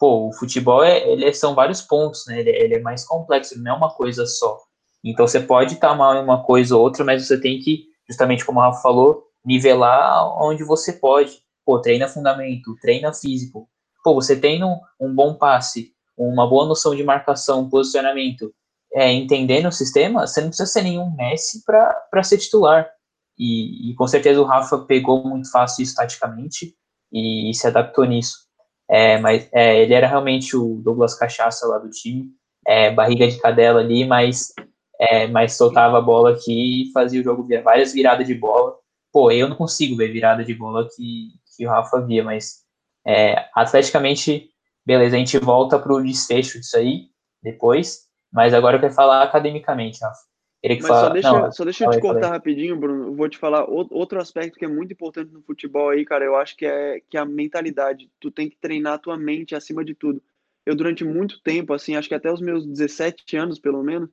Pô, 0.00 0.26
o 0.26 0.32
futebol, 0.32 0.82
é, 0.82 1.08
ele 1.08 1.26
é, 1.26 1.32
são 1.32 1.54
vários 1.54 1.80
pontos, 1.80 2.26
né? 2.26 2.40
Ele, 2.40 2.50
ele, 2.50 2.74
é 2.74 2.80
mais 2.80 3.04
complexo, 3.04 3.56
não 3.62 3.74
é 3.74 3.76
uma 3.76 3.94
coisa 3.94 4.26
só. 4.26 4.58
Então, 5.04 5.28
você 5.28 5.38
pode 5.38 5.74
estar 5.74 5.94
mal 5.94 6.16
em 6.16 6.24
uma 6.24 6.42
coisa 6.42 6.74
ou 6.74 6.82
outra, 6.82 7.04
mas 7.04 7.24
você 7.24 7.40
tem 7.40 7.60
que, 7.60 7.84
justamente 8.08 8.44
como 8.44 8.58
o 8.58 8.62
Rafa 8.62 8.82
falou, 8.82 9.28
nivelar 9.44 10.26
onde 10.42 10.64
você 10.64 10.92
pode. 10.92 11.40
Pô, 11.64 11.80
treina 11.80 12.08
fundamento, 12.08 12.74
treina 12.80 13.12
físico. 13.12 13.68
Pô, 14.02 14.12
você 14.14 14.34
tem 14.34 14.64
um, 14.64 14.80
um 15.00 15.14
bom 15.14 15.34
passe, 15.34 15.96
uma 16.18 16.48
boa 16.48 16.66
noção 16.66 16.94
de 16.94 17.04
marcação, 17.04 17.68
posicionamento, 17.68 18.52
é, 18.92 19.12
entendendo 19.12 19.68
o 19.68 19.72
sistema, 19.72 20.26
você 20.26 20.40
não 20.40 20.48
precisa 20.48 20.68
ser 20.68 20.82
nenhum 20.82 21.14
Messi 21.14 21.62
para 21.64 22.22
ser 22.22 22.38
titular. 22.38 22.90
E, 23.38 23.90
e, 23.90 23.94
com 23.94 24.06
certeza 24.06 24.40
o 24.40 24.44
Rafa 24.44 24.78
pegou 24.78 25.22
muito 25.22 25.50
fácil 25.50 25.84
isso 25.84 25.94
taticamente 25.94 26.74
e, 27.12 27.50
e 27.50 27.54
se 27.54 27.66
adaptou 27.66 28.04
nisso. 28.04 28.48
É, 28.90 29.18
mas 29.18 29.48
é, 29.52 29.80
ele 29.80 29.94
era 29.94 30.08
realmente 30.08 30.56
o 30.56 30.80
Douglas 30.82 31.14
Cachaça 31.14 31.66
lá 31.66 31.78
do 31.78 31.90
time, 31.90 32.30
é, 32.66 32.90
barriga 32.90 33.28
de 33.28 33.38
cadela 33.38 33.80
ali, 33.80 34.04
mas, 34.04 34.52
é, 34.98 35.26
mas 35.28 35.56
soltava 35.56 35.98
a 35.98 36.02
bola 36.02 36.32
aqui 36.32 36.88
e 36.88 36.92
fazia 36.92 37.20
o 37.20 37.24
jogo 37.24 37.44
via 37.44 37.62
várias 37.62 37.92
viradas 37.92 38.26
de 38.26 38.34
bola. 38.34 38.74
Pô, 39.12 39.30
eu 39.30 39.48
não 39.48 39.56
consigo 39.56 39.96
ver 39.96 40.08
virada 40.08 40.44
de 40.44 40.54
bola 40.54 40.88
que, 40.88 41.28
que 41.56 41.66
o 41.66 41.70
Rafa 41.70 42.00
via, 42.00 42.24
mas 42.24 42.64
é, 43.06 43.48
atleticamente, 43.54 44.50
beleza, 44.88 45.16
a 45.16 45.18
gente 45.18 45.38
volta 45.38 45.78
para 45.78 45.92
o 45.92 46.02
desfecho 46.02 46.58
disso 46.58 46.78
aí 46.78 47.10
depois, 47.42 48.08
mas 48.32 48.54
agora 48.54 48.78
eu 48.78 48.80
quero 48.80 48.94
falar 48.94 49.22
academicamente, 49.22 50.00
Rafa. 50.02 50.18
Mas 50.64 50.86
fala... 50.86 51.00
só 51.00 51.08
deixa, 51.10 51.32
não, 51.32 51.52
só 51.52 51.64
deixa 51.64 51.84
eu 51.84 51.90
te 51.90 52.00
cortar 52.00 52.30
rapidinho, 52.30 52.74
Bruno. 52.74 53.14
vou 53.14 53.28
te 53.28 53.36
falar 53.36 53.66
outro 53.68 54.18
aspecto 54.18 54.58
que 54.58 54.64
é 54.64 54.68
muito 54.68 54.92
importante 54.92 55.30
no 55.30 55.42
futebol 55.42 55.90
aí, 55.90 56.06
cara. 56.06 56.24
Eu 56.24 56.36
acho 56.36 56.56
que 56.56 56.64
é 56.64 57.00
que 57.08 57.18
é 57.18 57.20
a 57.20 57.24
mentalidade. 57.24 58.10
Tu 58.18 58.30
tem 58.30 58.48
que 58.48 58.56
treinar 58.56 58.94
a 58.94 58.98
tua 58.98 59.16
mente 59.16 59.54
acima 59.54 59.84
de 59.84 59.94
tudo. 59.94 60.20
Eu, 60.66 60.74
durante 60.74 61.04
muito 61.04 61.40
tempo, 61.42 61.74
assim, 61.74 61.94
acho 61.94 62.08
que 62.08 62.14
até 62.14 62.32
os 62.32 62.40
meus 62.40 62.66
17 62.66 63.36
anos, 63.36 63.60
pelo 63.60 63.82
menos, 63.82 64.10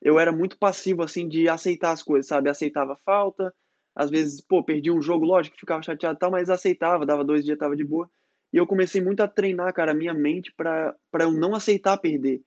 eu 0.00 0.18
era 0.18 0.32
muito 0.32 0.56
passivo, 0.56 1.02
assim, 1.02 1.28
de 1.28 1.48
aceitar 1.48 1.92
as 1.92 2.02
coisas, 2.02 2.26
sabe? 2.26 2.48
Aceitava 2.48 2.98
falta, 3.04 3.52
às 3.94 4.08
vezes, 4.08 4.40
pô, 4.40 4.64
perdi 4.64 4.90
um 4.90 5.02
jogo, 5.02 5.26
lógico, 5.26 5.58
ficava 5.58 5.82
chateado 5.82 6.16
e 6.16 6.18
tal, 6.18 6.30
mas 6.30 6.48
aceitava, 6.48 7.04
dava 7.04 7.22
dois 7.22 7.44
dias, 7.44 7.58
tava 7.58 7.76
de 7.76 7.84
boa. 7.84 8.08
E 8.52 8.56
eu 8.56 8.66
comecei 8.66 9.00
muito 9.00 9.22
a 9.22 9.28
treinar, 9.28 9.72
cara, 9.72 9.92
a 9.92 9.94
minha 9.94 10.12
mente 10.14 10.52
para 10.52 10.94
eu 11.20 11.32
não 11.32 11.54
aceitar 11.54 11.96
perder 11.96 12.42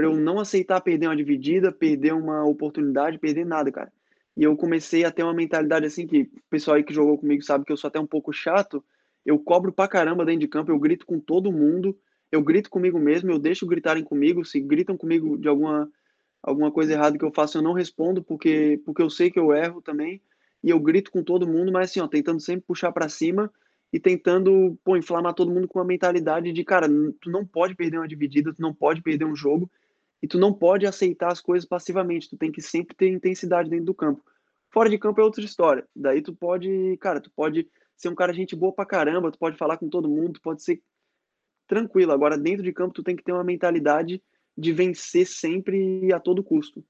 para 0.00 0.06
eu 0.06 0.16
não 0.16 0.38
aceitar 0.38 0.80
perder 0.80 1.08
uma 1.08 1.16
dividida, 1.16 1.70
perder 1.70 2.14
uma 2.14 2.42
oportunidade, 2.44 3.18
perder 3.18 3.44
nada, 3.44 3.70
cara. 3.70 3.92
E 4.34 4.42
eu 4.42 4.56
comecei 4.56 5.04
a 5.04 5.10
ter 5.10 5.22
uma 5.22 5.34
mentalidade 5.34 5.84
assim 5.84 6.06
que 6.06 6.22
o 6.22 6.30
pessoal 6.48 6.76
aí 6.76 6.82
que 6.82 6.94
jogou 6.94 7.18
comigo 7.18 7.42
sabe 7.42 7.66
que 7.66 7.72
eu 7.72 7.76
sou 7.76 7.88
até 7.88 8.00
um 8.00 8.06
pouco 8.06 8.32
chato. 8.32 8.82
Eu 9.26 9.38
cobro 9.38 9.70
pra 9.70 9.86
caramba 9.86 10.24
dentro 10.24 10.40
de 10.40 10.48
campo, 10.48 10.70
eu 10.70 10.78
grito 10.78 11.04
com 11.04 11.20
todo 11.20 11.52
mundo, 11.52 11.94
eu 12.32 12.40
grito 12.40 12.70
comigo 12.70 12.98
mesmo, 12.98 13.30
eu 13.30 13.38
deixo 13.38 13.66
gritarem 13.66 14.02
comigo, 14.02 14.42
se 14.42 14.58
gritam 14.58 14.96
comigo 14.96 15.36
de 15.36 15.48
alguma 15.48 15.86
alguma 16.42 16.72
coisa 16.72 16.94
errada 16.94 17.18
que 17.18 17.24
eu 17.24 17.30
faço, 17.30 17.58
eu 17.58 17.62
não 17.62 17.74
respondo 17.74 18.22
porque 18.22 18.80
porque 18.86 19.02
eu 19.02 19.10
sei 19.10 19.30
que 19.30 19.38
eu 19.38 19.52
erro 19.52 19.82
também. 19.82 20.22
E 20.62 20.70
eu 20.70 20.80
grito 20.80 21.10
com 21.10 21.22
todo 21.22 21.46
mundo, 21.46 21.70
mas 21.70 21.90
assim, 21.90 22.00
ó, 22.00 22.08
tentando 22.08 22.40
sempre 22.40 22.64
puxar 22.66 22.92
para 22.92 23.08
cima 23.08 23.52
e 23.92 23.98
tentando, 23.98 24.78
pô, 24.84 24.96
inflamar 24.96 25.34
todo 25.34 25.50
mundo 25.50 25.66
com 25.66 25.78
uma 25.78 25.84
mentalidade 25.84 26.52
de, 26.52 26.64
cara, 26.64 26.88
tu 27.20 27.30
não 27.30 27.44
pode 27.44 27.74
perder 27.74 27.98
uma 27.98 28.08
dividida, 28.08 28.54
tu 28.54 28.62
não 28.62 28.72
pode 28.72 29.02
perder 29.02 29.24
um 29.24 29.34
jogo, 29.34 29.70
e 30.22 30.28
tu 30.28 30.38
não 30.38 30.52
pode 30.52 30.86
aceitar 30.86 31.32
as 31.32 31.40
coisas 31.40 31.68
passivamente, 31.68 32.28
tu 32.28 32.36
tem 32.36 32.52
que 32.52 32.60
sempre 32.60 32.94
ter 32.94 33.08
intensidade 33.08 33.70
dentro 33.70 33.86
do 33.86 33.94
campo. 33.94 34.22
Fora 34.70 34.88
de 34.88 34.98
campo 34.98 35.20
é 35.20 35.24
outra 35.24 35.42
história. 35.42 35.84
Daí 35.96 36.22
tu 36.22 36.34
pode, 36.34 36.96
cara, 36.98 37.20
tu 37.20 37.30
pode 37.34 37.68
ser 37.96 38.08
um 38.08 38.14
cara 38.14 38.32
gente 38.32 38.54
boa 38.54 38.72
pra 38.72 38.86
caramba, 38.86 39.32
tu 39.32 39.38
pode 39.38 39.56
falar 39.56 39.76
com 39.76 39.88
todo 39.88 40.08
mundo, 40.08 40.34
tu 40.34 40.40
pode 40.40 40.62
ser 40.62 40.80
tranquilo. 41.66 42.12
Agora 42.12 42.38
dentro 42.38 42.62
de 42.62 42.72
campo 42.72 42.94
tu 42.94 43.02
tem 43.02 43.16
que 43.16 43.24
ter 43.24 43.32
uma 43.32 43.42
mentalidade 43.42 44.22
de 44.56 44.72
vencer 44.72 45.26
sempre 45.26 46.12
a 46.12 46.20
todo 46.20 46.44
custo. 46.44 46.84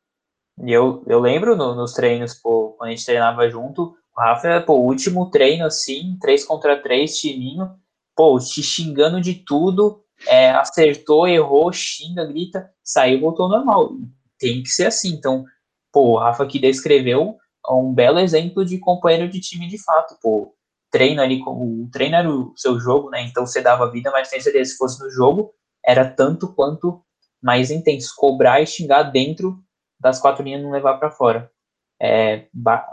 E 0.63 0.73
eu, 0.73 1.03
eu 1.07 1.21
lembro 1.21 1.57
no, 1.57 1.75
nos 1.75 1.95
treinos, 1.95 2.35
pô, 2.35 2.73
quando 2.73 2.89
a 2.89 2.95
gente 2.95 3.07
treinava 3.07 3.49
junto, 3.49 3.97
o 4.16 4.20
Rafa, 4.20 4.61
pô, 4.61 4.75
o 4.75 4.87
último 4.87 5.31
treino 5.31 5.64
assim, 5.64 6.16
3 6.20 6.44
contra 6.44 6.81
3, 6.81 7.18
timinho, 7.18 7.70
pô, 8.14 8.38
te 8.38 8.62
xingando 8.62 9.20
de 9.20 9.35
tudo, 9.35 10.03
é, 10.27 10.51
acertou, 10.51 11.27
errou, 11.27 11.73
xinga, 11.73 12.25
grita, 12.27 12.70
saiu, 12.83 13.20
voltou 13.20 13.49
normal. 13.49 13.92
Tem 14.38 14.62
que 14.62 14.68
ser 14.68 14.87
assim. 14.87 15.11
Então, 15.11 15.44
pô, 15.92 16.12
o 16.12 16.18
Rafa 16.18 16.44
aqui 16.44 16.59
descreveu 16.59 17.37
um 17.68 17.92
belo 17.92 18.18
exemplo 18.18 18.64
de 18.64 18.79
companheiro 18.79 19.29
de 19.29 19.40
time 19.40 19.68
de 19.68 19.83
fato, 19.83 20.16
pô. 20.20 20.55
Treino 20.90 21.23
ali, 21.23 21.40
o 21.46 21.88
treino 21.92 22.16
era 22.16 22.29
o 22.29 22.53
seu 22.57 22.81
jogo, 22.81 23.11
né? 23.11 23.23
Então 23.23 23.46
você 23.46 23.62
dava 23.62 23.90
vida, 23.90 24.11
mas 24.11 24.29
tem 24.29 24.40
certeza, 24.40 24.73
se 24.73 24.77
fosse 24.77 25.01
no 25.03 25.09
jogo, 25.09 25.55
era 25.85 26.05
tanto 26.05 26.53
quanto 26.53 27.01
mais 27.40 27.70
intenso. 27.70 28.12
Cobrar 28.16 28.61
e 28.61 28.66
xingar 28.66 29.05
dentro 29.05 29.62
das 30.01 30.18
quatro 30.18 30.42
linhas 30.42 30.62
não 30.62 30.73
levar 30.73 30.99
para 30.99 31.11
fora. 31.11 31.51
É, 32.01 32.47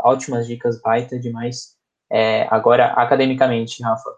ótimas 0.04 0.48
dicas, 0.48 0.82
baita 0.82 1.20
demais. 1.20 1.76
É, 2.12 2.48
agora, 2.50 2.88
academicamente, 2.94 3.82
Rafa, 3.82 4.10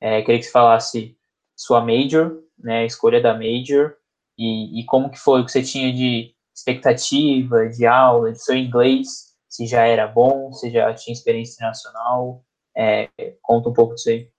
é, 0.00 0.22
queria 0.22 0.38
que 0.38 0.46
você 0.46 0.50
falasse 0.50 1.16
sua 1.56 1.80
major, 1.80 2.42
né, 2.58 2.80
a 2.80 2.84
escolha 2.84 3.20
da 3.20 3.34
major, 3.34 3.96
e, 4.36 4.80
e 4.80 4.84
como 4.84 5.10
que 5.10 5.18
foi 5.18 5.40
o 5.40 5.44
que 5.44 5.52
você 5.52 5.62
tinha 5.62 5.92
de 5.92 6.34
expectativa, 6.54 7.68
de 7.68 7.86
aula, 7.86 8.32
de 8.32 8.42
seu 8.42 8.56
inglês, 8.56 9.34
se 9.48 9.66
já 9.66 9.84
era 9.84 10.06
bom, 10.06 10.52
se 10.52 10.70
já 10.70 10.92
tinha 10.94 11.12
experiência 11.12 11.54
internacional, 11.54 12.44
é, 12.76 13.08
conta 13.42 13.68
um 13.68 13.72
pouco 13.72 13.94
disso 13.94 14.10
aí. 14.10 14.30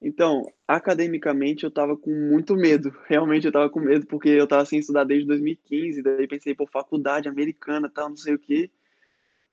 Então, 0.00 0.44
academicamente 0.66 1.64
eu 1.64 1.70
tava 1.70 1.96
com 1.96 2.10
muito 2.10 2.54
medo, 2.54 2.94
realmente 3.08 3.46
eu 3.46 3.52
tava 3.52 3.68
com 3.68 3.80
medo, 3.80 4.06
porque 4.06 4.28
eu 4.28 4.46
tava 4.46 4.64
sem 4.64 4.78
estudar 4.78 5.04
desde 5.04 5.26
2015, 5.26 6.02
daí 6.02 6.26
pensei, 6.28 6.54
por 6.54 6.70
faculdade 6.70 7.28
americana, 7.28 7.90
tal, 7.90 8.08
não 8.08 8.16
sei 8.16 8.34
o 8.34 8.38
quê, 8.38 8.70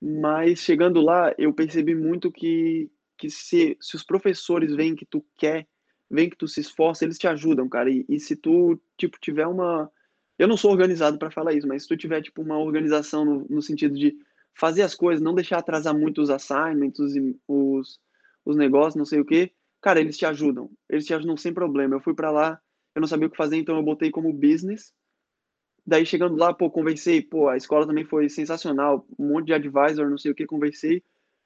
mas 0.02 0.60
chegando 0.60 1.02
lá, 1.02 1.34
eu 1.38 1.52
percebi 1.54 1.96
muito 1.96 2.32
que, 2.32 2.92
que 3.18 3.30
se, 3.30 3.76
se 3.82 3.96
os 3.96 4.04
professores 4.04 4.76
veem 4.76 4.96
que 4.96 5.06
tu 5.06 5.26
quer 5.36 5.68
vem 6.10 6.30
que 6.30 6.38
tu 6.38 6.48
se 6.48 6.62
esforça, 6.62 7.04
eles 7.04 7.18
te 7.18 7.28
ajudam, 7.28 7.68
cara. 7.68 7.90
E, 7.90 8.06
e 8.08 8.20
se 8.20 8.36
tu, 8.36 8.80
tipo, 8.98 9.18
tiver 9.20 9.48
uma. 9.48 9.92
Eu 10.38 10.48
não 10.48 10.58
sou 10.58 10.72
organizado 10.72 11.18
para 11.18 11.32
falar 11.32 11.54
isso, 11.54 11.68
mas 11.68 11.84
se 11.84 11.88
tu 11.88 11.98
tiver, 11.98 12.22
tipo, 12.22 12.42
uma 12.42 12.58
organização 12.58 13.24
no, 13.24 13.46
no, 13.50 13.62
sentido 13.62 13.96
de 13.96 14.16
fazer 14.54 14.82
as 14.82 14.96
coisas, 14.96 15.22
não 15.22 15.34
deixar 15.34 15.58
atrasar 15.60 15.98
muito 15.98 16.22
os 16.22 16.30
assignments, 16.30 17.00
os, 17.00 17.14
os, 17.48 18.00
os 18.46 18.56
negócios, 18.56 18.96
não 18.96 19.06
sei 19.06 19.20
o 19.20 19.26
quê, 19.26 19.52
cara, 19.86 20.02
eles 20.02 20.18
te 20.18 20.26
ajudam. 20.26 20.72
Eles 20.90 21.06
te 21.06 21.14
ajudam 21.14 21.38
sem 21.38 21.54
problema. 21.54 21.94
Eu 21.96 22.00
fui 22.00 22.16
para 22.16 22.32
lá, 22.32 22.60
eu 22.96 23.00
não 23.00 23.08
sabia 23.08 23.28
o 23.28 23.30
que 23.30 23.38
fazer, 23.38 23.58
então 23.58 23.78
eu 23.78 23.84
botei 23.84 24.10
como 24.10 24.34
business. 24.34 24.92
Daí 25.86 26.04
chegando 26.08 26.36
lá, 26.36 26.52
pô, 26.52 26.72
conversei, 26.72 27.22
pô, 27.22 27.48
a 27.48 27.56
escola 27.56 27.86
também 27.86 28.04
foi 28.04 28.28
sensacional, 28.28 29.06
um 29.20 29.28
monte 29.28 29.46
de 29.46 29.54
advisor, 29.54 30.10
não 30.10 30.18
sei 30.18 30.32
o 30.32 30.36
que, 30.36 30.48
conversei, 30.48 31.04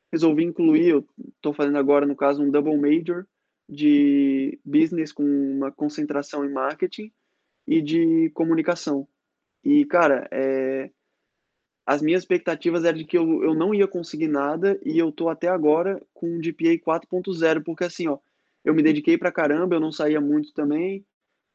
resolvi 0.09 0.45
incluir, 0.45 0.87
eu 0.87 1.05
tô 1.41 1.51
fazendo 1.51 1.77
agora, 1.77 2.05
no 2.05 2.15
caso, 2.15 2.41
um 2.41 2.49
double 2.49 2.77
major, 2.77 3.27
de 3.67 4.57
business 4.63 5.11
com 5.11 5.23
uma 5.25 5.69
concentração 5.69 6.45
em 6.45 6.53
marketing 6.53 7.11
e 7.67 7.81
de 7.81 8.29
comunicação. 8.29 9.05
E, 9.61 9.83
cara, 9.83 10.29
é, 10.31 10.89
as 11.85 12.01
minhas 12.01 12.21
expectativas 12.21 12.85
eram 12.85 12.97
de 12.97 13.03
que 13.03 13.17
eu, 13.17 13.43
eu 13.43 13.53
não 13.53 13.73
ia 13.73 13.85
conseguir 13.85 14.29
nada 14.29 14.79
e 14.85 14.97
eu 14.97 15.11
tô 15.11 15.27
até 15.27 15.49
agora 15.49 16.01
com 16.13 16.37
um 16.37 16.41
GPA 16.41 16.77
4.0, 16.77 17.61
porque 17.65 17.83
assim, 17.83 18.07
ó, 18.07 18.17
eu 18.63 18.73
me 18.73 18.83
dediquei 18.83 19.17
pra 19.17 19.31
caramba, 19.31 19.75
eu 19.75 19.79
não 19.79 19.91
saía 19.91 20.21
muito 20.21 20.53
também, 20.53 21.01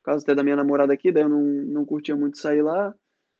por 0.02 0.10
causa 0.12 0.24
até 0.24 0.34
da 0.34 0.42
minha 0.42 0.56
namorada 0.56 0.92
aqui, 0.92 1.12
daí 1.12 1.24
eu 1.24 1.28
não, 1.28 1.42
não 1.42 1.84
curtia 1.84 2.16
muito 2.16 2.38
sair 2.38 2.62
lá. 2.62 2.94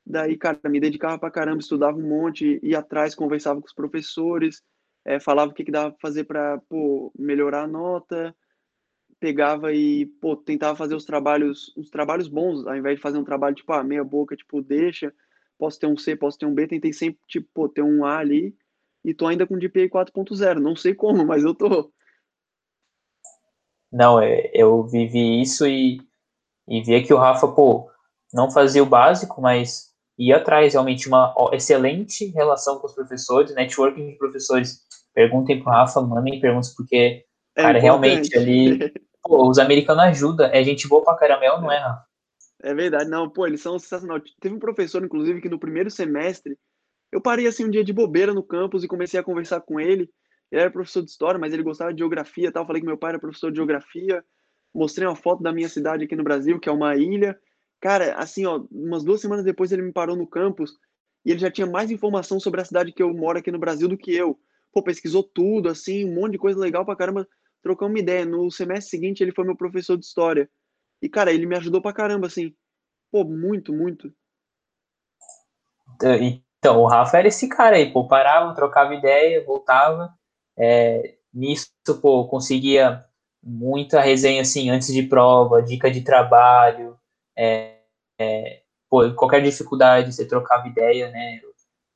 Daí, 0.07 0.37
cara, 0.37 0.61
me 0.69 0.81
dedicava 0.81 1.19
pra 1.19 1.31
caramba, 1.31 1.61
estudava 1.61 1.97
um 1.97 2.09
monte, 2.09 2.61
ia 2.63 2.81
atrás, 2.81 3.15
conversava 3.15 3.61
com 3.61 3.67
os 3.67 3.75
professores, 3.75 4.63
é, 5.05 5.19
falava 5.21 5.51
o 5.51 5.55
que, 5.55 5.65
que 5.65 5.73
dava 5.73 5.91
pra 5.91 6.01
fazer 6.01 6.25
pra 6.25 6.59
pô, 6.69 7.13
melhorar 7.19 7.63
a 7.65 7.67
nota, 7.67 8.35
pegava 9.19 9.73
e 9.73 10.07
pô, 10.21 10.37
tentava 10.37 10.77
fazer 10.77 10.95
os 10.95 11.05
trabalhos, 11.05 11.73
os 11.77 11.89
trabalhos 11.91 12.29
bons, 12.29 12.67
ao 12.67 12.77
invés 12.77 12.97
de 12.97 13.03
fazer 13.03 13.19
um 13.19 13.25
trabalho 13.25 13.55
tipo, 13.55 13.73
ah, 13.73 13.83
meia 13.83 14.05
boca, 14.05 14.37
tipo, 14.37 14.61
deixa, 14.63 15.13
posso 15.59 15.81
ter 15.81 15.87
um 15.87 15.97
C, 15.97 16.17
posso 16.17 16.39
ter 16.39 16.47
um 16.47 16.55
B, 16.55 16.67
tentei 16.67 16.93
sempre, 16.93 17.21
tipo, 17.27 17.49
pô, 17.55 17.69
ter 17.69 17.83
um 17.83 18.05
A 18.05 18.19
ali, 18.19 18.55
e 19.05 19.15
tô 19.15 19.27
ainda 19.27 19.47
com 19.47 19.59
GPA 19.59 19.89
4.0, 19.89 20.61
não 20.61 20.77
sei 20.77 20.95
como, 20.95 21.25
mas 21.27 21.45
eu 21.45 21.55
tô. 21.55 21.93
Não, 23.95 24.21
é, 24.21 24.51
eu 24.53 24.83
vivi 24.83 25.41
isso 25.41 25.65
e, 25.69 26.01
e 26.67 26.83
via 26.83 27.01
que 27.01 27.15
o 27.15 27.17
Rafa, 27.17 27.47
pô, 27.47 27.89
não 28.33 28.51
fazia 28.51 28.83
o 28.83 28.87
básico, 28.87 29.41
mas 29.41 29.93
ia 30.19 30.39
atrás 30.39 30.73
realmente 30.73 31.07
uma 31.07 31.33
excelente 31.53 32.27
relação 32.27 32.81
com 32.81 32.89
os 32.89 32.93
professores, 32.93 33.55
networking 33.55 34.11
de 34.11 34.19
professores. 34.19 34.81
Perguntem 35.15 35.63
pro 35.63 35.71
Rafa, 35.71 36.03
mandem 36.03 36.41
perguntas, 36.41 36.75
porque, 36.75 37.25
é 37.55 37.63
cara, 37.63 37.79
realmente 37.79 38.37
ali, 38.37 38.93
pô, 39.23 39.49
os 39.49 39.61
americanos 39.61 40.03
ajudam, 40.03 40.49
é 40.49 40.65
gente 40.65 40.89
boa 40.89 41.05
pra 41.05 41.15
caramelo, 41.15 41.61
não 41.61 41.71
é, 41.71 41.79
Rafa? 41.79 42.05
É 42.65 42.75
verdade, 42.75 43.09
não, 43.09 43.31
pô, 43.31 43.47
eles 43.47 43.61
são 43.61 43.79
sensacionais. 43.79 44.25
Teve 44.41 44.57
um 44.57 44.59
professor, 44.59 45.05
inclusive, 45.05 45.41
que 45.41 45.49
no 45.49 45.59
primeiro 45.59 45.89
semestre, 45.89 46.59
eu 47.13 47.21
parei 47.21 47.47
assim 47.47 47.65
um 47.65 47.71
dia 47.71 47.85
de 47.85 47.93
bobeira 47.93 48.35
no 48.35 48.43
campus 48.43 48.83
e 48.83 48.89
comecei 48.89 49.21
a 49.21 49.25
conversar 49.25 49.61
com 49.61 49.79
ele. 49.79 50.11
Ele 50.51 50.61
era 50.61 50.71
professor 50.71 51.03
de 51.03 51.11
história, 51.11 51.39
mas 51.39 51.53
ele 51.53 51.63
gostava 51.63 51.93
de 51.93 51.99
geografia 51.99 52.53
tal. 52.53 52.67
Falei 52.67 52.81
que 52.81 52.87
meu 52.87 52.99
pai 52.99 53.11
era 53.11 53.19
professor 53.19 53.51
de 53.51 53.57
geografia. 53.57 54.25
Mostrei 54.75 55.07
uma 55.07 55.17
foto 55.17 55.43
da 55.43 55.53
minha 55.53 55.69
cidade 55.69 56.05
aqui 56.05 56.17
no 56.17 56.25
Brasil, 56.25 56.59
que 56.59 56.69
é 56.69 56.73
uma 56.73 56.97
ilha. 56.97 57.39
Cara, 57.81 58.15
assim, 58.15 58.47
ó, 58.47 58.65
umas 58.71 59.05
duas 59.05 59.21
semanas 59.21 59.45
depois 59.45 59.71
ele 59.73 59.83
me 59.83 59.93
parou 59.93 60.17
no 60.17 60.27
campus 60.27 60.73
e 61.25 61.31
ele 61.31 61.39
já 61.39 61.51
tinha 61.51 61.67
mais 61.67 61.91
informação 61.91 62.39
sobre 62.41 62.61
a 62.61 62.65
cidade 62.65 62.93
que 62.93 63.03
eu 63.03 63.13
moro 63.13 63.39
aqui 63.39 63.51
no 63.51 63.59
Brasil 63.59 63.89
do 63.89 63.97
que 63.97 64.15
eu. 64.15 64.39
Pô, 64.73 64.83
pesquisou 64.83 65.23
tudo, 65.23 65.69
assim, 65.69 66.05
um 66.05 66.15
monte 66.15 66.33
de 66.33 66.39
coisa 66.39 66.59
legal 66.59 66.85
pra 66.85 66.97
caramba. 66.97 67.29
Trocamos 67.63 67.95
uma 67.95 68.01
ideia. 68.01 68.25
No 68.25 68.51
semestre 68.51 68.91
seguinte 68.91 69.23
ele 69.23 69.33
foi 69.33 69.45
meu 69.45 69.57
professor 69.57 69.97
de 69.97 70.05
história. 70.05 70.51
E, 71.01 71.09
cara, 71.09 71.33
ele 71.33 71.47
me 71.47 71.57
ajudou 71.57 71.81
pra 71.81 71.93
caramba, 71.93 72.27
assim. 72.27 72.55
Pô, 73.11 73.25
muito, 73.25 73.73
muito. 73.73 74.13
Então, 76.59 76.81
o 76.81 76.87
Rafa 76.87 77.19
era 77.19 77.29
esse 77.29 77.49
cara 77.49 77.77
aí, 77.77 77.93
pô, 77.93 78.09
parava, 78.09 78.55
trocava 78.55 78.95
ideia, 78.95 79.45
voltava. 79.45 80.13
É, 80.59 81.15
nisso, 81.33 81.69
pô, 82.01 82.27
conseguia 82.27 83.05
muita 83.43 84.01
resenha, 84.01 84.43
assim, 84.43 84.71
antes 84.71 84.93
de 84.93 85.03
prova, 85.03 85.63
dica 85.63 85.91
de 85.91 86.01
trabalho, 86.01 86.97
é, 87.37 87.79
é, 88.19 88.63
pô, 88.89 89.11
qualquer 89.15 89.43
dificuldade, 89.43 90.13
você 90.13 90.27
trocava 90.27 90.69
ideia, 90.69 91.11
né? 91.11 91.41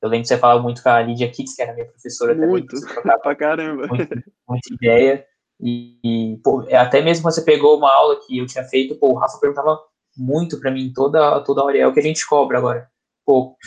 Eu 0.01 0.07
lembro 0.07 0.23
que 0.23 0.27
você 0.29 0.37
falava 0.37 0.61
muito 0.61 0.81
com 0.81 0.89
a 0.89 1.01
Lídia 1.01 1.29
Kitts, 1.29 1.55
que 1.55 1.61
era 1.61 1.73
minha 1.73 1.87
professora 1.87 2.33
muito, 2.33 2.67
também. 2.67 2.95
Muito, 2.95 3.03
pra 3.21 3.35
caramba. 3.35 3.87
Muito, 3.87 4.23
muita 4.47 4.73
ideia. 4.73 5.25
E, 5.61 5.99
e 6.03 6.37
pô, 6.41 6.65
até 6.71 7.01
mesmo 7.01 7.23
quando 7.23 7.35
você 7.35 7.41
pegou 7.41 7.77
uma 7.77 7.93
aula 7.93 8.19
que 8.25 8.37
eu 8.37 8.45
tinha 8.45 8.63
feito, 8.63 8.95
pô, 8.95 9.09
o 9.09 9.15
Rafa 9.15 9.37
perguntava 9.39 9.77
muito 10.15 10.59
para 10.59 10.71
mim 10.71 10.93
toda, 10.93 11.41
toda 11.41 11.63
hora. 11.63 11.77
É 11.77 11.87
o 11.87 11.93
que 11.93 11.99
a 11.99 12.03
gente 12.03 12.25
cobra 12.25 12.57
agora. 12.57 12.89
Pô, 13.25 13.57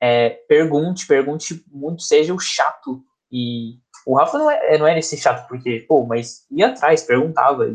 é, 0.00 0.30
pergunte, 0.48 1.06
pergunte 1.06 1.64
muito, 1.70 2.02
seja 2.02 2.34
o 2.34 2.38
chato. 2.38 3.02
E 3.30 3.78
o 4.06 4.16
Rafa 4.16 4.38
não, 4.38 4.50
é, 4.50 4.78
não 4.78 4.86
era 4.86 4.98
esse 4.98 5.16
chato, 5.16 5.46
porque, 5.48 5.84
pô, 5.88 6.04
mas 6.06 6.46
ia 6.50 6.68
atrás, 6.68 7.02
perguntava. 7.02 7.66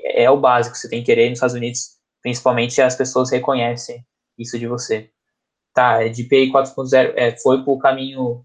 É, 0.00 0.24
é 0.24 0.30
o 0.30 0.40
básico 0.40 0.76
você 0.76 0.88
tem 0.88 1.00
que 1.00 1.06
querer 1.06 1.28
nos 1.28 1.38
Estados 1.38 1.54
Unidos, 1.54 1.98
principalmente 2.22 2.80
as 2.80 2.96
pessoas 2.96 3.30
reconhecem 3.30 4.04
isso 4.38 4.58
de 4.58 4.66
você. 4.66 5.10
Tá, 5.72 6.04
é 6.04 6.08
de 6.08 6.24
PI 6.24 6.52
4.0 6.52 7.14
é, 7.16 7.36
foi 7.38 7.64
pro 7.64 7.78
caminho 7.78 8.44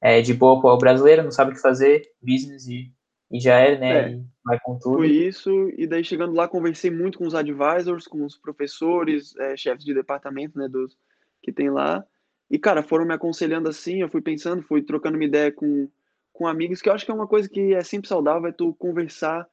é, 0.00 0.20
de 0.20 0.34
boa 0.34 0.60
para 0.60 0.72
o 0.72 0.78
brasileiro, 0.78 1.22
não 1.22 1.30
sabe 1.30 1.52
o 1.52 1.54
que 1.54 1.60
fazer, 1.60 2.02
business 2.20 2.66
e 2.66 2.92
e 3.34 3.40
já 3.40 3.58
é, 3.58 3.76
né? 3.76 4.12
É, 4.12 4.20
vai 4.44 4.60
com 4.62 4.78
tudo. 4.78 4.98
Foi 4.98 5.10
isso, 5.10 5.50
e 5.76 5.88
daí 5.88 6.04
chegando 6.04 6.34
lá, 6.34 6.46
conversei 6.46 6.88
muito 6.88 7.18
com 7.18 7.26
os 7.26 7.34
advisors, 7.34 8.06
com 8.06 8.24
os 8.24 8.38
professores, 8.38 9.34
é, 9.36 9.56
chefes 9.56 9.84
de 9.84 9.92
departamento, 9.92 10.56
né, 10.56 10.68
dos 10.68 10.96
que 11.42 11.52
tem 11.52 11.68
lá. 11.68 12.04
E, 12.48 12.58
cara, 12.58 12.80
foram 12.80 13.04
me 13.04 13.12
aconselhando 13.12 13.68
assim, 13.68 14.02
eu 14.02 14.08
fui 14.08 14.20
pensando, 14.20 14.62
fui 14.62 14.82
trocando 14.82 15.16
uma 15.16 15.24
ideia 15.24 15.50
com, 15.50 15.88
com 16.34 16.46
amigos, 16.46 16.82
que 16.82 16.88
eu 16.88 16.92
acho 16.92 17.06
que 17.06 17.10
é 17.10 17.14
uma 17.14 17.28
coisa 17.28 17.48
que 17.48 17.72
é 17.72 17.82
sempre 17.82 18.08
saudável, 18.08 18.48
é 18.48 18.52
tu 18.52 18.74
conversar 18.74 19.48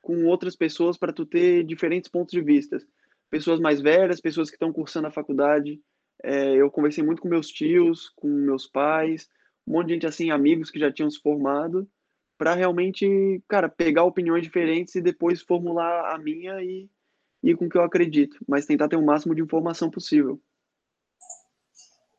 com 0.00 0.24
outras 0.24 0.56
pessoas 0.56 0.96
para 0.96 1.12
tu 1.12 1.24
ter 1.24 1.62
diferentes 1.62 2.10
pontos 2.10 2.32
de 2.32 2.40
vista. 2.40 2.78
Pessoas 3.30 3.60
mais 3.60 3.80
velhas, 3.80 4.20
pessoas 4.20 4.48
que 4.48 4.56
estão 4.56 4.72
cursando 4.72 5.06
a 5.06 5.12
faculdade. 5.12 5.78
É, 6.22 6.54
eu 6.54 6.70
conversei 6.70 7.04
muito 7.04 7.20
com 7.20 7.28
meus 7.28 7.48
tios, 7.48 8.08
com 8.16 8.26
meus 8.26 8.66
pais, 8.66 9.28
um 9.66 9.74
monte 9.74 9.88
de 9.88 9.94
gente 9.94 10.06
assim, 10.06 10.30
amigos 10.30 10.70
que 10.70 10.80
já 10.80 10.90
tinham 10.90 11.10
se 11.10 11.20
formado 11.20 11.86
para 12.38 12.54
realmente, 12.54 13.40
cara, 13.46 13.68
pegar 13.68 14.02
opiniões 14.04 14.42
diferentes 14.42 14.94
e 14.94 15.00
depois 15.00 15.42
formular 15.42 16.12
a 16.12 16.18
minha 16.18 16.60
e 16.62 16.88
ir 17.42 17.56
com 17.56 17.66
o 17.66 17.68
que 17.68 17.78
eu 17.78 17.84
acredito, 17.84 18.36
mas 18.48 18.66
tentar 18.66 18.88
ter 18.88 18.96
o 18.96 19.04
máximo 19.04 19.34
de 19.34 19.42
informação 19.42 19.90
possível. 19.90 20.40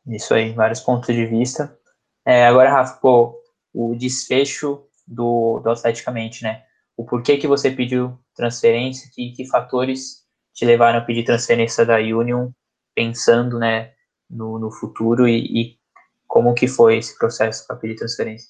Isso 0.07 0.33
aí, 0.33 0.53
vários 0.53 0.79
pontos 0.79 1.13
de 1.13 1.25
vista. 1.25 1.77
É, 2.25 2.45
agora, 2.45 2.71
Rafa, 2.71 2.99
pô, 3.01 3.42
o 3.73 3.95
desfecho 3.95 4.85
do, 5.07 5.59
do 5.59 5.69
Atleticamente, 5.69 6.43
né? 6.43 6.63
O 6.95 7.03
porquê 7.03 7.37
que 7.37 7.47
você 7.47 7.71
pediu 7.71 8.17
transferência, 8.35 9.09
que, 9.13 9.31
que 9.31 9.47
fatores 9.47 10.23
te 10.53 10.65
levaram 10.65 10.99
a 10.99 11.01
pedir 11.01 11.23
transferência 11.23 11.85
da 11.85 11.97
Union, 11.97 12.51
pensando, 12.93 13.57
né, 13.57 13.93
no, 14.29 14.59
no 14.59 14.71
futuro 14.71 15.27
e, 15.27 15.39
e 15.39 15.79
como 16.27 16.53
que 16.53 16.67
foi 16.67 16.97
esse 16.97 17.17
processo 17.17 17.65
para 17.65 17.75
pedir 17.75 17.95
transferência? 17.95 18.49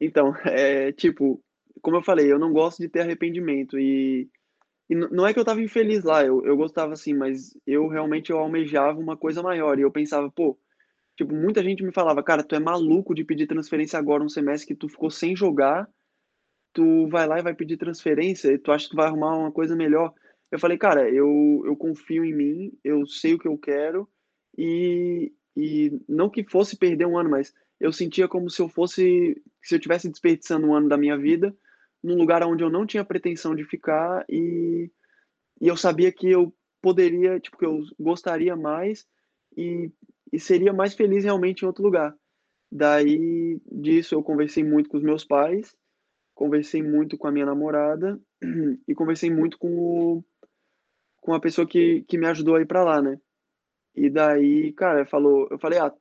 Então, 0.00 0.34
é 0.44 0.92
tipo, 0.92 1.42
como 1.80 1.96
eu 1.96 2.02
falei, 2.02 2.30
eu 2.30 2.38
não 2.38 2.52
gosto 2.52 2.78
de 2.78 2.88
ter 2.88 3.00
arrependimento 3.00 3.78
e, 3.78 4.28
e 4.88 4.94
não 4.94 5.26
é 5.26 5.32
que 5.32 5.40
eu 5.40 5.44
tava 5.44 5.62
infeliz 5.62 6.04
lá, 6.04 6.24
eu, 6.24 6.44
eu 6.44 6.56
gostava 6.56 6.92
assim, 6.92 7.14
mas 7.14 7.56
eu 7.66 7.88
realmente 7.88 8.30
eu 8.30 8.38
almejava 8.38 8.98
uma 8.98 9.16
coisa 9.16 9.42
maior 9.42 9.78
e 9.78 9.82
eu 9.82 9.90
pensava, 9.90 10.30
pô, 10.30 10.58
tipo, 11.20 11.34
muita 11.34 11.62
gente 11.62 11.82
me 11.82 11.92
falava, 11.92 12.22
cara, 12.22 12.42
tu 12.42 12.54
é 12.54 12.58
maluco 12.58 13.14
de 13.14 13.22
pedir 13.24 13.46
transferência 13.46 13.98
agora 13.98 14.24
um 14.24 14.28
semestre 14.28 14.68
que 14.68 14.74
tu 14.74 14.88
ficou 14.88 15.10
sem 15.10 15.36
jogar, 15.36 15.86
tu 16.72 17.08
vai 17.08 17.26
lá 17.26 17.38
e 17.38 17.42
vai 17.42 17.54
pedir 17.54 17.76
transferência 17.76 18.50
e 18.50 18.56
tu 18.56 18.72
acha 18.72 18.86
que 18.86 18.92
tu 18.92 18.96
vai 18.96 19.06
arrumar 19.06 19.36
uma 19.36 19.52
coisa 19.52 19.76
melhor. 19.76 20.14
Eu 20.50 20.58
falei, 20.58 20.78
cara, 20.78 21.10
eu, 21.10 21.62
eu 21.66 21.76
confio 21.76 22.24
em 22.24 22.34
mim, 22.34 22.72
eu 22.82 23.06
sei 23.06 23.34
o 23.34 23.38
que 23.38 23.46
eu 23.46 23.58
quero 23.58 24.08
e, 24.56 25.30
e 25.54 25.92
não 26.08 26.30
que 26.30 26.42
fosse 26.42 26.74
perder 26.74 27.04
um 27.04 27.18
ano, 27.18 27.28
mas 27.28 27.52
eu 27.78 27.92
sentia 27.92 28.26
como 28.26 28.48
se 28.48 28.62
eu 28.62 28.68
fosse, 28.70 29.42
se 29.62 29.74
eu 29.74 29.78
tivesse 29.78 30.08
desperdiçando 30.08 30.66
um 30.66 30.74
ano 30.74 30.88
da 30.88 30.96
minha 30.96 31.18
vida 31.18 31.54
num 32.02 32.16
lugar 32.16 32.42
onde 32.44 32.64
eu 32.64 32.70
não 32.70 32.86
tinha 32.86 33.04
pretensão 33.04 33.54
de 33.54 33.62
ficar 33.62 34.24
e, 34.26 34.90
e 35.60 35.68
eu 35.68 35.76
sabia 35.76 36.10
que 36.10 36.30
eu 36.30 36.50
poderia, 36.80 37.38
tipo, 37.38 37.58
que 37.58 37.66
eu 37.66 37.82
gostaria 37.98 38.56
mais 38.56 39.06
e, 39.54 39.90
e 40.32 40.38
seria 40.38 40.72
mais 40.72 40.94
feliz 40.94 41.24
realmente 41.24 41.62
em 41.62 41.66
outro 41.66 41.82
lugar. 41.82 42.14
Daí 42.70 43.60
disso 43.70 44.14
eu 44.14 44.22
conversei 44.22 44.62
muito 44.62 44.88
com 44.88 44.96
os 44.96 45.02
meus 45.02 45.24
pais, 45.24 45.74
conversei 46.34 46.82
muito 46.82 47.18
com 47.18 47.26
a 47.26 47.32
minha 47.32 47.46
namorada 47.46 48.20
e 48.86 48.94
conversei 48.94 49.30
muito 49.30 49.58
com 49.58 49.78
o, 49.78 50.24
com 51.20 51.34
a 51.34 51.40
pessoa 51.40 51.66
que, 51.66 52.02
que 52.02 52.16
me 52.16 52.26
ajudou 52.26 52.54
a 52.54 52.60
ir 52.60 52.66
para 52.66 52.84
lá, 52.84 53.02
né? 53.02 53.20
E 53.94 54.08
daí, 54.08 54.72
cara, 54.72 55.04
falou, 55.04 55.48
eu 55.50 55.58
falei, 55.58 55.78
ah, 55.78 55.92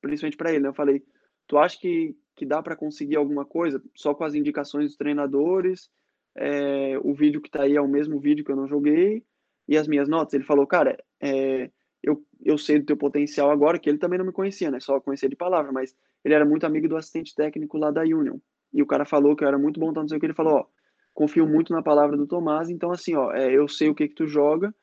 principalmente 0.00 0.36
para 0.36 0.50
ele, 0.50 0.60
né? 0.60 0.68
Eu 0.68 0.74
falei, 0.74 1.02
tu 1.46 1.56
acha 1.56 1.78
que, 1.78 2.14
que 2.36 2.44
dá 2.44 2.62
para 2.62 2.76
conseguir 2.76 3.16
alguma 3.16 3.44
coisa 3.44 3.82
só 3.94 4.14
com 4.14 4.24
as 4.24 4.34
indicações 4.34 4.88
dos 4.88 4.96
treinadores? 4.96 5.90
É, 6.36 6.98
o 6.98 7.14
vídeo 7.14 7.40
que 7.40 7.50
tá 7.50 7.62
aí 7.62 7.76
é 7.76 7.80
o 7.80 7.88
mesmo 7.88 8.20
vídeo 8.20 8.44
que 8.44 8.52
eu 8.52 8.56
não 8.56 8.68
joguei 8.68 9.24
e 9.66 9.76
as 9.76 9.88
minhas 9.88 10.08
notas. 10.08 10.34
Ele 10.34 10.44
falou, 10.44 10.66
cara, 10.66 11.02
é, 11.20 11.70
eu, 12.02 12.22
eu 12.44 12.58
sei 12.58 12.78
do 12.78 12.86
teu 12.86 12.96
potencial 12.96 13.50
agora, 13.50 13.78
que 13.78 13.88
ele 13.88 13.98
também 13.98 14.18
não 14.18 14.26
me 14.26 14.32
conhecia, 14.32 14.70
né? 14.70 14.80
Só 14.80 15.00
conhecia 15.00 15.28
de 15.28 15.36
palavra, 15.36 15.72
mas 15.72 15.96
ele 16.24 16.34
era 16.34 16.44
muito 16.44 16.64
amigo 16.64 16.88
do 16.88 16.96
assistente 16.96 17.34
técnico 17.34 17.78
lá 17.78 17.90
da 17.90 18.02
Union. 18.02 18.38
E 18.72 18.82
o 18.82 18.86
cara 18.86 19.04
falou 19.04 19.36
que 19.36 19.44
eu 19.44 19.48
era 19.48 19.58
muito 19.58 19.78
bom, 19.80 19.90
então 19.90 20.02
não 20.02 20.08
sei 20.08 20.18
o 20.18 20.20
que 20.20 20.26
ele 20.26 20.34
falou, 20.34 20.58
ó, 20.58 20.66
confio 21.12 21.46
muito 21.46 21.72
na 21.72 21.82
palavra 21.82 22.16
do 22.16 22.26
Tomás, 22.26 22.68
então 22.68 22.90
assim, 22.90 23.14
ó, 23.14 23.32
é, 23.32 23.52
eu 23.52 23.68
sei 23.68 23.88
o 23.88 23.94
que 23.94 24.08
que 24.08 24.14
tu 24.14 24.26
joga, 24.26 24.74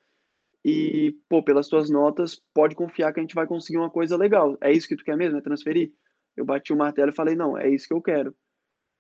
e, 0.63 1.17
pô, 1.27 1.43
pelas 1.43 1.67
tuas 1.67 1.89
notas, 1.89 2.41
pode 2.53 2.75
confiar 2.75 3.11
que 3.11 3.19
a 3.19 3.23
gente 3.23 3.35
vai 3.35 3.47
conseguir 3.47 3.79
uma 3.79 3.89
coisa 3.89 4.15
legal. 4.15 4.57
É 4.61 4.71
isso 4.71 4.87
que 4.87 4.95
tu 4.95 5.03
quer 5.03 5.17
mesmo, 5.17 5.37
é 5.37 5.41
transferir? 5.41 5.91
Eu 6.37 6.45
bati 6.45 6.71
o 6.71 6.77
martelo 6.77 7.11
e 7.11 7.15
falei, 7.15 7.35
não, 7.35 7.57
é 7.57 7.69
isso 7.69 7.87
que 7.87 7.93
eu 7.93 8.01
quero. 8.01 8.35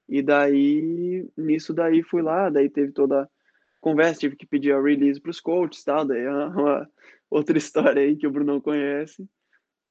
E 0.09 0.21
daí, 0.21 1.29
nisso 1.37 1.73
daí 1.73 2.03
fui 2.03 2.21
lá, 2.21 2.49
daí 2.49 2.69
teve 2.69 2.91
toda 2.91 3.29
conversa, 3.81 4.21
tive 4.21 4.35
que 4.35 4.45
pedir 4.45 4.71
a 4.73 4.81
release 4.81 5.19
para 5.19 5.31
os 5.31 5.41
coaches, 5.41 5.83
tal, 5.83 6.05
daí 6.05 6.21
é 6.21 6.29
uma 6.31 6.89
outra 7.29 7.57
história 7.57 8.01
aí 8.01 8.15
que 8.15 8.27
o 8.27 8.31
Bruno 8.31 8.61
conhece. 8.61 9.27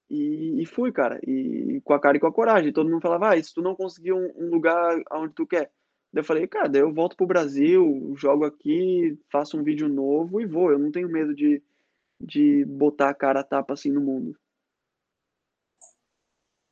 E, 0.09 0.63
e, 0.63 0.67
fui, 0.67 0.91
cara, 0.91 1.21
e, 1.25 1.77
e, 1.77 1.81
com 1.83 1.93
a 1.93 2.01
cara 2.01 2.17
e 2.17 2.21
com 2.21 2.27
a 2.27 2.33
coragem. 2.33 2.73
Todo 2.73 2.91
mundo 2.91 3.03
falava, 3.03 3.33
ah, 3.33 3.43
se 3.43 3.55
tu 3.55 3.63
não 3.63 3.77
conseguir 3.77 4.13
um, 4.13 4.33
um 4.37 4.51
lugar 4.51 5.01
onde 5.13 5.35
tu 5.35 5.47
quer. 5.47 5.71
Daí 6.13 6.23
eu 6.23 6.25
falei, 6.25 6.47
cara, 6.49 6.69
daí 6.69 6.83
eu 6.83 6.93
volto 6.93 7.17
pro 7.17 7.27
Brasil, 7.27 8.13
jogo 8.17 8.45
aqui, 8.45 9.17
faço 9.31 9.57
um 9.57 9.63
vídeo 9.63 9.89
novo 9.89 10.41
e 10.41 10.47
vou. 10.47 10.73
Eu 10.73 10.79
não 10.81 10.91
tenho 10.91 11.09
medo 11.09 11.33
de, 11.33 11.63
de 12.21 12.65
botar 12.65 13.11
a 13.11 13.15
cara 13.15 13.41
a 13.41 13.45
tapa 13.45 13.75
assim 13.75 13.93
no 13.93 14.01
mundo. 14.01 14.37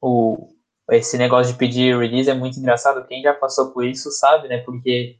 O, 0.00 0.48
esse 0.90 1.16
negócio 1.16 1.52
de 1.52 1.58
pedir 1.58 1.96
release 1.96 2.28
é 2.28 2.34
muito 2.34 2.58
engraçado. 2.58 3.06
Quem 3.06 3.22
já 3.22 3.34
passou 3.34 3.72
por 3.72 3.84
isso 3.84 4.10
sabe, 4.10 4.48
né? 4.48 4.58
Porque, 4.58 5.18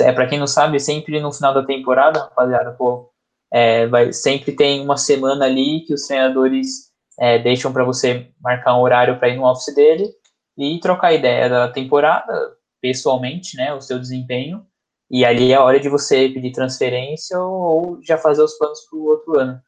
é, 0.00 0.12
para 0.12 0.26
quem 0.26 0.38
não 0.38 0.46
sabe, 0.46 0.80
sempre 0.80 1.20
no 1.20 1.32
final 1.32 1.52
da 1.52 1.64
temporada, 1.64 2.20
rapaziada, 2.20 2.72
pô, 2.72 3.10
é, 3.52 3.86
vai, 3.86 4.12
sempre 4.12 4.52
tem 4.52 4.80
uma 4.80 4.96
semana 4.96 5.44
ali 5.44 5.84
que 5.86 5.92
os 5.92 6.02
treinadores 6.02 6.90
é, 7.18 7.38
deixam 7.38 7.72
para 7.72 7.84
você 7.84 8.30
marcar 8.40 8.76
um 8.76 8.80
horário 8.80 9.18
para 9.18 9.28
ir 9.28 9.36
no 9.36 9.44
office 9.44 9.74
dele 9.74 10.08
e 10.56 10.80
trocar 10.80 11.12
ideia 11.12 11.48
da 11.48 11.68
temporada, 11.68 12.32
pessoalmente, 12.80 13.56
né, 13.56 13.74
o 13.74 13.80
seu 13.80 13.98
desempenho, 13.98 14.66
e 15.10 15.24
ali 15.24 15.52
é 15.52 15.56
a 15.56 15.62
hora 15.62 15.78
de 15.78 15.88
você 15.88 16.28
pedir 16.30 16.52
transferência 16.52 17.38
ou, 17.38 17.52
ou 17.52 18.02
já 18.02 18.16
fazer 18.16 18.42
os 18.42 18.56
planos 18.56 18.80
para 18.88 18.98
o 18.98 19.04
outro 19.04 19.38
ano. 19.38 19.60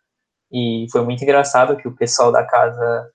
E 0.50 0.86
foi 0.90 1.04
muito 1.04 1.22
engraçado 1.22 1.76
que 1.76 1.86
o 1.86 1.94
pessoal 1.94 2.32
da 2.32 2.44
casa, 2.44 3.10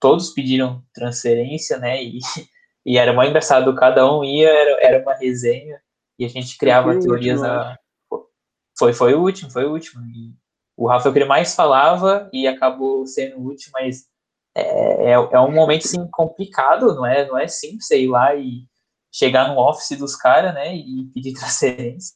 todos 0.00 0.30
pediram 0.30 0.82
transferência, 0.94 1.78
né, 1.78 2.02
e, 2.02 2.18
e 2.86 2.96
era 2.96 3.12
muito 3.12 3.28
engraçado, 3.28 3.74
cada 3.74 4.10
um 4.10 4.24
ia, 4.24 4.48
era, 4.48 4.86
era 4.86 5.02
uma 5.02 5.14
resenha, 5.14 5.80
e 6.18 6.24
a 6.24 6.28
gente 6.28 6.56
criava 6.56 6.98
teorias 6.98 7.40
último, 7.40 7.54
a... 7.54 7.78
Foi, 8.78 8.92
foi 8.92 9.14
o 9.14 9.20
último, 9.20 9.50
foi 9.50 9.64
o 9.64 9.72
último. 9.72 10.02
E 10.04 10.34
o 10.76 10.86
Rafa 10.86 11.08
é 11.08 11.10
o 11.10 11.12
que 11.12 11.18
ele 11.18 11.26
mais 11.26 11.54
falava 11.54 12.28
e 12.32 12.46
acabou 12.46 13.06
sendo 13.06 13.38
o 13.38 13.48
último, 13.48 13.72
mas 13.74 14.06
é, 14.56 15.10
é, 15.10 15.12
é, 15.12 15.40
um 15.40 15.52
momento 15.52 15.84
assim, 15.84 16.06
complicado, 16.10 16.94
não 16.94 17.06
é, 17.06 17.26
não 17.26 17.38
é 17.38 17.48
simples 17.48 17.90
ir 17.90 18.08
lá 18.08 18.34
e 18.34 18.64
chegar 19.12 19.48
no 19.48 19.58
office 19.58 19.98
dos 19.98 20.16
caras, 20.16 20.54
né, 20.54 20.74
e 20.74 21.08
pedir 21.12 21.34
transferência. 21.38 22.14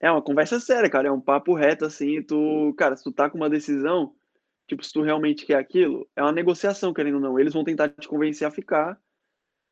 É 0.00 0.10
uma 0.10 0.22
conversa 0.22 0.60
séria, 0.60 0.90
cara, 0.90 1.08
é 1.08 1.10
um 1.10 1.20
papo 1.20 1.54
reto, 1.54 1.84
assim, 1.84 2.22
tu, 2.22 2.74
cara, 2.76 2.96
se 2.96 3.02
tu 3.02 3.12
tá 3.12 3.30
com 3.30 3.38
uma 3.38 3.48
decisão, 3.48 4.14
tipo, 4.68 4.84
se 4.84 4.92
tu 4.92 5.02
realmente 5.02 5.46
quer 5.46 5.56
aquilo, 5.56 6.06
é 6.14 6.22
uma 6.22 6.32
negociação, 6.32 6.92
querendo 6.92 7.14
ou 7.14 7.20
não, 7.20 7.38
eles 7.38 7.54
vão 7.54 7.64
tentar 7.64 7.88
te 7.88 8.06
convencer 8.06 8.46
a 8.46 8.50
ficar, 8.50 8.98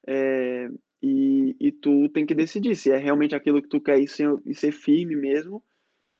é, 0.06 0.68
e, 1.06 1.54
e 1.60 1.70
tu 1.70 2.08
tem 2.08 2.24
que 2.24 2.34
decidir 2.34 2.74
se 2.74 2.90
é 2.90 2.96
realmente 2.96 3.34
aquilo 3.34 3.60
que 3.60 3.68
tu 3.68 3.78
quer 3.78 3.98
e 3.98 4.08
ser, 4.08 4.34
e 4.46 4.54
ser 4.54 4.72
firme 4.72 5.14
mesmo, 5.14 5.62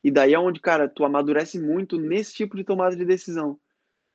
e 0.02 0.10
daí 0.10 0.34
é 0.34 0.38
onde, 0.38 0.60
cara, 0.60 0.86
tu 0.86 1.06
amadurece 1.06 1.58
muito 1.58 1.96
nesse 1.96 2.34
tipo 2.34 2.54
de 2.54 2.64
tomada 2.64 2.94
de 2.94 3.02
decisão. 3.06 3.58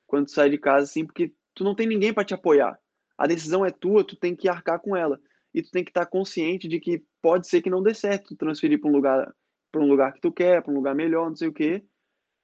Quando 0.05 0.27
tu 0.27 0.31
sai 0.31 0.47
de 0.47 0.59
casa, 0.59 0.83
assim, 0.83 1.03
porque 1.03 1.33
tu 1.55 1.63
não 1.63 1.73
tem 1.73 1.87
ninguém 1.87 2.13
para 2.13 2.23
te 2.23 2.35
apoiar. 2.35 2.79
A 3.17 3.25
decisão 3.25 3.65
é 3.65 3.71
tua, 3.71 4.03
tu 4.03 4.15
tem 4.15 4.35
que 4.35 4.47
arcar 4.47 4.79
com 4.79 4.95
ela. 4.95 5.19
E 5.51 5.63
tu 5.63 5.71
tem 5.71 5.83
que 5.83 5.89
estar 5.89 6.05
consciente 6.05 6.67
de 6.67 6.79
que 6.79 7.03
pode 7.19 7.47
ser 7.47 7.63
que 7.63 7.69
não 7.71 7.81
dê 7.81 7.95
certo 7.95 8.35
transferir 8.35 8.79
para 8.79 8.91
um 8.91 8.93
lugar 8.93 9.33
para 9.71 9.81
um 9.81 9.87
lugar 9.87 10.13
que 10.13 10.21
tu 10.21 10.31
quer, 10.31 10.61
para 10.61 10.71
um 10.71 10.75
lugar 10.75 10.93
melhor, 10.93 11.29
não 11.29 11.35
sei 11.35 11.47
o 11.47 11.53
quê. 11.53 11.83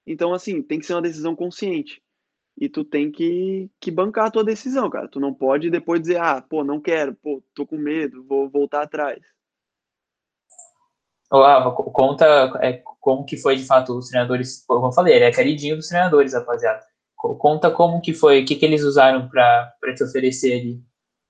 Então, 0.05 0.33
assim, 0.33 0.63
tem 0.63 0.79
que 0.79 0.85
ser 0.85 0.93
uma 0.93 1.01
decisão 1.01 1.35
consciente. 1.35 2.01
E 2.57 2.69
tu 2.69 2.85
tem 2.85 3.11
que, 3.11 3.69
que 3.79 3.91
bancar 3.91 4.27
a 4.27 4.31
tua 4.31 4.43
decisão, 4.43 4.89
cara. 4.89 5.07
Tu 5.07 5.19
não 5.19 5.33
pode 5.33 5.69
depois 5.69 5.99
dizer, 6.01 6.17
ah, 6.17 6.41
pô, 6.41 6.63
não 6.63 6.79
quero, 6.79 7.13
pô, 7.15 7.43
tô 7.53 7.65
com 7.65 7.77
medo, 7.77 8.23
vou 8.23 8.49
voltar 8.49 8.83
atrás. 8.83 9.19
Olá, 11.29 11.69
conta 11.71 12.25
é, 12.61 12.81
como 13.01 13.25
que 13.25 13.35
foi 13.35 13.55
de 13.55 13.65
fato 13.65 13.97
os 13.97 14.09
treinadores, 14.09 14.63
como 14.65 14.87
eu 14.87 14.91
falei, 14.91 15.15
ele 15.15 15.25
é 15.25 15.31
queridinho 15.31 15.75
dos 15.75 15.87
treinadores, 15.87 16.33
rapaziada. 16.33 16.81
Conta 17.15 17.71
como 17.71 17.99
que 17.99 18.13
foi, 18.13 18.43
o 18.43 18.45
que, 18.45 18.55
que 18.55 18.65
eles 18.65 18.83
usaram 18.83 19.27
para 19.27 19.73
te 19.95 20.03
oferecer 20.03 20.61
ali. 20.61 20.83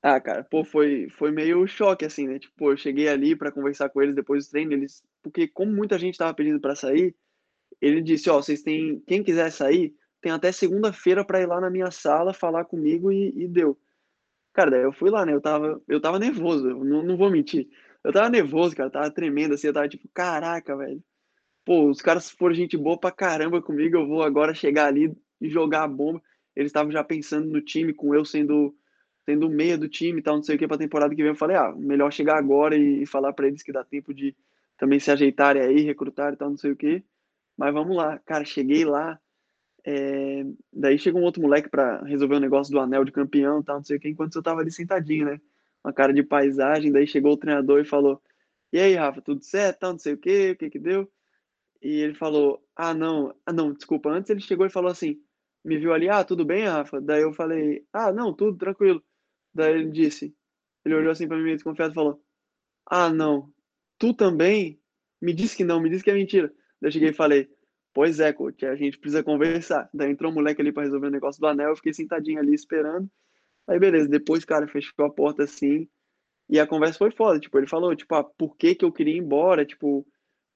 Ah, 0.03 0.19
cara, 0.19 0.43
pô, 0.43 0.63
foi, 0.63 1.09
foi 1.09 1.31
meio 1.31 1.65
choque, 1.65 2.05
assim, 2.05 2.27
né? 2.27 2.37
Tipo, 2.37 2.71
eu 2.71 2.77
cheguei 2.77 3.07
ali 3.07 3.35
para 3.35 3.51
conversar 3.51 3.89
com 3.89 4.01
eles 4.01 4.13
depois 4.13 4.45
do 4.45 4.51
treino, 4.51 4.73
eles, 4.73 5.01
porque 5.23 5.47
como 5.47 5.71
muita 5.71 5.97
gente 5.97 6.17
tava 6.17 6.33
pedindo 6.33 6.59
para 6.59 6.75
sair, 6.75 7.15
ele 7.81 8.01
disse, 8.01 8.29
ó, 8.29 8.35
vocês 8.35 8.61
têm, 8.61 8.99
quem 9.07 9.23
quiser 9.23 9.51
sair, 9.51 9.95
tem 10.25 10.31
até 10.31 10.51
segunda-feira 10.51 11.23
para 11.23 11.39
ir 11.39 11.45
lá 11.45 11.61
na 11.61 11.69
minha 11.69 11.91
sala 11.91 12.33
falar 12.33 12.65
comigo 12.65 13.11
e, 13.11 13.31
e, 13.43 13.47
deu. 13.47 13.77
Cara, 14.53 14.71
daí 14.71 14.81
eu 14.81 14.91
fui 14.91 15.11
lá, 15.11 15.23
né? 15.23 15.31
Eu 15.31 15.39
tava, 15.39 15.79
eu 15.87 16.01
tava 16.01 16.17
nervoso, 16.17 16.67
não, 16.83 17.03
não 17.03 17.15
vou 17.15 17.29
mentir. 17.29 17.69
Eu 18.03 18.11
tava 18.11 18.27
nervoso, 18.27 18.75
cara, 18.75 18.89
tava 18.89 19.11
tremendo 19.11 19.53
assim, 19.53 19.67
eu 19.67 19.73
tava 19.73 19.87
tipo, 19.87 20.09
caraca, 20.11 20.75
velho. 20.75 20.99
Pô, 21.63 21.91
os 21.91 22.01
caras 22.01 22.31
foram 22.31 22.55
gente 22.55 22.75
boa 22.75 22.99
pra 22.99 23.11
caramba 23.11 23.61
comigo, 23.61 23.97
eu 23.97 24.07
vou 24.07 24.23
agora 24.23 24.55
chegar 24.55 24.87
ali 24.87 25.15
e 25.39 25.47
jogar 25.47 25.83
a 25.83 25.87
bomba. 25.87 26.19
Eles 26.55 26.69
estavam 26.69 26.91
já 26.91 27.03
pensando 27.03 27.47
no 27.47 27.61
time, 27.61 27.93
com 27.93 28.15
eu 28.15 28.25
sendo 28.25 28.75
sendo 29.25 29.47
meia 29.47 29.77
do 29.77 29.87
time 29.87 30.21
e 30.21 30.23
tal, 30.23 30.37
não 30.37 30.43
sei 30.43 30.55
o 30.55 30.59
que, 30.59 30.67
pra 30.67 30.75
temporada 30.75 31.15
que 31.15 31.21
vem. 31.21 31.31
Eu 31.33 31.35
falei, 31.35 31.55
ah, 31.55 31.71
melhor 31.71 32.11
chegar 32.11 32.37
agora 32.39 32.75
e, 32.75 33.03
e 33.03 33.05
falar 33.05 33.31
para 33.31 33.47
eles 33.47 33.61
que 33.61 33.71
dá 33.71 33.83
tempo 33.83 34.11
de 34.11 34.35
também 34.75 34.99
se 34.99 35.11
ajeitarem 35.11 35.61
aí, 35.61 35.81
recrutar 35.81 36.33
e 36.33 36.35
tal, 36.35 36.49
não 36.49 36.57
sei 36.57 36.71
o 36.71 36.75
que. 36.75 37.03
Mas 37.55 37.71
vamos 37.71 37.95
lá, 37.95 38.17
cara, 38.25 38.43
cheguei 38.43 38.85
lá. 38.85 39.19
É... 39.85 40.43
Daí 40.73 40.97
chegou 40.97 41.21
um 41.21 41.25
outro 41.25 41.41
moleque 41.41 41.69
para 41.69 42.01
resolver 42.03 42.35
o 42.35 42.37
um 42.37 42.41
negócio 42.41 42.71
do 42.73 42.79
anel 42.79 43.05
de 43.05 43.11
campeão 43.11 43.61
tal, 43.63 43.77
não 43.77 43.83
sei 43.83 43.97
o 43.97 43.99
que, 43.99 44.09
enquanto 44.09 44.35
eu 44.35 44.43
tava 44.43 44.61
ali 44.61 44.71
sentadinho, 44.71 45.25
né? 45.25 45.39
uma 45.85 45.93
cara 45.93 46.11
de 46.11 46.23
paisagem. 46.23 46.91
Daí 46.91 47.05
chegou 47.05 47.33
o 47.33 47.37
treinador 47.37 47.79
e 47.79 47.85
falou: 47.85 48.21
E 48.73 48.79
aí, 48.79 48.95
Rafa, 48.95 49.21
tudo 49.21 49.43
certo? 49.43 49.83
Não 49.83 49.99
sei 49.99 50.13
o 50.13 50.17
que, 50.17 50.51
o 50.51 50.57
que 50.57 50.69
que 50.71 50.79
deu? 50.79 51.09
E 51.81 52.01
ele 52.01 52.15
falou: 52.15 52.63
Ah, 52.75 52.93
não, 52.93 53.33
ah, 53.45 53.53
não, 53.53 53.73
desculpa. 53.73 54.09
Antes 54.09 54.29
ele 54.31 54.41
chegou 54.41 54.65
e 54.65 54.69
falou 54.69 54.91
assim: 54.91 55.21
Me 55.63 55.77
viu 55.77 55.93
ali, 55.93 56.09
ah, 56.09 56.23
tudo 56.23 56.43
bem, 56.43 56.65
Rafa? 56.65 56.99
Daí 56.99 57.21
eu 57.21 57.33
falei: 57.33 57.85
Ah, 57.93 58.11
não, 58.11 58.33
tudo 58.33 58.57
tranquilo. 58.57 59.03
Daí 59.53 59.73
ele 59.73 59.91
disse: 59.91 60.35
Ele 60.83 60.95
olhou 60.95 61.11
assim 61.11 61.27
para 61.27 61.37
mim 61.37 61.43
meio 61.43 61.55
desconfiado 61.55 61.91
e 61.91 61.95
falou: 61.95 62.21
Ah, 62.87 63.09
não, 63.09 63.51
tu 63.99 64.13
também? 64.13 64.79
Me 65.21 65.33
disse 65.33 65.55
que 65.55 65.63
não, 65.63 65.79
me 65.79 65.89
disse 65.89 66.03
que 66.03 66.11
é 66.11 66.13
mentira. 66.13 66.47
Daí 66.81 66.89
eu 66.89 66.91
cheguei 66.91 67.09
e 67.09 67.13
falei: 67.13 67.49
Pois 67.95 68.19
é, 68.19 68.33
coach, 68.33 68.65
a 68.65 68.75
gente 68.75 68.99
precisa 68.99 69.23
conversar. 69.23 69.89
Daí 69.93 70.11
entrou 70.11 70.29
um 70.29 70.35
moleque 70.35 70.61
ali 70.61 70.69
para 70.73 70.83
resolver 70.83 71.07
o 71.07 71.11
negócio 71.11 71.39
do 71.39 71.47
anel, 71.47 71.69
eu 71.69 71.75
fiquei 71.77 71.93
sentadinho 71.93 72.39
ali 72.39 72.53
esperando. 72.53 73.09
Aí 73.67 73.79
beleza, 73.79 74.09
depois, 74.09 74.45
cara, 74.45 74.67
fechou 74.67 75.05
a 75.05 75.09
porta 75.09 75.43
assim, 75.43 75.87
e 76.49 76.59
a 76.59 76.67
conversa 76.67 76.99
foi 76.99 77.11
foda, 77.11 77.39
tipo, 77.39 77.57
ele 77.57 77.67
falou, 77.67 77.95
tipo, 77.95 78.13
ah, 78.15 78.23
por 78.23 78.57
que 78.57 78.75
que 78.75 78.85
eu 78.85 78.91
queria 78.91 79.15
ir 79.15 79.19
embora, 79.19 79.65
tipo, 79.65 80.05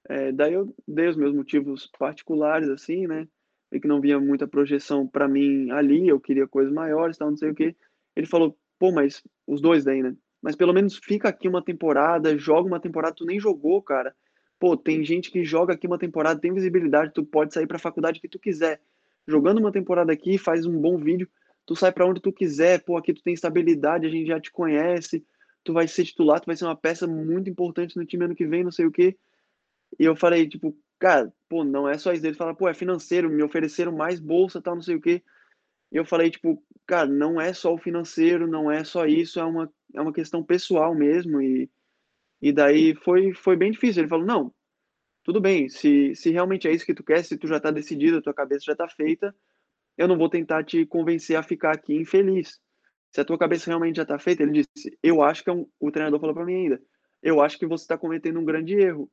é, 0.10 0.32
daí 0.32 0.54
eu 0.54 0.76
dei 0.88 1.08
os 1.08 1.18
meus 1.18 1.34
motivos 1.34 1.90
particulares, 2.00 2.70
assim, 2.70 3.08
né, 3.08 3.28
e 3.72 3.80
que 3.80 3.88
não 3.88 4.02
vinha 4.02 4.20
muita 4.20 4.48
projeção 4.48 5.08
para 5.08 5.28
mim 5.28 5.72
ali, 5.72 6.08
eu 6.10 6.20
queria 6.20 6.48
coisas 6.48 6.74
maiores, 6.74 7.18
tal, 7.18 7.30
não 7.32 7.38
sei 7.38 7.52
o 7.52 7.56
que. 7.56 7.76
Ele 8.16 8.28
falou, 8.28 8.58
pô, 8.80 8.92
mas 8.92 9.24
os 9.48 9.62
dois 9.62 9.84
daí, 9.86 10.04
né, 10.04 10.16
mas 10.42 10.56
pelo 10.56 10.74
menos 10.74 10.98
fica 10.98 11.30
aqui 11.30 11.48
uma 11.48 11.64
temporada, 11.64 12.38
joga 12.38 12.68
uma 12.68 12.80
temporada, 12.82 13.16
tu 13.16 13.26
nem 13.26 13.40
jogou, 13.40 13.82
cara. 13.82 14.16
Pô, 14.60 14.76
tem 14.76 15.04
gente 15.04 15.32
que 15.32 15.44
joga 15.44 15.74
aqui 15.74 15.88
uma 15.88 15.98
temporada, 15.98 16.40
tem 16.40 16.54
visibilidade, 16.54 17.14
tu 17.14 17.24
pode 17.24 17.54
sair 17.54 17.66
pra 17.66 17.80
faculdade 17.80 18.20
que 18.20 18.28
tu 18.28 18.38
quiser. 18.38 18.82
Jogando 19.26 19.60
uma 19.60 19.72
temporada 19.72 20.12
aqui, 20.12 20.38
faz 20.38 20.66
um 20.66 20.78
bom 20.78 20.98
vídeo, 20.98 21.30
tu 21.66 21.76
sai 21.76 21.92
para 21.92 22.06
onde 22.06 22.20
tu 22.20 22.32
quiser, 22.32 22.84
pô, 22.84 22.98
aqui 22.98 23.14
tu 23.14 23.24
tem 23.24 23.34
estabilidade, 23.34 24.06
a 24.06 24.10
gente 24.10 24.28
já 24.28 24.40
te 24.40 24.52
conhece, 24.52 25.26
tu 25.64 25.72
vai 25.72 25.88
ser 25.88 26.04
titular, 26.04 26.42
tu 26.42 26.48
vai 26.48 26.56
ser 26.56 26.66
uma 26.66 26.76
peça 26.76 27.08
muito 27.08 27.50
importante 27.50 27.96
no 27.96 28.06
time 28.06 28.26
ano 28.26 28.36
que 28.36 28.46
vem, 28.46 28.64
não 28.64 28.72
sei 28.72 28.86
o 28.86 28.92
quê. 28.92 29.18
E 29.98 30.04
eu 30.04 30.16
falei, 30.16 30.48
tipo, 30.48 30.76
cara, 31.00 31.34
pô, 31.48 31.64
não 31.64 31.88
é 31.88 31.98
só 31.98 32.12
isso. 32.12 32.26
Ele 32.26 32.36
fala, 32.36 32.54
pô, 32.54 32.68
é 32.68 32.74
financeiro, 32.74 33.30
me 33.30 33.42
ofereceram 33.44 33.92
mais 33.92 34.20
bolsa, 34.20 34.62
tal, 34.62 34.76
não 34.76 34.82
sei 34.82 34.96
o 34.96 35.02
quê. 35.02 35.24
E 35.92 35.98
eu 35.98 36.06
falei, 36.06 36.30
tipo, 36.30 36.62
cara, 36.86 37.08
não 37.08 37.40
é 37.40 37.54
só 37.54 37.74
o 37.74 37.78
financeiro, 37.78 38.48
não 38.48 38.70
é 38.70 38.84
só 38.84 39.06
isso, 39.06 39.40
é 39.40 39.44
uma, 39.44 39.72
é 39.94 40.02
uma 40.02 40.14
questão 40.14 40.44
pessoal 40.44 40.94
mesmo. 40.94 41.42
E, 41.42 41.70
e 42.42 42.52
daí 42.52 42.96
foi, 42.96 43.34
foi 43.34 43.56
bem 43.56 43.72
difícil. 43.72 44.02
Ele 44.02 44.10
falou, 44.10 44.26
não, 44.26 44.54
tudo 45.24 45.42
bem, 45.42 45.70
se, 45.70 46.16
se 46.16 46.32
realmente 46.32 46.68
é 46.68 46.72
isso 46.72 46.86
que 46.86 46.94
tu 46.94 47.04
quer, 47.04 47.24
se 47.24 47.38
tu 47.38 47.48
já 47.48 47.60
tá 47.60 47.72
decidido, 47.72 48.18
a 48.18 48.22
tua 48.22 48.34
cabeça 48.34 48.66
já 48.66 48.76
tá 48.76 48.88
feita, 48.88 49.36
eu 49.98 50.08
não 50.08 50.18
vou 50.18 50.30
tentar 50.30 50.64
te 50.64 50.86
convencer 50.86 51.36
a 51.36 51.44
ficar 51.44 51.72
aqui 51.74 51.94
infeliz. 51.96 52.60
Se 53.12 53.22
a 53.22 53.26
tua 53.26 53.38
cabeça 53.38 53.68
realmente 53.68 53.98
já 53.98 54.04
está 54.04 54.20
feita, 54.20 54.44
ele 54.44 54.52
disse, 54.54 54.98
eu 55.04 55.22
acho 55.22 55.44
que 55.44 55.50
é 55.50 55.54
um, 55.54 55.68
o 55.80 55.92
treinador 55.92 56.20
falou 56.20 56.36
para 56.36 56.46
mim 56.46 56.56
ainda, 56.56 56.82
eu 57.22 57.42
acho 57.42 57.58
que 57.58 57.68
você 57.68 57.84
está 57.84 57.98
cometendo 57.98 58.40
um 58.40 58.46
grande 58.46 58.76
erro, 58.76 59.12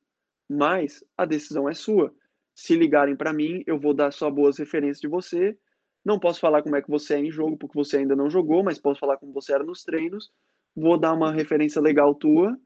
mas 0.48 1.02
a 1.16 1.24
decisão 1.24 1.68
é 1.68 1.74
sua. 1.74 2.14
Se 2.54 2.76
ligarem 2.76 3.16
para 3.16 3.32
mim, 3.32 3.62
eu 3.66 3.78
vou 3.78 3.92
dar 3.92 4.12
só 4.12 4.30
boas 4.30 4.58
referências 4.58 5.00
de 5.00 5.08
você. 5.08 5.58
Não 6.04 6.20
posso 6.20 6.40
falar 6.40 6.62
como 6.62 6.76
é 6.76 6.82
que 6.82 6.88
você 6.88 7.14
é 7.14 7.18
em 7.18 7.30
jogo, 7.30 7.56
porque 7.56 7.76
você 7.76 7.98
ainda 7.98 8.14
não 8.14 8.30
jogou, 8.30 8.62
mas 8.62 8.78
posso 8.78 9.00
falar 9.00 9.16
como 9.16 9.32
você 9.32 9.52
era 9.52 9.64
nos 9.64 9.82
treinos. 9.82 10.30
Vou 10.74 10.96
dar 10.96 11.12
uma 11.12 11.32
referência 11.32 11.82
legal 11.82 12.14
tua. 12.14 12.56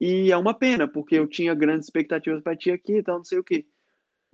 E 0.00 0.32
é 0.32 0.36
uma 0.36 0.54
pena, 0.54 0.88
porque 0.88 1.16
eu 1.16 1.26
tinha 1.28 1.54
grandes 1.54 1.86
expectativas 1.86 2.42
para 2.42 2.56
ti 2.56 2.70
aqui 2.70 2.96
e 2.96 3.02
tal, 3.02 3.18
não 3.18 3.24
sei 3.24 3.38
o 3.38 3.44
quê. 3.44 3.66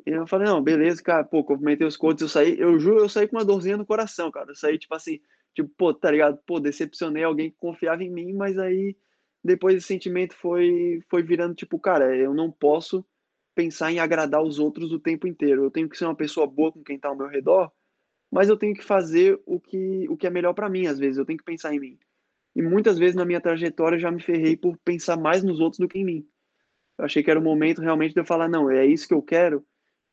E 0.07 0.11
eu 0.11 0.27
falei, 0.27 0.47
não, 0.47 0.63
beleza, 0.63 1.03
cara, 1.03 1.25
pô, 1.25 1.43
cumprimentei 1.45 1.87
os 1.87 1.97
coaches, 1.97 2.23
eu 2.23 2.29
saí, 2.29 2.59
eu 2.59 2.79
juro, 2.79 3.01
eu 3.01 3.09
saí 3.09 3.27
com 3.27 3.37
uma 3.37 3.45
dorzinha 3.45 3.77
no 3.77 3.87
coração, 3.87 4.31
cara. 4.31 4.51
Eu 4.51 4.55
saí, 4.57 4.79
tipo 4.79 4.95
assim, 4.95 5.21
tipo, 5.55 5.69
pô, 5.77 5.93
tá 5.93 6.11
ligado? 6.11 6.39
Pô, 6.47 6.61
decepcionei 6.61 7.25
alguém 7.25 7.51
que 7.51 7.57
confiava 7.57 8.05
em 8.05 8.11
mim, 8.11 8.33
mas 8.33 8.59
aí 8.59 8.97
depois 9.43 9.77
esse 9.77 9.87
sentimento 9.87 10.35
foi, 10.35 11.03
foi 11.09 11.23
virando, 11.23 11.55
tipo, 11.55 11.79
cara, 11.79 12.17
eu 12.17 12.35
não 12.35 12.51
posso 12.51 13.05
pensar 13.55 13.91
em 13.93 13.99
agradar 13.99 14.43
os 14.43 14.59
outros 14.59 14.93
o 14.93 15.01
tempo 15.01 15.27
inteiro. 15.27 15.65
Eu 15.65 15.71
tenho 15.71 15.89
que 15.89 15.97
ser 15.97 16.05
uma 16.05 16.15
pessoa 16.15 16.47
boa 16.47 16.73
com 16.73 16.85
quem 16.85 16.99
tá 16.99 17.09
ao 17.09 17.17
meu 17.17 17.27
redor, 17.29 17.73
mas 18.31 18.49
eu 18.49 18.57
tenho 18.57 18.75
que 18.75 18.85
fazer 18.85 19.41
o 19.47 19.59
que, 19.61 20.07
o 20.09 20.17
que 20.17 20.27
é 20.27 20.31
melhor 20.31 20.53
para 20.55 20.69
mim, 20.69 20.87
às 20.87 20.99
vezes, 20.99 21.19
eu 21.19 21.27
tenho 21.27 21.39
que 21.39 21.45
pensar 21.45 21.75
em 21.75 21.81
mim. 21.81 21.99
E 22.57 22.63
muitas 22.63 22.99
vezes 22.99 23.15
na 23.15 23.27
minha 23.27 23.39
trajetória 23.39 23.97
eu 23.97 24.01
já 24.01 24.11
me 24.11 24.23
ferrei 24.23 24.57
por 24.57 24.79
pensar 24.79 25.19
mais 25.19 25.45
nos 25.45 25.61
outros 25.61 25.79
do 25.79 25.87
que 25.87 25.99
em 25.99 26.05
mim. 26.07 26.29
Eu 26.97 27.05
achei 27.05 27.23
que 27.23 27.31
era 27.31 27.39
o 27.39 27.43
momento 27.43 27.83
realmente 27.83 28.15
de 28.15 28.21
eu 28.21 28.25
falar, 28.25 28.49
não, 28.49 28.71
é 28.71 28.87
isso 28.87 29.07
que 29.07 29.13
eu 29.13 29.21
quero. 29.21 29.63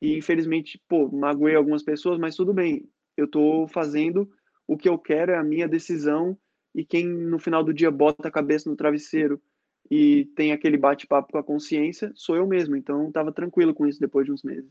E 0.01 0.17
infelizmente, 0.17 0.77
pô, 0.89 1.09
magoei 1.09 1.55
algumas 1.55 1.81
pessoas, 1.83 2.19
mas 2.19 2.35
tudo 2.35 2.53
bem. 2.53 2.85
Eu 3.15 3.29
tô 3.29 3.65
fazendo 3.69 4.29
o 4.67 4.75
que 4.75 4.89
eu 4.89 4.99
quero, 4.99 5.31
é 5.31 5.37
a 5.37 5.43
minha 5.43 5.69
decisão. 5.69 6.37
E 6.75 6.83
quem 6.83 7.07
no 7.07 7.39
final 7.39 7.63
do 7.63 7.73
dia 7.73 7.89
bota 7.89 8.27
a 8.27 8.31
cabeça 8.31 8.69
no 8.69 8.75
travesseiro 8.75 9.41
e 9.89 10.25
tem 10.35 10.51
aquele 10.51 10.75
bate-papo 10.75 11.31
com 11.31 11.37
a 11.37 11.43
consciência, 11.43 12.11
sou 12.13 12.35
eu 12.35 12.45
mesmo. 12.45 12.75
Então, 12.75 13.07
estava 13.07 13.31
tranquilo 13.31 13.73
com 13.73 13.87
isso 13.87 14.01
depois 14.01 14.25
de 14.25 14.33
uns 14.33 14.43
meses. 14.43 14.69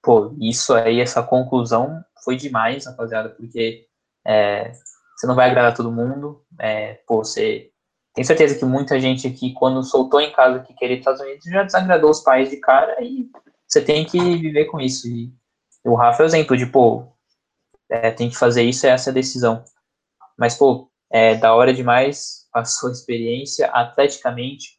Pô, 0.00 0.36
isso 0.40 0.72
aí, 0.72 1.00
essa 1.00 1.20
conclusão 1.20 2.04
foi 2.22 2.36
demais, 2.36 2.86
rapaziada, 2.86 3.30
porque 3.30 3.88
é, 4.24 4.70
você 5.24 5.26
não 5.26 5.34
vai 5.34 5.48
agradar 5.48 5.74
todo 5.74 5.90
mundo. 5.90 6.44
É, 6.60 6.94
pô, 7.06 7.24
você 7.24 7.70
tenho 8.14 8.26
certeza 8.26 8.58
que 8.58 8.64
muita 8.64 9.00
gente 9.00 9.26
aqui, 9.26 9.52
quando 9.54 9.82
soltou 9.82 10.20
em 10.20 10.32
casa 10.32 10.60
que 10.60 10.74
queria 10.74 10.98
Estados 10.98 11.20
Unidos, 11.20 11.44
já 11.44 11.62
desagradou 11.62 12.10
os 12.10 12.20
pais 12.20 12.50
de 12.50 12.58
cara 12.58 13.02
e 13.02 13.28
você 13.66 13.80
tem 13.80 14.04
que 14.04 14.18
viver 14.18 14.66
com 14.66 14.80
isso. 14.80 15.08
E 15.08 15.32
o 15.84 15.94
Rafa 15.94 16.22
é 16.22 16.26
o 16.26 16.28
exemplo 16.28 16.56
de, 16.56 16.66
pô, 16.66 17.08
é, 17.90 18.10
tem 18.10 18.28
que 18.28 18.36
fazer 18.36 18.62
isso, 18.62 18.86
é 18.86 18.90
essa 18.90 19.10
a 19.10 19.12
decisão. 19.12 19.64
Mas, 20.38 20.54
pô, 20.56 20.90
é 21.10 21.34
da 21.34 21.54
hora 21.54 21.72
demais 21.72 22.46
a 22.52 22.64
sua 22.64 22.92
experiência 22.92 23.66
atleticamente, 23.68 24.78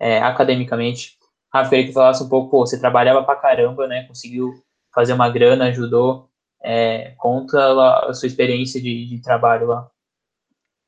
é, 0.00 0.20
academicamente. 0.20 1.18
Rafa, 1.52 1.70
queria 1.70 1.86
que 1.86 1.92
falasse 1.92 2.22
um 2.22 2.28
pouco, 2.28 2.50
pô, 2.50 2.66
você 2.66 2.80
trabalhava 2.80 3.22
pra 3.22 3.36
caramba, 3.36 3.86
né? 3.86 4.04
Conseguiu 4.08 4.54
fazer 4.94 5.12
uma 5.12 5.28
grana, 5.28 5.66
ajudou. 5.66 6.30
É, 6.68 7.14
conta 7.18 8.08
a 8.08 8.12
sua 8.12 8.26
experiência 8.26 8.82
de, 8.82 9.06
de 9.06 9.22
trabalho 9.22 9.68
lá. 9.68 9.88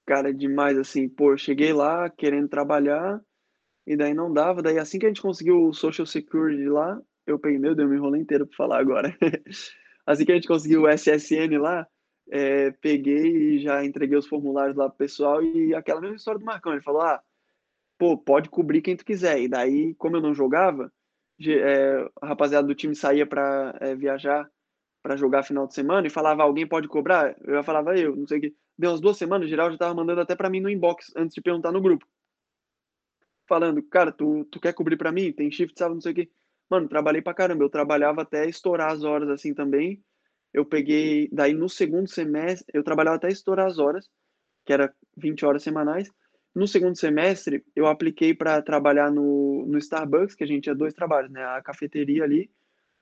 Cara, 0.04 0.34
demais, 0.34 0.76
assim, 0.76 1.08
pô, 1.08 1.36
cheguei 1.36 1.72
lá 1.72 2.10
querendo 2.10 2.48
trabalhar 2.48 3.20
e 3.86 3.96
daí 3.96 4.12
não 4.12 4.32
dava. 4.32 4.60
Daí 4.60 4.76
assim 4.76 4.98
que 4.98 5.06
a 5.06 5.08
gente 5.08 5.22
conseguiu 5.22 5.68
o 5.68 5.72
Social 5.72 6.04
Security 6.04 6.68
lá, 6.68 7.00
eu 7.24 7.38
peguei, 7.38 7.60
meu 7.60 7.76
Deus, 7.76 7.88
me 7.88 7.94
enrolei 7.94 8.20
inteiro 8.20 8.44
para 8.44 8.56
falar 8.56 8.80
agora. 8.80 9.16
assim 10.04 10.24
que 10.24 10.32
a 10.32 10.34
gente 10.34 10.48
conseguiu 10.48 10.82
o 10.82 10.88
SSN 10.88 11.56
lá, 11.60 11.86
é, 12.28 12.72
peguei 12.72 13.54
e 13.54 13.58
já 13.60 13.84
entreguei 13.84 14.18
os 14.18 14.26
formulários 14.26 14.76
lá 14.76 14.88
pro 14.88 14.98
pessoal 14.98 15.40
e 15.44 15.76
aquela 15.76 16.00
mesma 16.00 16.16
história 16.16 16.40
do 16.40 16.44
Marcão, 16.44 16.72
ele 16.72 16.82
falou, 16.82 17.02
ah, 17.02 17.22
pô, 17.96 18.18
pode 18.18 18.48
cobrir 18.48 18.82
quem 18.82 18.96
tu 18.96 19.04
quiser. 19.04 19.40
E 19.40 19.46
daí, 19.46 19.94
como 19.94 20.16
eu 20.16 20.20
não 20.20 20.34
jogava, 20.34 20.90
é, 21.40 22.10
a 22.20 22.26
rapaziada 22.26 22.66
do 22.66 22.74
time 22.74 22.96
saía 22.96 23.24
para 23.24 23.76
é, 23.80 23.94
viajar 23.94 24.50
para 25.02 25.16
jogar 25.16 25.42
final 25.42 25.66
de 25.66 25.74
semana 25.74 26.06
e 26.06 26.10
falava, 26.10 26.42
alguém 26.42 26.66
pode 26.66 26.88
cobrar? 26.88 27.36
Eu 27.42 27.54
já 27.54 27.62
falava 27.62 27.96
eu, 27.96 28.16
não 28.16 28.26
sei 28.26 28.38
o 28.38 28.40
que. 28.40 28.56
Deu 28.76 28.90
umas 28.90 29.00
duas 29.00 29.16
semanas, 29.16 29.48
geral 29.48 29.70
já 29.70 29.78
tava 29.78 29.94
mandando 29.94 30.20
até 30.20 30.34
para 30.34 30.50
mim 30.50 30.60
no 30.60 30.70
inbox 30.70 31.12
antes 31.16 31.34
de 31.34 31.40
perguntar 31.40 31.72
no 31.72 31.80
grupo. 31.80 32.06
Falando, 33.48 33.82
cara, 33.82 34.12
tu, 34.12 34.44
tu 34.50 34.60
quer 34.60 34.74
cobrir 34.74 34.96
para 34.96 35.10
mim? 35.10 35.32
Tem 35.32 35.50
shift, 35.50 35.78
sabe, 35.78 35.94
não 35.94 36.00
sei 36.00 36.12
o 36.12 36.14
que. 36.14 36.30
Mano, 36.70 36.88
trabalhei 36.88 37.22
pra 37.22 37.34
caramba. 37.34 37.64
Eu 37.64 37.70
trabalhava 37.70 38.22
até 38.22 38.46
estourar 38.46 38.92
as 38.92 39.02
horas 39.02 39.28
assim 39.30 39.54
também. 39.54 40.02
Eu 40.52 40.64
peguei, 40.64 41.28
daí 41.32 41.54
no 41.54 41.68
segundo 41.68 42.08
semestre, 42.08 42.66
eu 42.72 42.84
trabalhava 42.84 43.16
até 43.16 43.28
estourar 43.28 43.66
as 43.66 43.78
horas, 43.78 44.08
que 44.64 44.72
era 44.72 44.94
20 45.16 45.44
horas 45.46 45.62
semanais. 45.62 46.10
No 46.54 46.66
segundo 46.66 46.96
semestre, 46.96 47.64
eu 47.74 47.86
apliquei 47.86 48.34
para 48.34 48.60
trabalhar 48.60 49.10
no, 49.10 49.64
no 49.66 49.78
Starbucks, 49.78 50.34
que 50.34 50.44
a 50.44 50.46
gente 50.46 50.64
tinha 50.64 50.74
dois 50.74 50.92
trabalhos, 50.94 51.30
né? 51.30 51.44
A 51.44 51.62
cafeteria 51.62 52.24
ali 52.24 52.50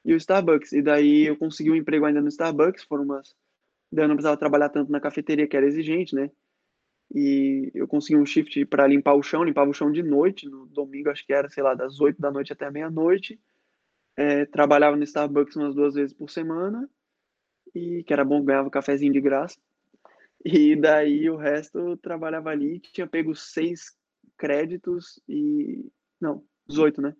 e 0.06 0.14
o 0.14 0.16
Starbucks. 0.16 0.72
E 0.72 0.80
daí 0.80 1.26
eu 1.26 1.36
consegui 1.36 1.70
um 1.70 1.74
emprego 1.74 2.06
ainda 2.06 2.20
no 2.22 2.28
Starbucks, 2.28 2.84
foram 2.84 3.02
umas. 3.02 3.34
Daí 3.92 4.04
eu 4.04 4.08
não 4.08 4.14
precisava 4.14 4.36
trabalhar 4.36 4.68
tanto 4.68 4.90
na 4.90 5.00
cafeteria, 5.00 5.48
que 5.48 5.56
era 5.56 5.66
exigente, 5.66 6.14
né? 6.14 6.30
E 7.12 7.70
eu 7.74 7.86
consegui 7.86 8.18
um 8.18 8.26
shift 8.26 8.64
para 8.66 8.86
limpar 8.86 9.14
o 9.14 9.22
chão, 9.22 9.44
limpava 9.44 9.70
o 9.70 9.74
chão 9.74 9.90
de 9.90 10.02
noite, 10.02 10.48
no 10.48 10.66
domingo 10.66 11.10
acho 11.10 11.26
que 11.26 11.32
era, 11.32 11.48
sei 11.50 11.62
lá, 11.62 11.74
das 11.74 12.00
8 12.00 12.20
da 12.20 12.30
noite 12.30 12.52
até 12.52 12.70
meia-noite. 12.70 13.40
É, 14.16 14.46
trabalhava 14.46 14.96
no 14.96 15.04
Starbucks 15.04 15.56
umas 15.56 15.74
duas 15.74 15.94
vezes 15.94 16.14
por 16.14 16.30
semana, 16.30 16.88
e 17.74 18.02
que 18.04 18.12
era 18.12 18.24
bom, 18.24 18.42
ganhava 18.42 18.68
um 18.68 18.70
cafezinho 18.70 19.12
de 19.12 19.20
graça. 19.20 19.58
E 20.44 20.76
daí 20.76 21.28
o 21.28 21.36
resto 21.36 21.78
eu 21.78 21.96
trabalhava 21.96 22.50
ali, 22.50 22.80
tinha 22.80 23.06
pego 23.06 23.34
seis 23.34 23.96
créditos 24.36 25.20
e. 25.28 25.90
Não, 26.20 26.44
18, 26.68 27.02
né? 27.02 27.16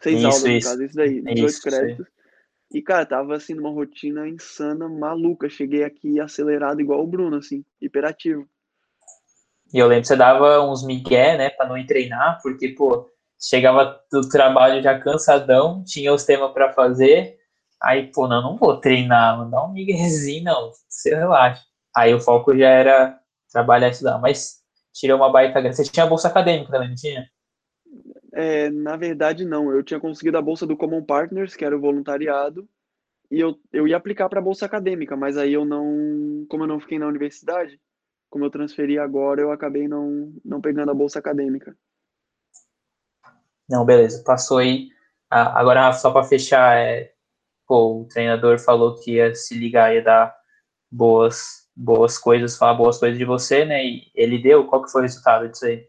Seis 0.00 0.18
isso, 0.18 0.26
aulas, 0.26 0.42
no 0.42 0.50
isso. 0.50 0.68
caso, 0.68 0.84
isso 0.84 0.94
daí, 0.94 1.20
18 1.22 1.46
isso, 1.46 1.62
créditos. 1.62 2.06
Sim. 2.06 2.12
E, 2.70 2.82
cara, 2.82 3.06
tava 3.06 3.34
assim 3.34 3.54
numa 3.54 3.70
rotina 3.70 4.28
insana, 4.28 4.88
maluca. 4.88 5.48
Cheguei 5.48 5.84
aqui 5.84 6.20
acelerado 6.20 6.80
igual 6.80 7.02
o 7.02 7.06
Bruno, 7.06 7.36
assim, 7.36 7.64
hiperativo. 7.80 8.46
E 9.72 9.78
eu 9.78 9.86
lembro 9.86 10.02
que 10.02 10.08
você 10.08 10.16
dava 10.16 10.60
uns 10.62 10.84
migué, 10.84 11.36
né, 11.36 11.50
pra 11.50 11.66
não 11.66 11.76
ir 11.76 11.86
treinar, 11.86 12.38
porque, 12.42 12.68
pô, 12.68 13.10
chegava 13.40 14.00
do 14.10 14.28
trabalho 14.28 14.82
já 14.82 14.98
cansadão, 14.98 15.82
tinha 15.84 16.12
os 16.12 16.24
temas 16.24 16.52
para 16.52 16.72
fazer, 16.72 17.38
aí, 17.80 18.10
pô, 18.10 18.26
não, 18.26 18.42
não 18.42 18.56
vou 18.56 18.78
treinar, 18.80 19.36
não 19.36 19.50
dá 19.50 19.64
um 19.64 19.72
miguezinho, 19.72 20.44
não, 20.44 20.72
você 20.88 21.14
relaxa. 21.14 21.62
Aí 21.94 22.14
o 22.14 22.20
foco 22.20 22.56
já 22.56 22.68
era 22.68 23.18
trabalhar 23.50 23.88
e 23.88 23.90
estudar, 23.90 24.18
mas 24.18 24.58
tirou 24.92 25.18
uma 25.18 25.30
baita 25.30 25.60
grana. 25.60 25.74
Você 25.74 25.84
tinha 25.84 26.06
bolsa 26.06 26.28
acadêmica 26.28 26.70
também, 26.70 26.88
não 26.88 26.96
tinha? 26.96 27.28
É, 28.32 28.70
na 28.70 28.96
verdade, 28.96 29.44
não. 29.44 29.72
Eu 29.72 29.82
tinha 29.82 30.00
conseguido 30.00 30.36
a 30.38 30.42
bolsa 30.42 30.66
do 30.66 30.76
Common 30.76 31.02
Partners, 31.04 31.56
que 31.56 31.64
era 31.64 31.76
o 31.76 31.80
voluntariado, 31.80 32.68
e 33.30 33.40
eu, 33.40 33.58
eu 33.72 33.86
ia 33.86 33.96
aplicar 33.96 34.28
para 34.28 34.40
a 34.40 34.42
bolsa 34.42 34.66
acadêmica, 34.66 35.16
mas 35.16 35.36
aí 35.36 35.52
eu 35.52 35.64
não, 35.64 36.46
como 36.48 36.64
eu 36.64 36.66
não 36.66 36.80
fiquei 36.80 36.98
na 36.98 37.06
universidade, 37.06 37.78
como 38.30 38.44
eu 38.44 38.50
transferi 38.50 38.98
agora, 38.98 39.40
eu 39.40 39.52
acabei 39.52 39.86
não, 39.86 40.32
não 40.44 40.60
pegando 40.60 40.90
a 40.90 40.94
bolsa 40.94 41.18
acadêmica. 41.18 41.76
Não, 43.68 43.84
beleza. 43.84 44.22
Passou 44.24 44.58
aí. 44.58 44.88
Ah, 45.30 45.60
agora, 45.60 45.92
só 45.92 46.10
para 46.10 46.24
fechar, 46.24 46.78
é, 46.78 47.12
pô, 47.66 48.00
o 48.00 48.04
treinador 48.06 48.58
falou 48.58 48.94
que 48.94 49.16
ia 49.16 49.34
se 49.34 49.58
ligar, 49.58 49.94
ia 49.94 50.02
dar 50.02 50.34
boas, 50.90 51.68
boas 51.76 52.16
coisas, 52.16 52.56
falar 52.56 52.74
boas 52.74 52.98
coisas 52.98 53.18
de 53.18 53.24
você, 53.26 53.64
né? 53.66 53.84
E 53.84 54.10
ele 54.14 54.38
deu. 54.38 54.66
Qual 54.66 54.82
que 54.82 54.90
foi 54.90 55.02
o 55.02 55.04
resultado 55.04 55.48
disso 55.48 55.66
aí? 55.66 55.86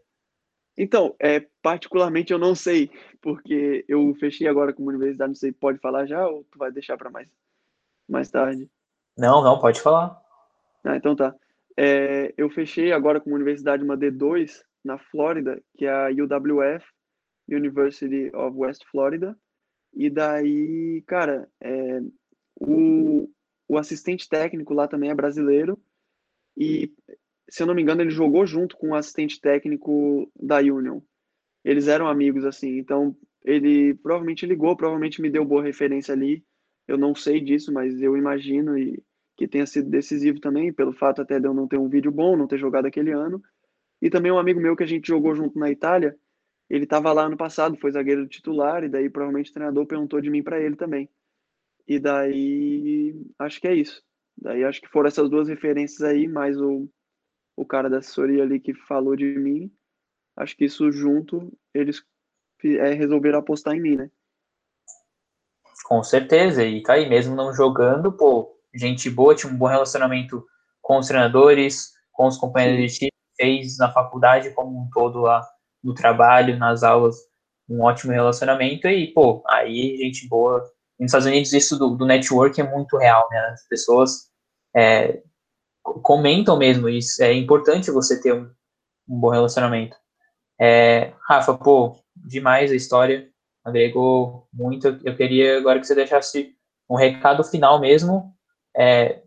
Então, 0.82 1.14
é, 1.20 1.46
particularmente 1.60 2.32
eu 2.32 2.38
não 2.38 2.54
sei, 2.54 2.90
porque 3.20 3.84
eu 3.86 4.14
fechei 4.14 4.48
agora 4.48 4.72
com 4.72 4.82
uma 4.82 4.92
universidade, 4.92 5.28
não 5.28 5.34
sei, 5.34 5.52
pode 5.52 5.78
falar 5.78 6.06
já 6.06 6.26
ou 6.26 6.42
tu 6.44 6.58
vai 6.58 6.72
deixar 6.72 6.96
para 6.96 7.10
mais, 7.10 7.28
mais 8.08 8.30
tarde? 8.30 8.66
Não, 9.14 9.44
não, 9.44 9.58
pode 9.58 9.78
falar. 9.78 10.18
Ah, 10.82 10.96
então 10.96 11.14
tá. 11.14 11.36
É, 11.76 12.32
eu 12.34 12.48
fechei 12.48 12.92
agora 12.92 13.20
com 13.20 13.28
uma 13.28 13.36
universidade, 13.36 13.84
uma 13.84 13.94
D2, 13.94 14.62
na 14.82 14.96
Flórida, 14.96 15.62
que 15.76 15.84
é 15.84 15.90
a 15.90 16.08
UWF, 16.08 16.86
University 17.46 18.34
of 18.34 18.56
West 18.56 18.82
Florida, 18.90 19.36
e 19.92 20.08
daí, 20.08 21.04
cara, 21.06 21.46
é, 21.60 22.00
o, 22.58 23.28
o 23.68 23.76
assistente 23.76 24.26
técnico 24.26 24.72
lá 24.72 24.88
também 24.88 25.10
é 25.10 25.14
brasileiro, 25.14 25.78
e 26.56 26.90
se 27.50 27.62
eu 27.62 27.66
não 27.66 27.74
me 27.74 27.82
engano, 27.82 28.00
ele 28.00 28.10
jogou 28.10 28.46
junto 28.46 28.76
com 28.76 28.90
o 28.90 28.94
assistente 28.94 29.40
técnico 29.40 30.30
da 30.40 30.58
Union. 30.58 31.00
Eles 31.64 31.88
eram 31.88 32.06
amigos, 32.06 32.44
assim. 32.44 32.78
Então, 32.78 33.14
ele 33.44 33.94
provavelmente 33.94 34.46
ligou, 34.46 34.76
provavelmente 34.76 35.20
me 35.20 35.28
deu 35.28 35.44
boa 35.44 35.62
referência 35.62 36.14
ali. 36.14 36.44
Eu 36.86 36.96
não 36.96 37.14
sei 37.14 37.40
disso, 37.40 37.72
mas 37.72 38.00
eu 38.00 38.16
imagino 38.16 38.78
e 38.78 39.02
que 39.36 39.48
tenha 39.48 39.66
sido 39.66 39.88
decisivo 39.88 40.38
também, 40.38 40.72
pelo 40.72 40.92
fato 40.92 41.22
até 41.22 41.40
de 41.40 41.46
eu 41.46 41.54
não 41.54 41.66
ter 41.66 41.78
um 41.78 41.88
vídeo 41.88 42.12
bom, 42.12 42.36
não 42.36 42.46
ter 42.46 42.58
jogado 42.58 42.86
aquele 42.86 43.10
ano. 43.10 43.42
E 44.00 44.10
também 44.10 44.30
um 44.30 44.38
amigo 44.38 44.60
meu 44.60 44.76
que 44.76 44.82
a 44.82 44.86
gente 44.86 45.08
jogou 45.08 45.34
junto 45.34 45.58
na 45.58 45.70
Itália, 45.70 46.16
ele 46.68 46.84
estava 46.84 47.12
lá 47.12 47.24
ano 47.24 47.36
passado, 47.36 47.76
foi 47.78 47.90
zagueiro 47.90 48.28
titular, 48.28 48.84
e 48.84 48.88
daí 48.88 49.08
provavelmente 49.10 49.50
o 49.50 49.54
treinador 49.54 49.86
perguntou 49.86 50.20
de 50.20 50.30
mim 50.30 50.42
para 50.42 50.60
ele 50.60 50.76
também. 50.76 51.08
E 51.88 51.98
daí, 51.98 53.14
acho 53.38 53.60
que 53.60 53.66
é 53.66 53.74
isso. 53.74 54.02
Daí 54.36 54.62
acho 54.62 54.80
que 54.80 54.88
foram 54.88 55.08
essas 55.08 55.28
duas 55.28 55.48
referências 55.48 56.02
aí, 56.02 56.28
mais 56.28 56.60
o, 56.60 56.88
o 57.60 57.66
cara 57.66 57.90
da 57.90 57.98
assessoria 57.98 58.42
ali 58.42 58.58
que 58.58 58.72
falou 58.72 59.14
de 59.14 59.26
mim, 59.38 59.70
acho 60.34 60.56
que 60.56 60.64
isso 60.64 60.90
junto 60.90 61.52
eles 61.74 62.02
é, 62.64 62.94
resolveram 62.94 63.38
apostar 63.38 63.74
em 63.74 63.80
mim, 63.80 63.96
né? 63.96 64.10
Com 65.84 66.02
certeza, 66.02 66.64
e 66.64 66.82
tá 66.82 66.94
aí, 66.94 67.06
mesmo 67.06 67.36
não 67.36 67.52
jogando, 67.52 68.12
pô, 68.12 68.58
gente 68.74 69.10
boa, 69.10 69.34
tinha 69.34 69.52
um 69.52 69.56
bom 69.56 69.66
relacionamento 69.66 70.42
com 70.80 70.98
os 70.98 71.06
treinadores, 71.06 71.92
com 72.12 72.26
os 72.28 72.38
companheiros 72.38 72.92
de 72.92 72.98
time, 72.98 73.12
fez 73.36 73.76
na 73.76 73.92
faculdade 73.92 74.54
como 74.54 74.80
um 74.80 74.88
todo 74.90 75.20
lá, 75.20 75.46
no 75.84 75.92
trabalho, 75.92 76.56
nas 76.56 76.82
aulas, 76.82 77.16
um 77.68 77.82
ótimo 77.82 78.12
relacionamento, 78.12 78.88
e, 78.88 79.12
pô, 79.12 79.42
aí, 79.46 79.98
gente 79.98 80.26
boa. 80.28 80.60
Nos 80.98 81.08
Estados 81.08 81.26
Unidos, 81.26 81.52
isso 81.52 81.78
do, 81.78 81.90
do 81.90 82.06
network 82.06 82.58
é 82.58 82.64
muito 82.64 82.96
real, 82.96 83.26
né? 83.30 83.38
As 83.52 83.66
pessoas 83.68 84.30
é, 84.74 85.22
comentam 86.02 86.56
mesmo 86.56 86.88
isso. 86.88 87.22
É 87.22 87.32
importante 87.32 87.90
você 87.90 88.20
ter 88.20 88.34
um, 88.34 88.50
um 89.08 89.20
bom 89.20 89.30
relacionamento. 89.30 89.96
É, 90.60 91.12
Rafa, 91.26 91.54
pô, 91.54 91.96
demais 92.14 92.70
a 92.70 92.74
história, 92.74 93.28
agregou 93.64 94.46
muito. 94.52 94.98
Eu 95.04 95.16
queria 95.16 95.58
agora 95.58 95.80
que 95.80 95.86
você 95.86 95.94
deixasse 95.94 96.54
um 96.88 96.96
recado 96.96 97.42
final 97.44 97.80
mesmo. 97.80 98.34
É, 98.76 99.22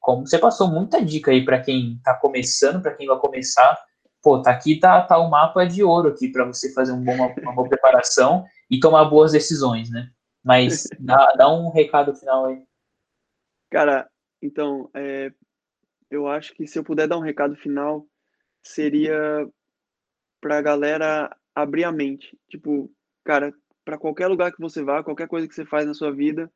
como 0.00 0.26
você 0.26 0.38
passou 0.38 0.68
muita 0.68 1.04
dica 1.04 1.30
aí 1.30 1.44
para 1.44 1.60
quem 1.60 1.94
está 1.94 2.14
começando, 2.14 2.80
para 2.80 2.94
quem 2.94 3.06
vai 3.06 3.18
começar. 3.18 3.78
Pô, 4.22 4.42
tá 4.42 4.50
aqui 4.50 4.76
tá, 4.76 5.02
tá 5.02 5.18
o 5.18 5.30
mapa 5.30 5.64
de 5.64 5.82
ouro 5.84 6.08
aqui 6.08 6.28
para 6.28 6.44
você 6.44 6.72
fazer 6.72 6.92
um 6.92 7.04
bom, 7.04 7.14
uma 7.14 7.52
boa 7.54 7.68
preparação 7.68 8.44
e 8.70 8.80
tomar 8.80 9.04
boas 9.04 9.32
decisões, 9.32 9.90
né? 9.90 10.10
Mas 10.44 10.88
dá, 10.98 11.32
dá 11.36 11.52
um 11.52 11.70
recado 11.70 12.14
final 12.14 12.46
aí. 12.46 12.62
Cara, 13.70 14.08
então, 14.42 14.88
é, 14.94 15.30
eu 16.10 16.26
acho 16.26 16.54
que 16.54 16.66
se 16.66 16.78
eu 16.78 16.84
puder 16.84 17.06
dar 17.06 17.18
um 17.18 17.22
recado 17.22 17.56
final, 17.56 18.06
seria 18.62 19.48
para 20.40 20.58
a 20.58 20.62
galera 20.62 21.36
abrir 21.54 21.84
a 21.84 21.92
mente. 21.92 22.38
Tipo, 22.48 22.90
cara, 23.24 23.52
para 23.84 23.98
qualquer 23.98 24.26
lugar 24.28 24.52
que 24.52 24.60
você 24.60 24.82
vá, 24.82 25.02
qualquer 25.02 25.28
coisa 25.28 25.48
que 25.48 25.54
você 25.54 25.64
faz 25.64 25.86
na 25.86 25.94
sua 25.94 26.12
vida, 26.12 26.50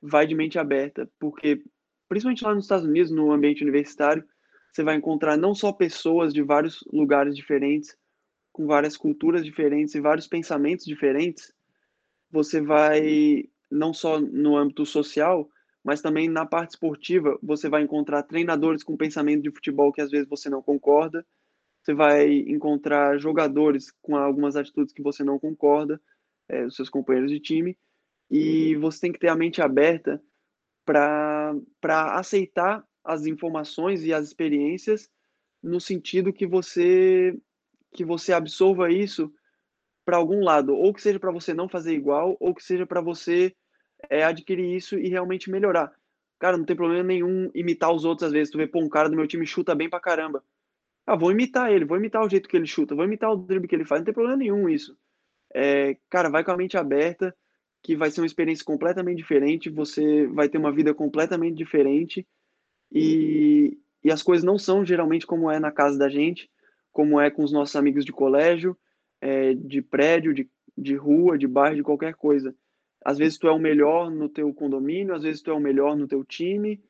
vai 0.00 0.26
de 0.26 0.34
mente 0.34 0.58
aberta, 0.58 1.10
porque 1.18 1.62
principalmente 2.08 2.44
lá 2.44 2.54
nos 2.54 2.64
Estados 2.64 2.86
Unidos, 2.86 3.10
no 3.10 3.32
ambiente 3.32 3.62
universitário, 3.62 4.24
você 4.72 4.82
vai 4.82 4.94
encontrar 4.94 5.36
não 5.36 5.54
só 5.54 5.72
pessoas 5.72 6.32
de 6.32 6.42
vários 6.42 6.84
lugares 6.92 7.34
diferentes, 7.34 7.96
com 8.52 8.66
várias 8.66 8.96
culturas 8.96 9.44
diferentes 9.44 9.94
e 9.94 10.00
vários 10.00 10.26
pensamentos 10.26 10.86
diferentes, 10.86 11.52
você 12.30 12.60
vai 12.60 13.48
não 13.70 13.92
só 13.92 14.20
no 14.20 14.56
âmbito 14.56 14.86
social, 14.86 15.48
mas 15.86 16.02
também 16.02 16.28
na 16.28 16.44
parte 16.44 16.70
esportiva, 16.70 17.38
você 17.40 17.68
vai 17.68 17.80
encontrar 17.80 18.24
treinadores 18.24 18.82
com 18.82 18.96
pensamento 18.96 19.44
de 19.44 19.52
futebol 19.52 19.92
que 19.92 20.00
às 20.00 20.10
vezes 20.10 20.28
você 20.28 20.50
não 20.50 20.60
concorda, 20.60 21.24
você 21.80 21.94
vai 21.94 22.28
encontrar 22.28 23.16
jogadores 23.20 23.92
com 24.02 24.16
algumas 24.16 24.56
atitudes 24.56 24.92
que 24.92 25.00
você 25.00 25.22
não 25.22 25.38
concorda, 25.38 26.02
é, 26.48 26.64
os 26.64 26.74
seus 26.74 26.90
companheiros 26.90 27.30
de 27.30 27.38
time, 27.38 27.78
e 28.28 28.74
você 28.74 29.02
tem 29.02 29.12
que 29.12 29.20
ter 29.20 29.28
a 29.28 29.36
mente 29.36 29.62
aberta 29.62 30.20
para 30.84 31.54
aceitar 32.18 32.84
as 33.04 33.24
informações 33.24 34.02
e 34.02 34.12
as 34.12 34.26
experiências 34.26 35.08
no 35.62 35.80
sentido 35.80 36.32
que 36.32 36.48
você 36.48 37.38
que 37.92 38.04
você 38.04 38.32
absorva 38.32 38.90
isso 38.90 39.32
para 40.04 40.16
algum 40.16 40.42
lado, 40.42 40.74
ou 40.74 40.92
que 40.92 41.00
seja 41.00 41.20
para 41.20 41.30
você 41.30 41.54
não 41.54 41.68
fazer 41.68 41.94
igual, 41.94 42.36
ou 42.40 42.52
que 42.52 42.64
seja 42.64 42.84
para 42.84 43.00
você 43.00 43.54
é 44.08 44.24
adquirir 44.24 44.74
isso 44.74 44.98
e 44.98 45.08
realmente 45.08 45.50
melhorar. 45.50 45.92
Cara, 46.38 46.56
não 46.56 46.64
tem 46.64 46.76
problema 46.76 47.02
nenhum 47.02 47.50
imitar 47.54 47.92
os 47.92 48.04
outros 48.04 48.26
às 48.26 48.32
vezes. 48.32 48.50
Tu 48.50 48.58
vê, 48.58 48.66
pô, 48.66 48.80
um 48.80 48.88
cara 48.88 49.08
do 49.08 49.16
meu 49.16 49.26
time 49.26 49.46
chuta 49.46 49.74
bem 49.74 49.88
pra 49.88 50.00
caramba. 50.00 50.42
Ah, 51.06 51.16
vou 51.16 51.30
imitar 51.30 51.70
ele, 51.70 51.84
vou 51.84 51.96
imitar 51.96 52.24
o 52.24 52.28
jeito 52.28 52.48
que 52.48 52.56
ele 52.56 52.66
chuta, 52.66 52.94
vou 52.94 53.04
imitar 53.04 53.30
o 53.30 53.36
drible 53.36 53.68
que 53.68 53.74
ele 53.76 53.84
faz, 53.84 54.00
não 54.00 54.04
tem 54.06 54.14
problema 54.14 54.36
nenhum 54.36 54.68
isso. 54.68 54.98
É, 55.54 55.96
cara, 56.10 56.28
vai 56.28 56.42
com 56.42 56.50
a 56.50 56.56
mente 56.56 56.76
aberta, 56.76 57.34
que 57.80 57.94
vai 57.96 58.10
ser 58.10 58.20
uma 58.20 58.26
experiência 58.26 58.64
completamente 58.64 59.18
diferente, 59.18 59.70
você 59.70 60.26
vai 60.26 60.48
ter 60.48 60.58
uma 60.58 60.72
vida 60.72 60.92
completamente 60.92 61.56
diferente 61.56 62.26
e, 62.90 63.78
e 64.02 64.10
as 64.10 64.20
coisas 64.20 64.44
não 64.44 64.58
são 64.58 64.84
geralmente 64.84 65.24
como 65.24 65.48
é 65.48 65.60
na 65.60 65.70
casa 65.70 65.96
da 65.96 66.08
gente, 66.08 66.50
como 66.92 67.20
é 67.20 67.30
com 67.30 67.44
os 67.44 67.52
nossos 67.52 67.76
amigos 67.76 68.04
de 68.04 68.12
colégio, 68.12 68.76
é, 69.20 69.54
de 69.54 69.80
prédio, 69.80 70.34
de, 70.34 70.50
de 70.76 70.96
rua, 70.96 71.38
de 71.38 71.46
bairro, 71.46 71.76
de 71.76 71.82
qualquer 71.84 72.14
coisa. 72.14 72.52
Às 73.06 73.18
vezes 73.18 73.38
tu 73.38 73.46
é 73.46 73.52
o 73.52 73.58
melhor 73.58 74.10
no 74.10 74.28
teu 74.28 74.52
condomínio, 74.52 75.14
às 75.14 75.22
vezes 75.22 75.40
tu 75.40 75.48
é 75.48 75.54
o 75.54 75.60
melhor 75.60 75.96
no 75.96 76.08
teu 76.08 76.24
time, 76.24 76.82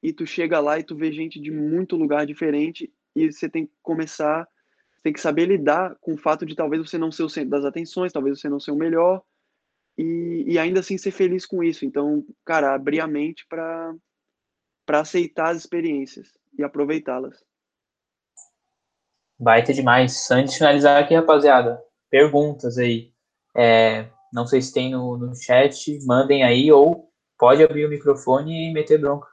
e 0.00 0.12
tu 0.12 0.24
chega 0.24 0.60
lá 0.60 0.78
e 0.78 0.84
tu 0.84 0.94
vê 0.94 1.10
gente 1.10 1.40
de 1.40 1.50
muito 1.50 1.96
lugar 1.96 2.24
diferente 2.24 2.92
e 3.12 3.32
você 3.32 3.48
tem 3.48 3.66
que 3.66 3.72
começar, 3.82 4.46
tem 5.02 5.12
que 5.12 5.20
saber 5.20 5.46
lidar 5.46 5.96
com 6.00 6.14
o 6.14 6.16
fato 6.16 6.46
de 6.46 6.54
talvez 6.54 6.80
você 6.80 6.96
não 6.96 7.10
ser 7.10 7.24
o 7.24 7.28
centro 7.28 7.50
das 7.50 7.64
atenções, 7.64 8.12
talvez 8.12 8.38
você 8.38 8.48
não 8.48 8.60
ser 8.60 8.70
o 8.70 8.76
melhor, 8.76 9.20
e, 9.98 10.44
e 10.46 10.60
ainda 10.60 10.78
assim 10.78 10.96
ser 10.96 11.10
feliz 11.10 11.44
com 11.44 11.60
isso. 11.60 11.84
Então, 11.84 12.24
cara, 12.44 12.72
abrir 12.72 13.00
a 13.00 13.08
mente 13.08 13.44
para 13.48 13.92
para 14.86 15.00
aceitar 15.00 15.50
as 15.50 15.56
experiências 15.56 16.28
e 16.56 16.62
aproveitá-las. 16.62 17.42
Baita 19.40 19.72
demais. 19.72 20.30
Antes 20.30 20.52
de 20.52 20.58
finalizar 20.58 21.02
aqui, 21.02 21.16
rapaziada, 21.16 21.82
perguntas 22.08 22.78
aí. 22.78 23.12
É, 23.56 24.08
não 24.34 24.48
sei 24.48 24.60
se 24.60 24.74
tem 24.74 24.90
no, 24.90 25.16
no 25.16 25.36
chat, 25.36 25.96
mandem 26.04 26.42
aí 26.42 26.70
ou 26.72 27.08
pode 27.38 27.62
abrir 27.62 27.86
o 27.86 27.88
microfone 27.88 28.68
e 28.68 28.72
meter 28.72 29.00
bronca. 29.00 29.28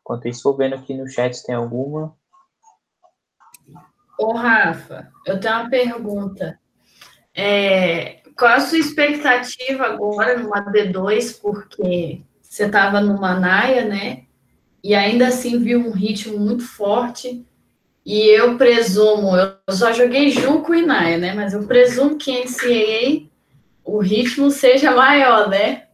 Enquanto 0.00 0.26
isso, 0.26 0.42
vou 0.42 0.56
vendo 0.56 0.74
aqui 0.74 0.94
no 0.94 1.06
chat 1.06 1.34
se 1.34 1.44
tem 1.44 1.54
alguma. 1.54 2.16
Ô, 4.18 4.32
Rafa, 4.32 5.12
eu 5.26 5.38
tenho 5.38 5.54
uma 5.54 5.68
pergunta. 5.68 6.58
É, 7.34 8.22
qual 8.34 8.52
a 8.52 8.60
sua 8.60 8.78
expectativa 8.78 9.84
agora 9.84 10.38
numa 10.38 10.64
D2? 10.72 11.40
Porque 11.42 12.22
você 12.40 12.64
estava 12.64 13.02
numa 13.02 13.38
Naia, 13.38 13.84
né? 13.84 14.24
E 14.82 14.94
ainda 14.94 15.28
assim 15.28 15.58
viu 15.58 15.80
um 15.80 15.90
ritmo 15.90 16.38
muito 16.38 16.66
forte. 16.66 17.44
E 18.06 18.28
eu 18.28 18.56
presumo, 18.56 19.36
eu 19.36 19.56
só 19.70 19.92
joguei 19.92 20.30
Junco 20.30 20.74
e 20.74 20.86
Naia, 20.86 21.18
né? 21.18 21.34
Mas 21.34 21.52
eu 21.52 21.66
presumo 21.66 22.16
que 22.16 22.44
NCAA 22.44 23.33
o 23.84 23.98
ritmo 23.98 24.50
seja 24.50 24.90
maior, 24.92 25.48
né? 25.48 25.84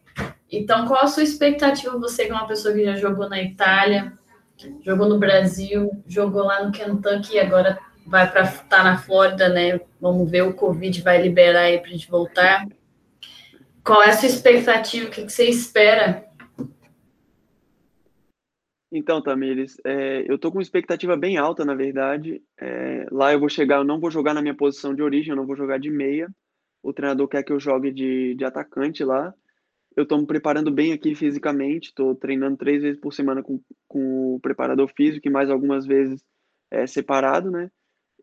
Então, 0.51 0.87
qual 0.87 1.03
a 1.03 1.09
sua 1.09 1.23
expectativa? 1.23 1.99
Você, 1.99 2.27
que 2.27 2.33
é 2.33 2.35
uma 2.35 2.47
pessoa 2.47 2.73
que 2.75 2.85
já 2.85 2.97
jogou 2.97 3.29
na 3.29 3.43
Itália, 3.43 4.13
jogou 4.83 5.09
no 5.09 5.19
Brasil, 5.19 5.91
jogou 6.07 6.45
lá 6.45 6.65
no 6.65 6.73
Kentucky 6.73 7.35
e 7.35 7.41
agora 7.41 7.79
vai 8.07 8.31
para 8.31 8.43
estar 8.43 8.65
tá 8.65 8.85
na 8.85 8.99
Flórida, 8.99 9.49
né? 9.49 9.81
Vamos 10.01 10.31
ver, 10.31 10.43
o 10.43 10.55
Covid 10.55 11.01
vai 11.03 11.21
liberar 11.21 11.63
aí 11.63 11.79
para 11.79 11.89
a 11.89 11.93
gente 11.93 12.11
voltar. 12.11 12.67
Qual 13.85 14.03
é 14.03 14.11
a 14.11 14.13
sua 14.13 14.29
expectativa? 14.29 15.09
O 15.09 15.11
que, 15.11 15.29
você 15.29 15.49
espera? 15.49 16.25
Então, 18.93 19.23
Tamires, 19.23 19.77
é, 19.85 20.25
eu 20.27 20.37
tô 20.37 20.51
com 20.51 20.61
expectativa 20.61 21.17
bem 21.17 21.39
alta, 21.39 21.65
na 21.65 21.75
verdade. 21.75 22.43
É, 22.61 23.07
lá 23.11 23.33
eu 23.33 23.39
vou 23.39 23.49
chegar, 23.49 23.77
eu 23.77 23.85
não 23.85 24.01
vou 24.01 24.11
jogar 24.11 24.35
na 24.35 24.43
minha 24.43 24.55
posição 24.55 24.93
de 24.93 25.03
origem, 25.03 25.31
eu 25.31 25.37
não 25.37 25.47
vou 25.47 25.57
jogar 25.57 25.79
de 25.79 25.89
meia 25.89 26.29
o 26.83 26.93
treinador 26.93 27.29
quer 27.29 27.43
que 27.43 27.53
eu 27.53 27.61
jogue 27.61 27.91
de, 27.93 28.35
de 28.35 28.45
atacante 28.45 29.05
lá. 29.05 29.35
Eu 29.97 30.05
estou 30.05 30.19
me 30.19 30.27
preparando 30.27 30.71
bem 30.71 30.93
aqui 30.93 31.15
fisicamente, 31.15 31.89
estou 31.89 32.15
treinando 32.15 32.57
três 32.57 32.83
vezes 32.83 33.01
por 33.01 33.13
semana 33.13 33.43
com, 33.43 33.61
com 33.89 34.37
o 34.37 34.41
preparador 34.41 34.89
físico 34.89 35.27
e 35.27 35.31
mais 35.31 35.51
algumas 35.51 35.85
vezes 35.85 36.25
é, 36.71 36.87
separado, 36.87 37.51
né? 37.51 37.71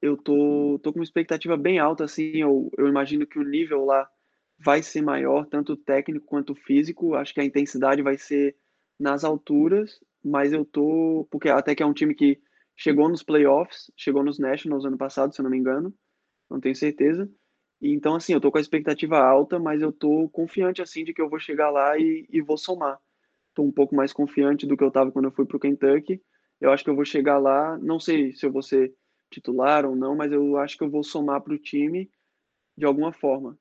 Eu 0.02 0.16
tô, 0.16 0.80
tô 0.82 0.94
com 0.94 1.00
uma 1.00 1.04
expectativa 1.04 1.58
bem 1.58 1.80
alta, 1.80 2.06
assim, 2.06 2.38
eu, 2.38 2.70
eu 2.78 2.88
imagino 2.88 3.26
que 3.28 3.40
o 3.40 3.44
nível 3.44 3.84
lá 3.84 4.08
vai 4.60 4.82
ser 4.82 5.02
maior, 5.02 5.46
tanto 5.46 5.76
técnico 5.76 6.26
quanto 6.26 6.56
físico, 6.56 7.16
acho 7.16 7.34
que 7.34 7.42
a 7.42 7.46
intensidade 7.46 8.02
vai 8.02 8.18
ser 8.18 8.56
nas 9.00 9.24
alturas, 9.24 10.00
mas 10.24 10.54
eu 10.54 10.66
tô, 10.66 11.28
porque 11.30 11.50
até 11.50 11.76
que 11.76 11.84
é 11.84 11.86
um 11.86 11.94
time 11.94 12.16
que 12.16 12.40
chegou 12.76 13.10
nos 13.10 13.24
playoffs, 13.24 13.92
chegou 13.96 14.24
nos 14.24 14.40
Nationals 14.40 14.86
ano 14.86 14.98
passado, 14.98 15.34
se 15.34 15.42
eu 15.42 15.44
não 15.44 15.52
me 15.52 15.58
engano, 15.58 15.94
não 16.50 16.60
tenho 16.60 16.76
certeza, 16.76 17.30
então, 17.82 18.16
assim, 18.16 18.34
eu 18.34 18.42
tô 18.42 18.52
com 18.52 18.58
a 18.58 18.62
expectativa 18.62 19.20
alta, 19.20 19.60
mas 19.60 19.82
eu 19.82 19.92
tô 19.92 20.28
confiante, 20.30 20.82
assim, 20.82 21.04
de 21.04 21.14
que 21.14 21.22
eu 21.22 21.30
vou 21.30 21.40
chegar 21.40 21.70
lá 21.70 21.98
e, 21.98 22.26
e 22.30 22.42
vou 22.42 22.58
somar. 22.58 23.00
Tô 23.54 23.64
um 23.64 23.72
pouco 23.72 23.96
mais 23.96 24.12
confiante 24.12 24.66
do 24.66 24.76
que 24.76 24.84
eu 24.84 24.92
tava 24.92 25.12
quando 25.12 25.26
eu 25.26 25.32
fui 25.32 25.46
pro 25.46 25.60
Kentucky. 25.60 26.22
Eu 26.60 26.72
acho 26.72 26.84
que 26.84 26.90
eu 26.90 26.96
vou 26.96 27.06
chegar 27.06 27.38
lá, 27.38 27.78
não 27.78 28.00
sei 28.00 28.34
se 28.34 28.46
eu 28.46 28.52
vou 28.52 28.64
ser 28.64 28.94
titular 29.30 29.86
ou 29.86 29.96
não, 29.96 30.16
mas 30.16 30.32
eu 30.32 30.58
acho 30.58 30.78
que 30.78 30.84
eu 30.84 30.90
vou 30.90 31.04
somar 31.04 31.42
pro 31.42 31.58
time 31.58 32.10
de 32.76 32.86
alguma 32.86 33.12
forma. 33.12 33.58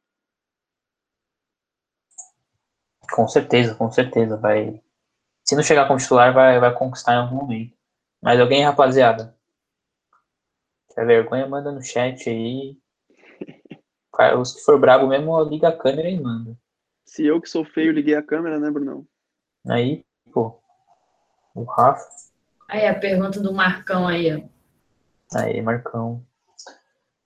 Com 3.10 3.28
certeza, 3.28 3.74
com 3.74 3.90
certeza. 3.90 4.36
Vai. 4.36 4.82
Se 5.44 5.54
não 5.54 5.62
chegar 5.62 5.86
como 5.86 5.98
titular, 5.98 6.32
vai, 6.32 6.58
vai 6.58 6.74
conquistar 6.74 7.14
em 7.14 7.18
algum 7.18 7.36
momento. 7.36 7.76
Mas 8.22 8.40
alguém, 8.40 8.64
rapaziada? 8.64 9.36
Se 10.88 11.04
vergonha, 11.04 11.46
manda 11.46 11.70
no 11.70 11.82
chat 11.82 12.28
aí. 12.28 12.76
Os 14.38 14.52
que 14.52 14.60
for 14.60 14.78
brabo 14.78 15.06
mesmo, 15.06 15.42
liga 15.44 15.68
a 15.68 15.76
câmera 15.76 16.08
e 16.08 16.20
manda. 16.20 16.56
Se 17.04 17.24
eu 17.24 17.40
que 17.40 17.48
sou 17.48 17.64
feio 17.64 17.92
liguei 17.92 18.14
a 18.14 18.22
câmera, 18.22 18.58
né, 18.58 18.70
Brunão? 18.70 19.06
Aí, 19.68 20.04
pô. 20.32 20.60
O 21.54 21.64
Rafa. 21.64 22.04
Aí 22.68 22.86
a 22.86 22.98
pergunta 22.98 23.40
do 23.40 23.52
Marcão 23.52 24.06
aí, 24.08 24.34
ó. 24.34 25.38
Aí, 25.38 25.60
Marcão. 25.62 26.24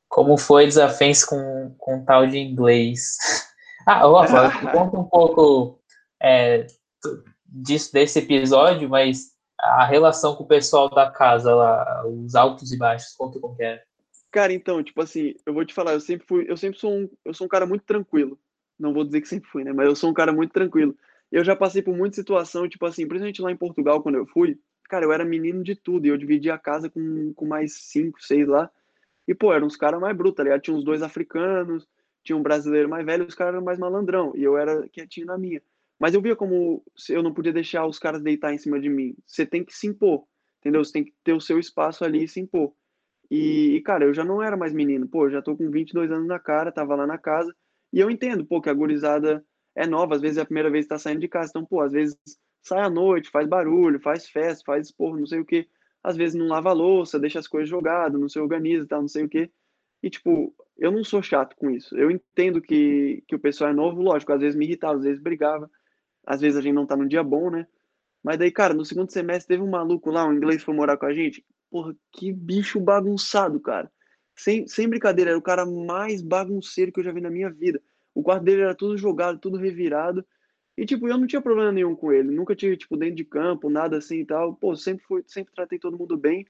Como 0.08 0.36
foi 0.36 0.66
desafios 0.66 1.24
com, 1.24 1.74
com 1.78 2.04
tal 2.04 2.26
de 2.26 2.38
inglês? 2.38 3.16
ah, 3.86 4.06
Rafa, 4.06 4.50
conta 4.72 4.98
um 4.98 5.04
pouco 5.04 5.80
é, 6.22 6.66
disso, 7.46 7.92
desse 7.92 8.18
episódio, 8.18 8.88
mas 8.88 9.32
a 9.58 9.84
relação 9.84 10.34
com 10.36 10.44
o 10.44 10.48
pessoal 10.48 10.88
da 10.88 11.10
casa 11.10 11.54
lá, 11.54 12.06
os 12.06 12.34
altos 12.34 12.72
e 12.72 12.78
baixos, 12.78 13.14
conta 13.14 13.38
como 13.38 13.56
que 13.56 13.62
é. 13.62 13.82
Cara, 14.30 14.52
então, 14.52 14.82
tipo 14.82 15.00
assim, 15.02 15.34
eu 15.44 15.52
vou 15.52 15.64
te 15.64 15.74
falar, 15.74 15.92
eu 15.92 16.00
sempre 16.00 16.26
fui, 16.26 16.46
eu 16.48 16.56
sempre 16.56 16.78
sou 16.78 16.92
um, 16.92 17.10
eu 17.24 17.34
sou 17.34 17.46
um 17.46 17.48
cara 17.48 17.66
muito 17.66 17.84
tranquilo. 17.84 18.38
Não 18.78 18.94
vou 18.94 19.04
dizer 19.04 19.20
que 19.20 19.28
sempre 19.28 19.48
fui, 19.50 19.64
né? 19.64 19.72
Mas 19.72 19.86
eu 19.88 19.96
sou 19.96 20.10
um 20.10 20.14
cara 20.14 20.32
muito 20.32 20.52
tranquilo. 20.52 20.96
Eu 21.32 21.44
já 21.44 21.56
passei 21.56 21.82
por 21.82 21.96
muita 21.96 22.16
situação, 22.16 22.68
tipo 22.68 22.86
assim, 22.86 23.06
principalmente 23.06 23.42
lá 23.42 23.50
em 23.50 23.56
Portugal, 23.56 24.02
quando 24.02 24.16
eu 24.16 24.26
fui, 24.26 24.58
cara, 24.88 25.04
eu 25.04 25.12
era 25.12 25.24
menino 25.24 25.62
de 25.62 25.74
tudo, 25.74 26.06
e 26.06 26.08
eu 26.08 26.16
dividia 26.16 26.54
a 26.54 26.58
casa 26.58 26.88
com, 26.88 27.32
com 27.34 27.46
mais 27.46 27.74
cinco, 27.74 28.22
seis 28.22 28.46
lá. 28.46 28.70
E, 29.26 29.34
pô, 29.34 29.52
eram 29.52 29.66
uns 29.66 29.76
caras 29.76 30.00
mais 30.00 30.16
brutos, 30.16 30.36
tá 30.36 30.42
ligado? 30.44 30.60
Tinha 30.62 30.76
uns 30.76 30.84
dois 30.84 31.02
africanos, 31.02 31.86
tinha 32.24 32.36
um 32.36 32.42
brasileiro 32.42 32.88
mais 32.88 33.04
velho, 33.04 33.26
os 33.26 33.34
caras 33.34 33.54
eram 33.54 33.64
mais 33.64 33.78
malandrão, 33.78 34.32
e 34.36 34.42
eu 34.42 34.56
era 34.56 34.88
quietinho 34.88 35.26
na 35.26 35.38
minha. 35.38 35.62
Mas 35.98 36.14
eu 36.14 36.22
via 36.22 36.34
como 36.34 36.82
eu 37.10 37.22
não 37.22 37.34
podia 37.34 37.52
deixar 37.52 37.86
os 37.86 37.98
caras 37.98 38.22
deitar 38.22 38.54
em 38.54 38.58
cima 38.58 38.80
de 38.80 38.88
mim. 38.88 39.14
Você 39.26 39.44
tem 39.44 39.64
que 39.64 39.74
se 39.74 39.86
impor, 39.86 40.24
entendeu? 40.60 40.84
Você 40.84 40.92
tem 40.92 41.04
que 41.04 41.12
ter 41.22 41.34
o 41.34 41.40
seu 41.40 41.58
espaço 41.58 42.04
ali 42.04 42.24
e 42.24 42.28
se 42.28 42.40
impor. 42.40 42.72
E, 43.30 43.76
e, 43.76 43.82
cara, 43.82 44.04
eu 44.04 44.14
já 44.14 44.24
não 44.24 44.42
era 44.42 44.56
mais 44.56 44.72
menino. 44.72 45.08
Pô, 45.08 45.30
já 45.30 45.40
tô 45.42 45.56
com 45.56 45.70
22 45.70 46.10
anos 46.10 46.26
na 46.26 46.38
cara, 46.38 46.72
tava 46.72 46.94
lá 46.94 47.06
na 47.06 47.18
casa. 47.18 47.54
E 47.92 48.00
eu 48.00 48.10
entendo, 48.10 48.44
pô, 48.44 48.60
que 48.60 48.70
a 48.70 48.74
gurizada 48.74 49.44
é 49.74 49.86
nova, 49.86 50.14
às 50.14 50.20
vezes 50.20 50.38
é 50.38 50.42
a 50.42 50.44
primeira 50.44 50.70
vez 50.70 50.84
que 50.84 50.90
tá 50.90 50.98
saindo 50.98 51.20
de 51.20 51.28
casa. 51.28 51.50
Então, 51.50 51.64
pô, 51.64 51.80
às 51.80 51.92
vezes 51.92 52.16
sai 52.62 52.80
à 52.80 52.90
noite, 52.90 53.30
faz 53.30 53.46
barulho, 53.48 54.00
faz 54.00 54.28
festa, 54.28 54.64
faz, 54.66 54.90
pô, 54.90 55.16
não 55.16 55.26
sei 55.26 55.40
o 55.40 55.44
quê. 55.44 55.68
Às 56.02 56.16
vezes 56.16 56.34
não 56.34 56.46
lava 56.48 56.70
a 56.70 56.72
louça, 56.72 57.18
deixa 57.18 57.38
as 57.38 57.48
coisas 57.48 57.68
jogadas, 57.68 58.20
não 58.20 58.28
se 58.28 58.38
organiza, 58.38 58.86
tal, 58.86 59.02
não 59.02 59.08
sei 59.08 59.24
o 59.24 59.28
quê. 59.28 59.50
E, 60.02 60.10
tipo, 60.10 60.54
eu 60.78 60.90
não 60.90 61.04
sou 61.04 61.22
chato 61.22 61.54
com 61.56 61.70
isso. 61.70 61.96
Eu 61.96 62.10
entendo 62.10 62.60
que, 62.60 63.22
que 63.28 63.34
o 63.36 63.38
pessoal 63.40 63.70
é 63.70 63.74
novo, 63.74 64.00
lógico, 64.02 64.32
às 64.32 64.40
vezes 64.40 64.56
me 64.56 64.64
irritava, 64.64 64.98
às 64.98 65.04
vezes 65.04 65.22
brigava 65.22 65.70
às 66.26 66.40
vezes 66.40 66.58
a 66.58 66.62
gente 66.62 66.74
não 66.74 66.86
tá 66.86 66.96
num 66.96 67.06
dia 67.06 67.22
bom, 67.22 67.50
né? 67.50 67.66
Mas 68.22 68.38
daí, 68.38 68.50
cara, 68.50 68.74
no 68.74 68.84
segundo 68.84 69.10
semestre 69.10 69.48
teve 69.48 69.62
um 69.62 69.70
maluco 69.70 70.10
lá, 70.10 70.26
um 70.26 70.32
inglês 70.32 70.62
foi 70.62 70.74
morar 70.74 70.96
com 70.96 71.06
a 71.06 71.14
gente. 71.14 71.44
Porra, 71.70 71.94
que 72.12 72.32
bicho 72.32 72.80
bagunçado, 72.80 73.60
cara. 73.60 73.90
Sem, 74.34 74.66
sem 74.66 74.88
brincadeira, 74.88 75.30
era 75.30 75.38
o 75.38 75.42
cara 75.42 75.64
mais 75.66 76.22
bagunceiro 76.22 76.92
que 76.92 77.00
eu 77.00 77.04
já 77.04 77.12
vi 77.12 77.20
na 77.20 77.30
minha 77.30 77.50
vida. 77.50 77.80
O 78.14 78.22
quarto 78.22 78.44
dele 78.44 78.62
era 78.62 78.74
tudo 78.74 78.96
jogado, 78.96 79.38
tudo 79.38 79.56
revirado. 79.56 80.24
E, 80.76 80.86
tipo, 80.86 81.06
eu 81.08 81.18
não 81.18 81.26
tinha 81.26 81.42
problema 81.42 81.70
nenhum 81.70 81.94
com 81.94 82.12
ele. 82.12 82.30
Nunca 82.30 82.56
tive, 82.56 82.76
tipo, 82.76 82.96
dentro 82.96 83.16
de 83.16 83.24
campo, 83.24 83.70
nada 83.70 83.98
assim 83.98 84.20
e 84.20 84.26
tal. 84.26 84.54
Pô, 84.54 84.74
sempre, 84.74 85.04
fui, 85.04 85.22
sempre 85.26 85.54
tratei 85.54 85.78
todo 85.78 85.98
mundo 85.98 86.16
bem. 86.16 86.46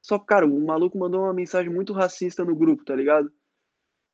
Só 0.00 0.18
que, 0.18 0.26
cara, 0.26 0.46
o 0.46 0.60
maluco 0.66 0.98
mandou 0.98 1.22
uma 1.22 1.34
mensagem 1.34 1.72
muito 1.72 1.92
racista 1.92 2.44
no 2.44 2.56
grupo, 2.56 2.84
tá 2.84 2.94
ligado? 2.94 3.32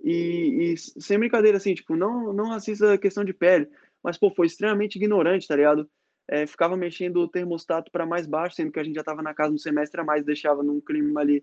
E, 0.03 0.73
e 0.75 0.77
sem 0.77 1.19
brincadeira, 1.19 1.59
assim, 1.59 1.75
tipo, 1.75 1.97
não, 1.97 2.33
não 2.33 2.49
racista 2.49 2.97
questão 2.99 3.25
de 3.25 3.33
pele 3.33 3.69
mas, 4.03 4.17
pô, 4.17 4.31
foi 4.31 4.47
extremamente 4.47 4.97
ignorante, 4.97 5.47
tá 5.47 5.57
ligado? 5.57 5.91
É, 6.29 6.47
ficava 6.47 6.77
mexendo 6.77 7.17
o 7.17 7.29
termostato 7.29 7.91
para 7.91 8.05
mais 8.05 8.27
baixo, 8.27 8.57
sendo 8.57 8.71
que 8.71 8.79
a 8.79 8.85
gente 8.85 8.95
já 8.95 9.01
estava 9.01 9.23
na 9.23 9.33
casa 9.33 9.55
um 9.55 9.59
semestre 9.59 10.01
a 10.01 10.05
mais, 10.05 10.25
deixava 10.25 10.63
num 10.63 10.81
clima 10.81 11.21
ali 11.21 11.43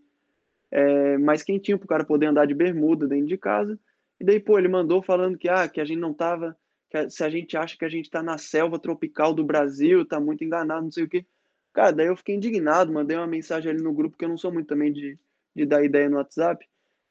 é, 0.71 1.17
mais 1.17 1.41
quentinho 1.41 1.77
para 1.79 1.86
o 1.86 1.88
cara 1.89 2.05
poder 2.05 2.27
andar 2.27 2.45
de 2.45 2.53
bermuda 2.53 3.07
dentro 3.07 3.27
de 3.27 3.38
casa. 3.38 3.79
E 4.19 4.23
daí, 4.23 4.39
pô, 4.39 4.57
ele 4.59 4.67
mandou 4.67 5.01
falando 5.01 5.38
que, 5.38 5.49
ah, 5.49 5.67
que 5.67 5.81
a 5.81 5.86
gente 5.86 5.99
não 5.99 6.13
tava, 6.13 6.55
que 6.89 7.09
se 7.09 7.23
a 7.23 7.29
gente 7.29 7.57
acha 7.57 7.77
que 7.77 7.86
a 7.86 7.89
gente 7.89 8.05
está 8.05 8.21
na 8.21 8.38
selva 8.38 8.79
tropical 8.79 9.33
do 9.33 9.43
Brasil, 9.43 10.05
tá 10.05 10.19
muito 10.19 10.43
enganado, 10.43 10.83
não 10.83 10.91
sei 10.91 11.03
o 11.03 11.09
quê. 11.09 11.25
Cara, 11.73 11.91
daí 11.91 12.07
eu 12.07 12.15
fiquei 12.15 12.36
indignado, 12.36 12.93
mandei 12.93 13.17
uma 13.17 13.27
mensagem 13.27 13.71
ali 13.71 13.81
no 13.81 13.93
grupo, 13.93 14.17
que 14.17 14.23
eu 14.23 14.29
não 14.29 14.38
sou 14.38 14.51
muito 14.51 14.67
também 14.67 14.93
de, 14.93 15.19
de 15.53 15.65
dar 15.65 15.83
ideia 15.83 16.09
no 16.09 16.17
WhatsApp. 16.17 16.65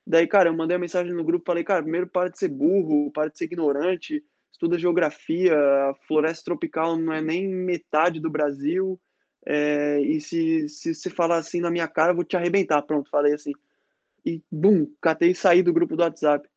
Daí, 0.06 0.26
cara, 0.26 0.48
eu 0.48 0.54
mandei 0.54 0.76
uma 0.76 0.80
mensagem 0.80 1.12
no 1.12 1.24
grupo, 1.24 1.44
falei, 1.46 1.64
cara, 1.64 1.82
primeiro 1.82 2.06
para 2.06 2.30
de 2.30 2.38
ser 2.38 2.48
burro, 2.48 3.10
para 3.10 3.30
de 3.30 3.36
ser 3.38 3.44
ignorante, 3.44 4.24
estuda 4.55 4.78
geografia, 4.78 5.52
a 5.57 5.94
floresta 6.07 6.44
tropical 6.44 6.96
não 6.96 7.12
é 7.12 7.20
nem 7.20 7.48
metade 7.48 8.20
do 8.20 8.30
Brasil, 8.30 9.00
é, 9.44 10.00
e 10.00 10.20
se, 10.20 10.68
se 10.68 11.11
falar 11.11 11.38
assim 11.38 11.61
na 11.61 11.72
minha 11.72 11.88
cara, 11.88 12.12
eu 12.12 12.16
vou 12.16 12.24
te 12.24 12.36
arrebentar. 12.36 12.80
Pronto, 12.82 13.11
falei 13.11 13.34
assim. 13.34 13.52
E, 14.24 14.40
bum, 14.50 14.86
catei 15.02 15.32
e 15.32 15.34
saí 15.34 15.62
do 15.62 15.72
grupo 15.72 15.96
do 15.96 16.02
WhatsApp. 16.02 16.48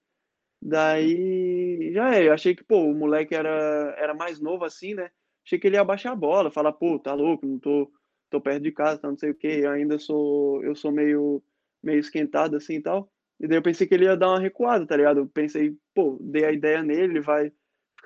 Daí, 0.62 1.92
já 1.92 2.16
é, 2.16 2.28
eu 2.28 2.34
achei 2.34 2.56
que, 2.56 2.64
pô, 2.64 2.84
o 2.84 2.96
moleque 2.96 3.36
era, 3.36 3.96
era 3.98 4.14
mais 4.14 4.40
novo 4.40 4.64
assim, 4.64 4.94
né? 4.94 5.10
Achei 5.46 5.60
que 5.60 5.68
ele 5.68 5.76
ia 5.76 5.84
baixar 5.84 6.12
a 6.12 6.16
bola, 6.16 6.52
falar, 6.52 6.74
pô, 6.74 7.00
tá 7.00 7.14
louco, 7.14 7.46
não 7.46 7.60
tô, 7.60 7.92
tô 8.30 8.40
perto 8.40 8.64
de 8.64 8.72
casa, 8.72 9.00
tá, 9.00 9.10
não 9.10 9.18
sei 9.18 9.32
o 9.32 9.36
quê, 9.36 9.62
eu 9.64 9.72
ainda 9.72 9.98
sou, 9.98 10.64
eu 10.64 10.76
sou 10.76 10.92
meio, 10.92 11.44
meio 11.84 12.00
esquentado 12.00 12.56
assim 12.56 12.76
e 12.76 12.82
tal. 12.82 13.12
E 13.40 13.48
daí 13.48 13.58
eu 13.58 13.62
pensei 13.62 13.88
que 13.88 13.94
ele 13.94 14.06
ia 14.06 14.16
dar 14.18 14.30
uma 14.30 14.40
recuada, 14.40 14.86
tá 14.86 14.96
ligado? 14.96 15.20
Eu 15.22 15.28
pensei, 15.28 15.76
pô, 15.94 16.18
dei 16.22 16.46
a 16.46 16.52
ideia 16.52 16.84
nele, 16.84 17.14
ele 17.14 17.22
vai, 17.22 17.52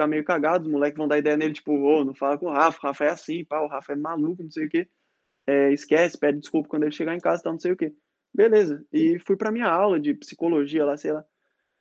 ficar 0.01 0.07
meio 0.07 0.23
cagado, 0.23 0.65
os 0.65 0.71
moleques 0.71 0.97
vão 0.97 1.07
dar 1.07 1.19
ideia 1.19 1.37
nele, 1.37 1.53
tipo, 1.53 1.71
ô, 1.73 1.99
oh, 1.99 2.05
não 2.05 2.13
fala 2.13 2.37
com 2.37 2.47
o 2.47 2.51
Rafa, 2.51 2.79
o 2.79 2.87
Rafa 2.87 3.05
é 3.05 3.09
assim, 3.09 3.45
pá, 3.45 3.61
o 3.61 3.67
Rafa 3.67 3.93
é 3.93 3.95
maluco, 3.95 4.43
não 4.43 4.51
sei 4.51 4.65
o 4.65 4.69
quê. 4.69 4.87
É, 5.45 5.71
esquece, 5.71 6.17
pede 6.17 6.39
desculpa 6.39 6.69
quando 6.69 6.83
ele 6.83 6.91
chegar 6.91 7.15
em 7.15 7.19
casa, 7.19 7.43
tal, 7.43 7.53
não 7.53 7.59
sei 7.59 7.71
o 7.71 7.77
quê. 7.77 7.93
Beleza. 8.33 8.83
E 8.91 9.19
fui 9.19 9.35
pra 9.35 9.51
minha 9.51 9.67
aula 9.67 9.99
de 9.99 10.13
psicologia 10.13 10.85
lá, 10.85 10.97
sei 10.97 11.11
lá. 11.11 11.23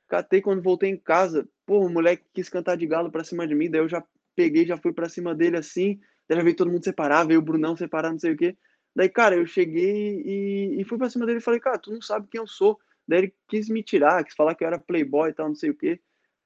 Catei 0.07 0.41
quando 0.41 0.61
voltei 0.61 0.89
em 0.89 0.97
casa, 0.97 1.47
pô, 1.65 1.79
o 1.85 1.89
moleque 1.89 2.23
quis 2.33 2.49
cantar 2.49 2.75
de 2.75 2.85
galo 2.85 3.11
pra 3.11 3.23
cima 3.23 3.47
de 3.47 3.55
mim, 3.55 3.69
daí 3.69 3.81
eu 3.81 3.89
já 3.89 4.03
peguei, 4.35 4.65
já 4.65 4.77
fui 4.77 4.93
pra 4.93 5.09
cima 5.09 5.33
dele 5.33 5.57
assim, 5.57 5.99
daí 6.27 6.37
já 6.37 6.43
veio 6.43 6.55
todo 6.55 6.71
mundo 6.71 6.83
separar, 6.83 7.25
veio 7.25 7.39
o 7.39 7.43
Brunão 7.43 7.75
separar, 7.75 8.11
não 8.11 8.19
sei 8.19 8.33
o 8.33 8.37
quê. 8.37 8.57
Daí, 8.95 9.07
cara, 9.07 9.35
eu 9.35 9.45
cheguei 9.45 10.21
e, 10.25 10.81
e 10.81 10.83
fui 10.83 10.97
pra 10.97 11.09
cima 11.09 11.25
dele 11.25 11.39
e 11.39 11.41
falei, 11.41 11.59
cara, 11.59 11.77
tu 11.77 11.91
não 11.91 12.01
sabe 12.01 12.27
quem 12.29 12.39
eu 12.39 12.47
sou. 12.47 12.77
Daí 13.07 13.19
ele 13.19 13.35
quis 13.47 13.69
me 13.69 13.81
tirar, 13.81 14.23
quis 14.23 14.35
falar 14.35 14.53
que 14.53 14.63
eu 14.63 14.67
era 14.67 14.77
playboy 14.77 15.29
e 15.29 15.33
tal, 15.33 15.47
não 15.47 15.55
sei 15.55 15.69
o 15.69 15.75
quê. 15.75 15.99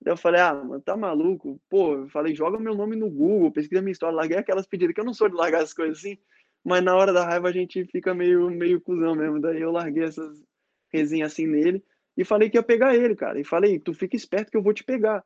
Eu 0.04 0.18
falei, 0.18 0.41
ah, 0.41 0.54
mano, 0.54 0.82
tá 0.82 0.96
maluco? 0.96 1.60
Pô, 1.70 1.93
eu 1.96 2.10
falei, 2.10 2.36
joga 2.36 2.60
meu 2.60 2.76
nome 2.76 2.96
no 2.96 3.10
Google, 3.10 3.52
pesquisa 3.52 3.82
minha 3.82 3.91
história, 3.91 4.16
larguei 4.16 4.38
aquelas 4.38 4.68
pedidas, 4.68 4.93
que 4.93 5.02
eu 5.02 5.06
não 5.06 5.14
sou 5.14 5.30
de 5.30 5.36
largar 5.36 5.64
as 5.64 5.74
coisas 5.74 5.98
assim, 5.98 6.18
mas 6.64 6.84
na 6.84 6.96
hora 6.96 7.14
da 7.14 7.26
raiva 7.26 7.48
a 7.48 7.52
gente 7.52 7.86
fica 7.86 8.14
meio, 8.14 8.50
meio 8.50 8.82
cuzão 8.82 9.16
mesmo. 9.16 9.39
Daí 9.39 9.62
eu 9.62 9.72
larguei 9.72 10.04
essas 10.04 10.43
resenhas 10.91 11.32
assim 11.32 11.46
nele 11.48 11.84
e 12.18 12.24
falei 12.26 12.50
que 12.50 12.58
ia 12.58 12.64
pegar 12.64 12.96
ele, 12.96 13.16
cara. 13.16 13.39
E 13.39 13.43
falei, 13.43 13.80
tu 13.80 13.93
fica 13.93 14.16
esperto 14.16 14.52
que 14.52 14.58
eu 14.58 14.64
vou 14.64 14.74
te 14.74 14.84
pegar. 14.84 15.24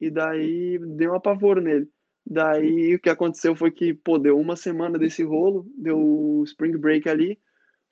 E 0.00 0.10
daí 0.10 0.78
deu 0.78 1.12
um 1.12 1.14
apavoro 1.14 1.60
nele. 1.60 1.88
Daí 2.24 2.94
o 2.94 3.00
que 3.00 3.10
aconteceu 3.10 3.54
foi 3.56 3.70
que, 3.70 3.94
pô, 3.94 4.18
deu 4.18 4.38
uma 4.38 4.56
semana 4.56 4.98
desse 4.98 5.22
rolo, 5.22 5.66
deu 5.76 5.98
o 5.98 6.44
spring 6.44 6.76
break 6.76 7.08
ali. 7.08 7.38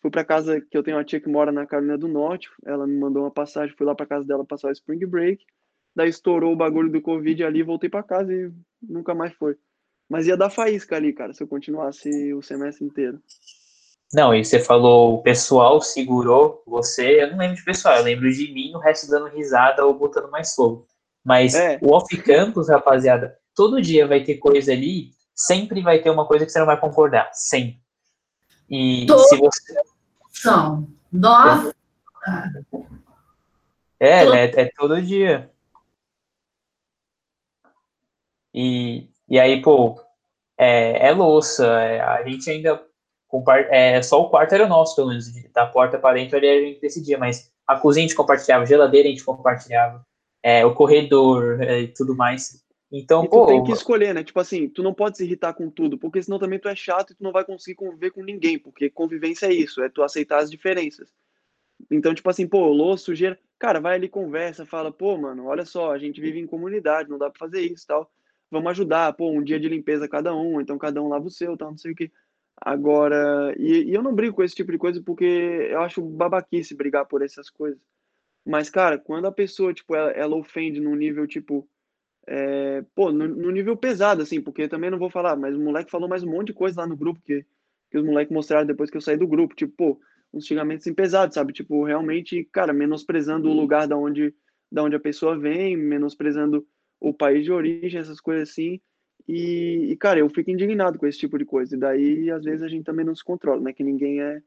Fui 0.00 0.10
para 0.10 0.24
casa 0.24 0.60
que 0.60 0.76
eu 0.76 0.82
tenho 0.82 0.96
uma 0.96 1.04
tia 1.04 1.20
que 1.20 1.28
mora 1.28 1.52
na 1.52 1.66
Carolina 1.66 1.98
do 1.98 2.08
Norte. 2.08 2.48
Ela 2.64 2.86
me 2.86 2.96
mandou 2.98 3.22
uma 3.22 3.30
passagem, 3.30 3.74
fui 3.76 3.86
lá 3.86 3.94
para 3.94 4.06
casa 4.06 4.26
dela 4.26 4.44
passar 4.44 4.68
o 4.68 4.72
spring 4.72 5.04
break. 5.06 5.44
Daí 5.94 6.08
estourou 6.08 6.52
o 6.52 6.56
bagulho 6.56 6.90
do 6.90 7.00
Covid 7.02 7.44
ali, 7.44 7.62
voltei 7.62 7.90
para 7.90 8.02
casa 8.02 8.32
e 8.32 8.50
nunca 8.82 9.14
mais 9.14 9.32
foi. 9.34 9.56
Mas 10.08 10.26
ia 10.26 10.36
dar 10.36 10.50
faísca 10.50 10.96
ali, 10.96 11.12
cara, 11.12 11.32
se 11.32 11.42
eu 11.42 11.48
continuasse 11.48 12.32
o 12.34 12.42
semestre 12.42 12.84
inteiro. 12.84 13.20
Não, 14.12 14.34
e 14.34 14.44
você 14.44 14.58
falou, 14.58 15.14
o 15.14 15.22
pessoal 15.22 15.80
segurou 15.80 16.64
você, 16.66 17.22
eu 17.22 17.30
não 17.30 17.38
lembro 17.38 17.56
de 17.56 17.64
pessoal, 17.64 17.96
eu 17.96 18.02
lembro 18.02 18.32
de 18.32 18.52
mim, 18.52 18.74
o 18.74 18.78
resto 18.78 19.08
dando 19.08 19.28
risada 19.28 19.86
ou 19.86 19.94
botando 19.94 20.30
mais 20.30 20.52
fogo. 20.52 20.86
Mas 21.24 21.54
é. 21.54 21.78
o 21.80 21.92
off-campus, 21.92 22.68
rapaziada, 22.68 23.38
todo 23.54 23.80
dia 23.80 24.08
vai 24.08 24.24
ter 24.24 24.38
coisa 24.38 24.72
ali, 24.72 25.10
sempre 25.34 25.80
vai 25.80 26.00
ter 26.00 26.10
uma 26.10 26.26
coisa 26.26 26.44
que 26.44 26.50
você 26.50 26.58
não 26.58 26.66
vai 26.66 26.80
concordar, 26.80 27.30
sempre. 27.32 27.80
E 28.68 29.06
Todos 29.06 29.28
se 29.28 29.36
você... 29.36 29.74
São. 30.30 30.88
Nossa! 31.12 31.74
É, 33.98 34.24
é, 34.24 34.62
é 34.62 34.70
todo 34.76 35.00
dia. 35.00 35.50
E, 38.54 39.08
e 39.28 39.38
aí, 39.38 39.62
pô, 39.62 40.00
é, 40.58 41.08
é 41.08 41.12
louça, 41.12 41.66
é, 41.80 42.00
a 42.00 42.22
gente 42.22 42.50
ainda 42.50 42.82
é, 43.70 44.02
só 44.02 44.20
o 44.20 44.28
quarto 44.28 44.54
era 44.54 44.66
nosso, 44.66 44.96
pelo 44.96 45.08
menos, 45.08 45.26
da 45.52 45.66
porta 45.66 45.98
para 45.98 46.16
dentro 46.16 46.36
ali 46.36 46.48
a 46.48 46.60
gente 46.60 46.80
decidia, 46.80 47.16
mas 47.16 47.50
a 47.66 47.76
cozinha 47.76 48.04
a 48.04 48.08
gente 48.08 48.16
compartilhava, 48.16 48.64
a 48.64 48.66
geladeira 48.66 49.08
a 49.08 49.10
gente 49.10 49.24
compartilhava, 49.24 50.04
é, 50.42 50.66
o 50.66 50.74
corredor 50.74 51.62
é, 51.62 51.80
e 51.82 51.88
tudo 51.88 52.14
mais. 52.14 52.64
Então, 52.92 53.24
e 53.24 53.28
tu 53.28 53.30
pô, 53.30 53.46
tem 53.46 53.62
que 53.62 53.72
escolher, 53.72 54.12
né? 54.12 54.24
Tipo 54.24 54.40
assim, 54.40 54.68
tu 54.68 54.82
não 54.82 54.92
pode 54.92 55.16
se 55.16 55.24
irritar 55.24 55.54
com 55.54 55.70
tudo, 55.70 55.96
porque 55.96 56.20
senão 56.20 56.40
também 56.40 56.58
tu 56.58 56.68
é 56.68 56.74
chato 56.74 57.12
e 57.12 57.14
tu 57.14 57.22
não 57.22 57.30
vai 57.30 57.44
conseguir 57.44 57.76
conviver 57.76 58.10
com 58.10 58.22
ninguém, 58.22 58.58
porque 58.58 58.90
convivência 58.90 59.46
é 59.46 59.52
isso, 59.52 59.80
é 59.80 59.88
tu 59.88 60.02
aceitar 60.02 60.38
as 60.38 60.50
diferenças. 60.50 61.08
Então, 61.90 62.12
tipo 62.12 62.28
assim, 62.28 62.48
pô, 62.48 62.66
louça, 62.66 63.04
sujeira, 63.04 63.38
cara, 63.58 63.80
vai 63.80 63.94
ali, 63.94 64.08
conversa, 64.08 64.66
fala, 64.66 64.92
pô, 64.92 65.16
mano, 65.16 65.46
olha 65.46 65.64
só, 65.64 65.92
a 65.92 65.98
gente 65.98 66.20
vive 66.20 66.40
em 66.40 66.46
comunidade, 66.46 67.08
não 67.08 67.16
dá 67.16 67.30
pra 67.30 67.38
fazer 67.38 67.60
isso 67.60 67.86
tal 67.86 68.10
vamos 68.50 68.70
ajudar, 68.72 69.12
pô, 69.14 69.30
um 69.30 69.42
dia 69.42 69.60
de 69.60 69.68
limpeza 69.68 70.08
cada 70.08 70.34
um, 70.34 70.60
então 70.60 70.76
cada 70.78 71.02
um 71.02 71.08
lava 71.08 71.26
o 71.26 71.30
seu, 71.30 71.56
tal, 71.56 71.70
não 71.70 71.78
sei 71.78 71.92
o 71.92 71.94
que. 71.94 72.10
Agora, 72.60 73.54
e, 73.58 73.84
e, 73.84 73.94
eu 73.94 74.02
não 74.02 74.14
brigo 74.14 74.36
com 74.36 74.42
esse 74.42 74.54
tipo 74.54 74.70
de 74.70 74.78
coisa 74.78 75.02
porque 75.02 75.24
eu 75.24 75.80
acho 75.80 76.02
babaquice 76.02 76.74
brigar 76.74 77.06
por 77.06 77.22
essas 77.22 77.48
coisas. 77.48 77.80
Mas, 78.44 78.68
cara, 78.68 78.98
quando 78.98 79.26
a 79.26 79.32
pessoa, 79.32 79.72
tipo, 79.72 79.94
ela, 79.94 80.10
ela 80.10 80.36
ofende 80.36 80.80
num 80.80 80.94
nível, 80.94 81.26
tipo, 81.26 81.68
é, 82.26 82.84
pô, 82.94 83.12
no, 83.12 83.26
no, 83.28 83.50
nível 83.50 83.76
pesado, 83.76 84.22
assim, 84.22 84.40
porque 84.40 84.68
também 84.68 84.90
não 84.90 84.98
vou 84.98 85.10
falar, 85.10 85.36
mas 85.36 85.56
o 85.56 85.60
moleque 85.60 85.90
falou 85.90 86.08
mais 86.08 86.22
um 86.22 86.30
monte 86.30 86.48
de 86.48 86.54
coisa 86.54 86.80
lá 86.80 86.86
no 86.86 86.96
grupo 86.96 87.20
que, 87.24 87.44
que 87.90 87.98
os 87.98 88.04
moleques 88.04 88.32
mostraram 88.32 88.66
depois 88.66 88.90
que 88.90 88.96
eu 88.96 89.00
saí 89.00 89.16
do 89.16 89.26
grupo, 89.26 89.54
tipo, 89.54 89.72
pô, 89.76 90.00
uns 90.32 90.46
xingamentos 90.46 90.86
assim, 90.86 90.94
pesados, 90.94 91.34
sabe? 91.34 91.52
Tipo, 91.52 91.84
realmente, 91.84 92.44
cara, 92.52 92.72
menosprezando 92.72 93.48
o 93.48 93.54
lugar 93.54 93.88
da 93.88 93.96
onde, 93.96 94.34
da 94.70 94.82
onde 94.82 94.96
a 94.96 95.00
pessoa 95.00 95.38
vem, 95.38 95.76
menosprezando 95.76 96.66
o 97.00 97.14
país 97.14 97.44
de 97.44 97.50
origem, 97.50 98.00
essas 98.00 98.20
coisas 98.20 98.50
assim. 98.50 98.80
E, 99.26 99.88
e, 99.90 99.96
cara, 99.96 100.18
eu 100.18 100.28
fico 100.28 100.50
indignado 100.50 100.98
com 100.98 101.06
esse 101.06 101.18
tipo 101.18 101.38
de 101.38 101.44
coisa. 101.44 101.74
E 101.74 101.78
daí, 101.78 102.30
às 102.30 102.44
vezes, 102.44 102.62
a 102.62 102.68
gente 102.68 102.84
também 102.84 103.04
não 103.04 103.14
se 103.14 103.24
controla, 103.24 103.60
né? 103.60 103.72
Que 103.72 103.82
ninguém 103.82 104.20
é, 104.20 104.40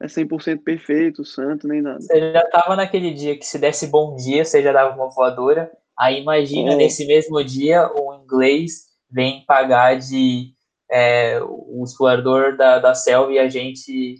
é 0.00 0.06
100% 0.06 0.62
perfeito, 0.62 1.24
santo, 1.24 1.68
nem 1.68 1.82
nada. 1.82 2.00
Você 2.00 2.32
já 2.32 2.48
tava 2.48 2.76
naquele 2.76 3.12
dia 3.12 3.36
que 3.36 3.46
se 3.46 3.58
desse 3.58 3.86
bom 3.88 4.16
dia, 4.16 4.44
você 4.44 4.62
já 4.62 4.72
dava 4.72 4.94
uma 4.96 5.10
voadora. 5.10 5.70
Aí 5.98 6.20
imagina, 6.20 6.72
é. 6.72 6.76
nesse 6.76 7.06
mesmo 7.06 7.42
dia, 7.44 7.90
o 7.94 8.14
inglês 8.14 8.86
vem 9.10 9.44
pagar 9.44 9.98
de 9.98 10.54
é, 10.90 11.40
o 11.42 11.82
explorador 11.84 12.56
da, 12.56 12.78
da 12.78 12.94
selva 12.94 13.32
e 13.32 13.38
a 13.38 13.48
gente 13.48 14.16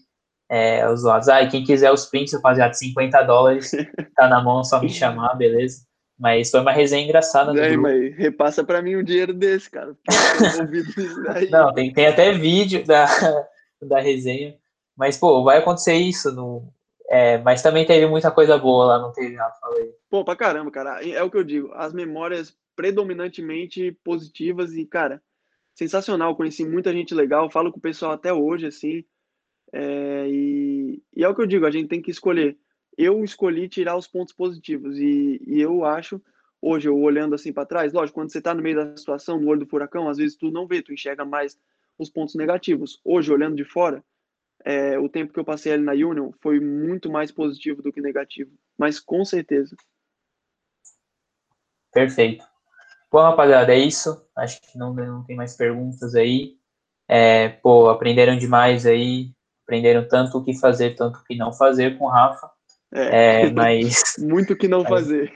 é, 0.50 0.88
usuários. 0.88 1.28
Ah, 1.28 1.46
quem 1.46 1.64
quiser 1.64 1.90
os 1.90 2.06
prints, 2.06 2.34
rapaziada, 2.34 2.74
50 2.74 3.22
dólares, 3.22 3.70
tá 4.14 4.28
na 4.28 4.42
mão, 4.42 4.62
só 4.62 4.80
me 4.80 4.88
chamar, 4.88 5.34
beleza? 5.34 5.86
Mas 6.22 6.52
foi 6.52 6.60
uma 6.60 6.70
resenha 6.70 7.02
engraçada. 7.02 7.50
Aí, 7.60 7.76
mas 7.76 8.14
repassa 8.14 8.62
para 8.62 8.80
mim 8.80 8.94
um 8.94 9.02
dinheiro 9.02 9.34
desse, 9.34 9.68
cara. 9.68 9.96
Não, 11.50 11.74
tem, 11.74 11.92
tem 11.92 12.06
até 12.06 12.30
vídeo 12.30 12.86
da, 12.86 13.06
da 13.82 13.98
resenha. 14.00 14.56
Mas, 14.96 15.18
pô, 15.18 15.42
vai 15.42 15.58
acontecer 15.58 15.94
isso. 15.94 16.30
No, 16.30 16.72
é, 17.10 17.38
mas 17.38 17.60
também 17.60 17.84
teve 17.84 18.06
muita 18.06 18.30
coisa 18.30 18.56
boa 18.56 18.84
lá, 18.84 18.98
não 19.00 19.12
teve, 19.12 19.34
Rafa? 19.34 19.58
Falei. 19.58 19.90
Pô, 20.08 20.24
pra 20.24 20.36
caramba, 20.36 20.70
cara. 20.70 21.04
É 21.04 21.20
o 21.24 21.30
que 21.30 21.38
eu 21.38 21.42
digo. 21.42 21.72
As 21.74 21.92
memórias 21.92 22.56
predominantemente 22.76 23.90
positivas 24.04 24.74
e, 24.74 24.86
cara, 24.86 25.20
sensacional. 25.74 26.36
Conheci 26.36 26.64
muita 26.64 26.92
gente 26.92 27.12
legal, 27.12 27.50
falo 27.50 27.72
com 27.72 27.78
o 27.78 27.82
pessoal 27.82 28.12
até 28.12 28.32
hoje, 28.32 28.66
assim. 28.66 29.04
É, 29.72 30.28
e, 30.28 31.02
e, 31.16 31.24
é 31.24 31.28
o 31.28 31.34
que 31.34 31.42
eu 31.42 31.46
digo, 31.46 31.66
a 31.66 31.70
gente 31.72 31.88
tem 31.88 32.00
que 32.00 32.12
escolher. 32.12 32.56
Eu 32.96 33.24
escolhi 33.24 33.68
tirar 33.68 33.96
os 33.96 34.06
pontos 34.06 34.34
positivos 34.34 34.98
e, 34.98 35.42
e 35.46 35.60
eu 35.60 35.84
acho, 35.84 36.20
hoje, 36.60 36.88
eu 36.88 36.98
olhando 36.98 37.34
assim 37.34 37.52
para 37.52 37.66
trás, 37.66 37.92
lógico, 37.92 38.20
quando 38.20 38.30
você 38.30 38.38
está 38.38 38.54
no 38.54 38.62
meio 38.62 38.76
da 38.76 38.96
situação, 38.96 39.40
no 39.40 39.48
olho 39.48 39.60
do 39.60 39.66
furacão, 39.66 40.08
às 40.08 40.18
vezes 40.18 40.36
tu 40.36 40.50
não 40.50 40.66
vê, 40.66 40.82
tu 40.82 40.92
enxerga 40.92 41.24
mais 41.24 41.58
os 41.98 42.10
pontos 42.10 42.34
negativos. 42.34 43.00
Hoje, 43.04 43.32
olhando 43.32 43.56
de 43.56 43.64
fora, 43.64 44.04
é, 44.64 44.98
o 44.98 45.08
tempo 45.08 45.32
que 45.32 45.40
eu 45.40 45.44
passei 45.44 45.72
ali 45.72 45.82
na 45.82 45.92
Union 45.92 46.30
foi 46.40 46.60
muito 46.60 47.10
mais 47.10 47.32
positivo 47.32 47.82
do 47.82 47.92
que 47.92 48.00
negativo, 48.00 48.52
mas 48.78 49.00
com 49.00 49.24
certeza. 49.24 49.76
Perfeito. 51.92 52.44
Bom, 53.10 53.20
rapaziada, 53.20 53.74
é 53.74 53.78
isso. 53.78 54.24
Acho 54.34 54.60
que 54.62 54.78
não, 54.78 54.94
não 54.94 55.22
tem 55.24 55.36
mais 55.36 55.54
perguntas 55.54 56.14
aí. 56.14 56.56
É, 57.06 57.50
pô, 57.50 57.90
aprenderam 57.90 58.38
demais 58.38 58.86
aí. 58.86 59.30
Aprenderam 59.64 60.06
tanto 60.08 60.38
o 60.38 60.44
que 60.44 60.58
fazer, 60.58 60.94
tanto 60.94 61.18
o 61.18 61.24
que 61.24 61.36
não 61.36 61.52
fazer 61.52 61.98
com 61.98 62.06
o 62.06 62.08
Rafa. 62.08 62.50
É, 62.92 63.42
é 63.42 63.50
mas. 63.52 64.02
Muito 64.18 64.56
que 64.56 64.68
não 64.68 64.82
mas, 64.82 64.90
fazer. 64.90 65.32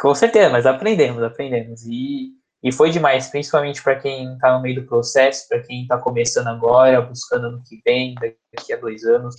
com 0.00 0.14
certeza, 0.14 0.50
mas 0.50 0.66
aprendemos, 0.66 1.22
aprendemos. 1.22 1.84
E, 1.86 2.30
e 2.62 2.72
foi 2.72 2.90
demais, 2.90 3.28
principalmente 3.28 3.82
para 3.82 3.98
quem 3.98 4.34
está 4.34 4.56
no 4.56 4.62
meio 4.62 4.80
do 4.80 4.86
processo, 4.86 5.48
para 5.48 5.62
quem 5.62 5.82
está 5.82 5.98
começando 5.98 6.48
agora, 6.48 7.00
buscando 7.00 7.50
no 7.50 7.62
que 7.64 7.80
vem, 7.84 8.14
daqui 8.14 8.72
a 8.72 8.76
dois 8.76 9.04
anos. 9.04 9.34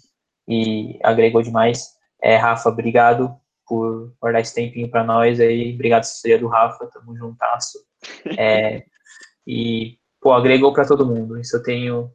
E 0.48 1.00
agregou 1.04 1.42
demais. 1.42 1.94
É, 2.22 2.36
Rafa, 2.36 2.70
obrigado 2.70 3.34
por, 3.66 4.14
por 4.20 4.34
dar 4.34 4.42
esse 4.42 4.54
tempinho 4.54 4.90
para 4.90 5.04
nós 5.04 5.40
aí. 5.40 5.74
Obrigado, 5.74 6.02
assessoria 6.02 6.40
do 6.40 6.48
Rafa, 6.48 6.88
tamo 6.88 7.16
juntasso. 7.16 7.80
É, 8.38 8.84
e, 9.48 9.98
pô, 10.22 10.34
agregou 10.34 10.74
para 10.74 10.86
todo 10.86 11.06
mundo, 11.06 11.40
isso 11.40 11.58
eu 11.58 11.64
tenho 11.64 12.12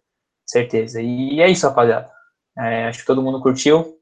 certeza. 0.46 1.00
E 1.00 1.40
é 1.40 1.48
isso, 1.48 1.66
rapaziada. 1.66 2.10
É, 2.58 2.86
acho 2.86 3.00
que 3.00 3.06
todo 3.06 3.22
mundo 3.22 3.40
curtiu. 3.40 3.97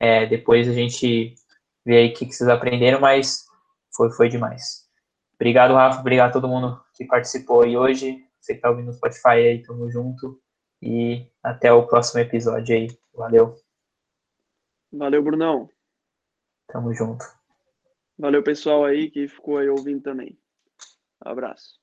É, 0.00 0.24
depois 0.26 0.66
a 0.66 0.72
gente 0.72 1.34
vê 1.84 1.98
aí 1.98 2.08
o 2.08 2.14
que, 2.14 2.26
que 2.26 2.32
vocês 2.32 2.48
aprenderam, 2.48 3.00
mas 3.00 3.44
foi, 3.94 4.10
foi 4.10 4.28
demais. 4.28 4.88
Obrigado, 5.34 5.74
Rafa. 5.74 6.00
Obrigado 6.00 6.30
a 6.30 6.32
todo 6.32 6.48
mundo 6.48 6.82
que 6.94 7.04
participou 7.04 7.62
aí 7.62 7.76
hoje. 7.76 8.24
Você 8.40 8.54
que 8.54 8.60
tá 8.60 8.70
ouvindo 8.70 8.86
no 8.86 8.92
Spotify 8.92 9.28
aí, 9.28 9.62
tamo 9.62 9.90
junto. 9.90 10.40
E 10.82 11.26
até 11.42 11.72
o 11.72 11.86
próximo 11.86 12.20
episódio 12.20 12.74
aí. 12.74 12.88
Valeu. 13.14 13.54
Valeu, 14.92 15.22
Brunão. 15.22 15.68
Tamo 16.66 16.92
junto. 16.94 17.24
Valeu, 18.18 18.42
pessoal 18.42 18.84
aí 18.84 19.10
que 19.10 19.28
ficou 19.28 19.58
aí 19.58 19.68
ouvindo 19.68 20.02
também. 20.02 20.38
abraço. 21.20 21.79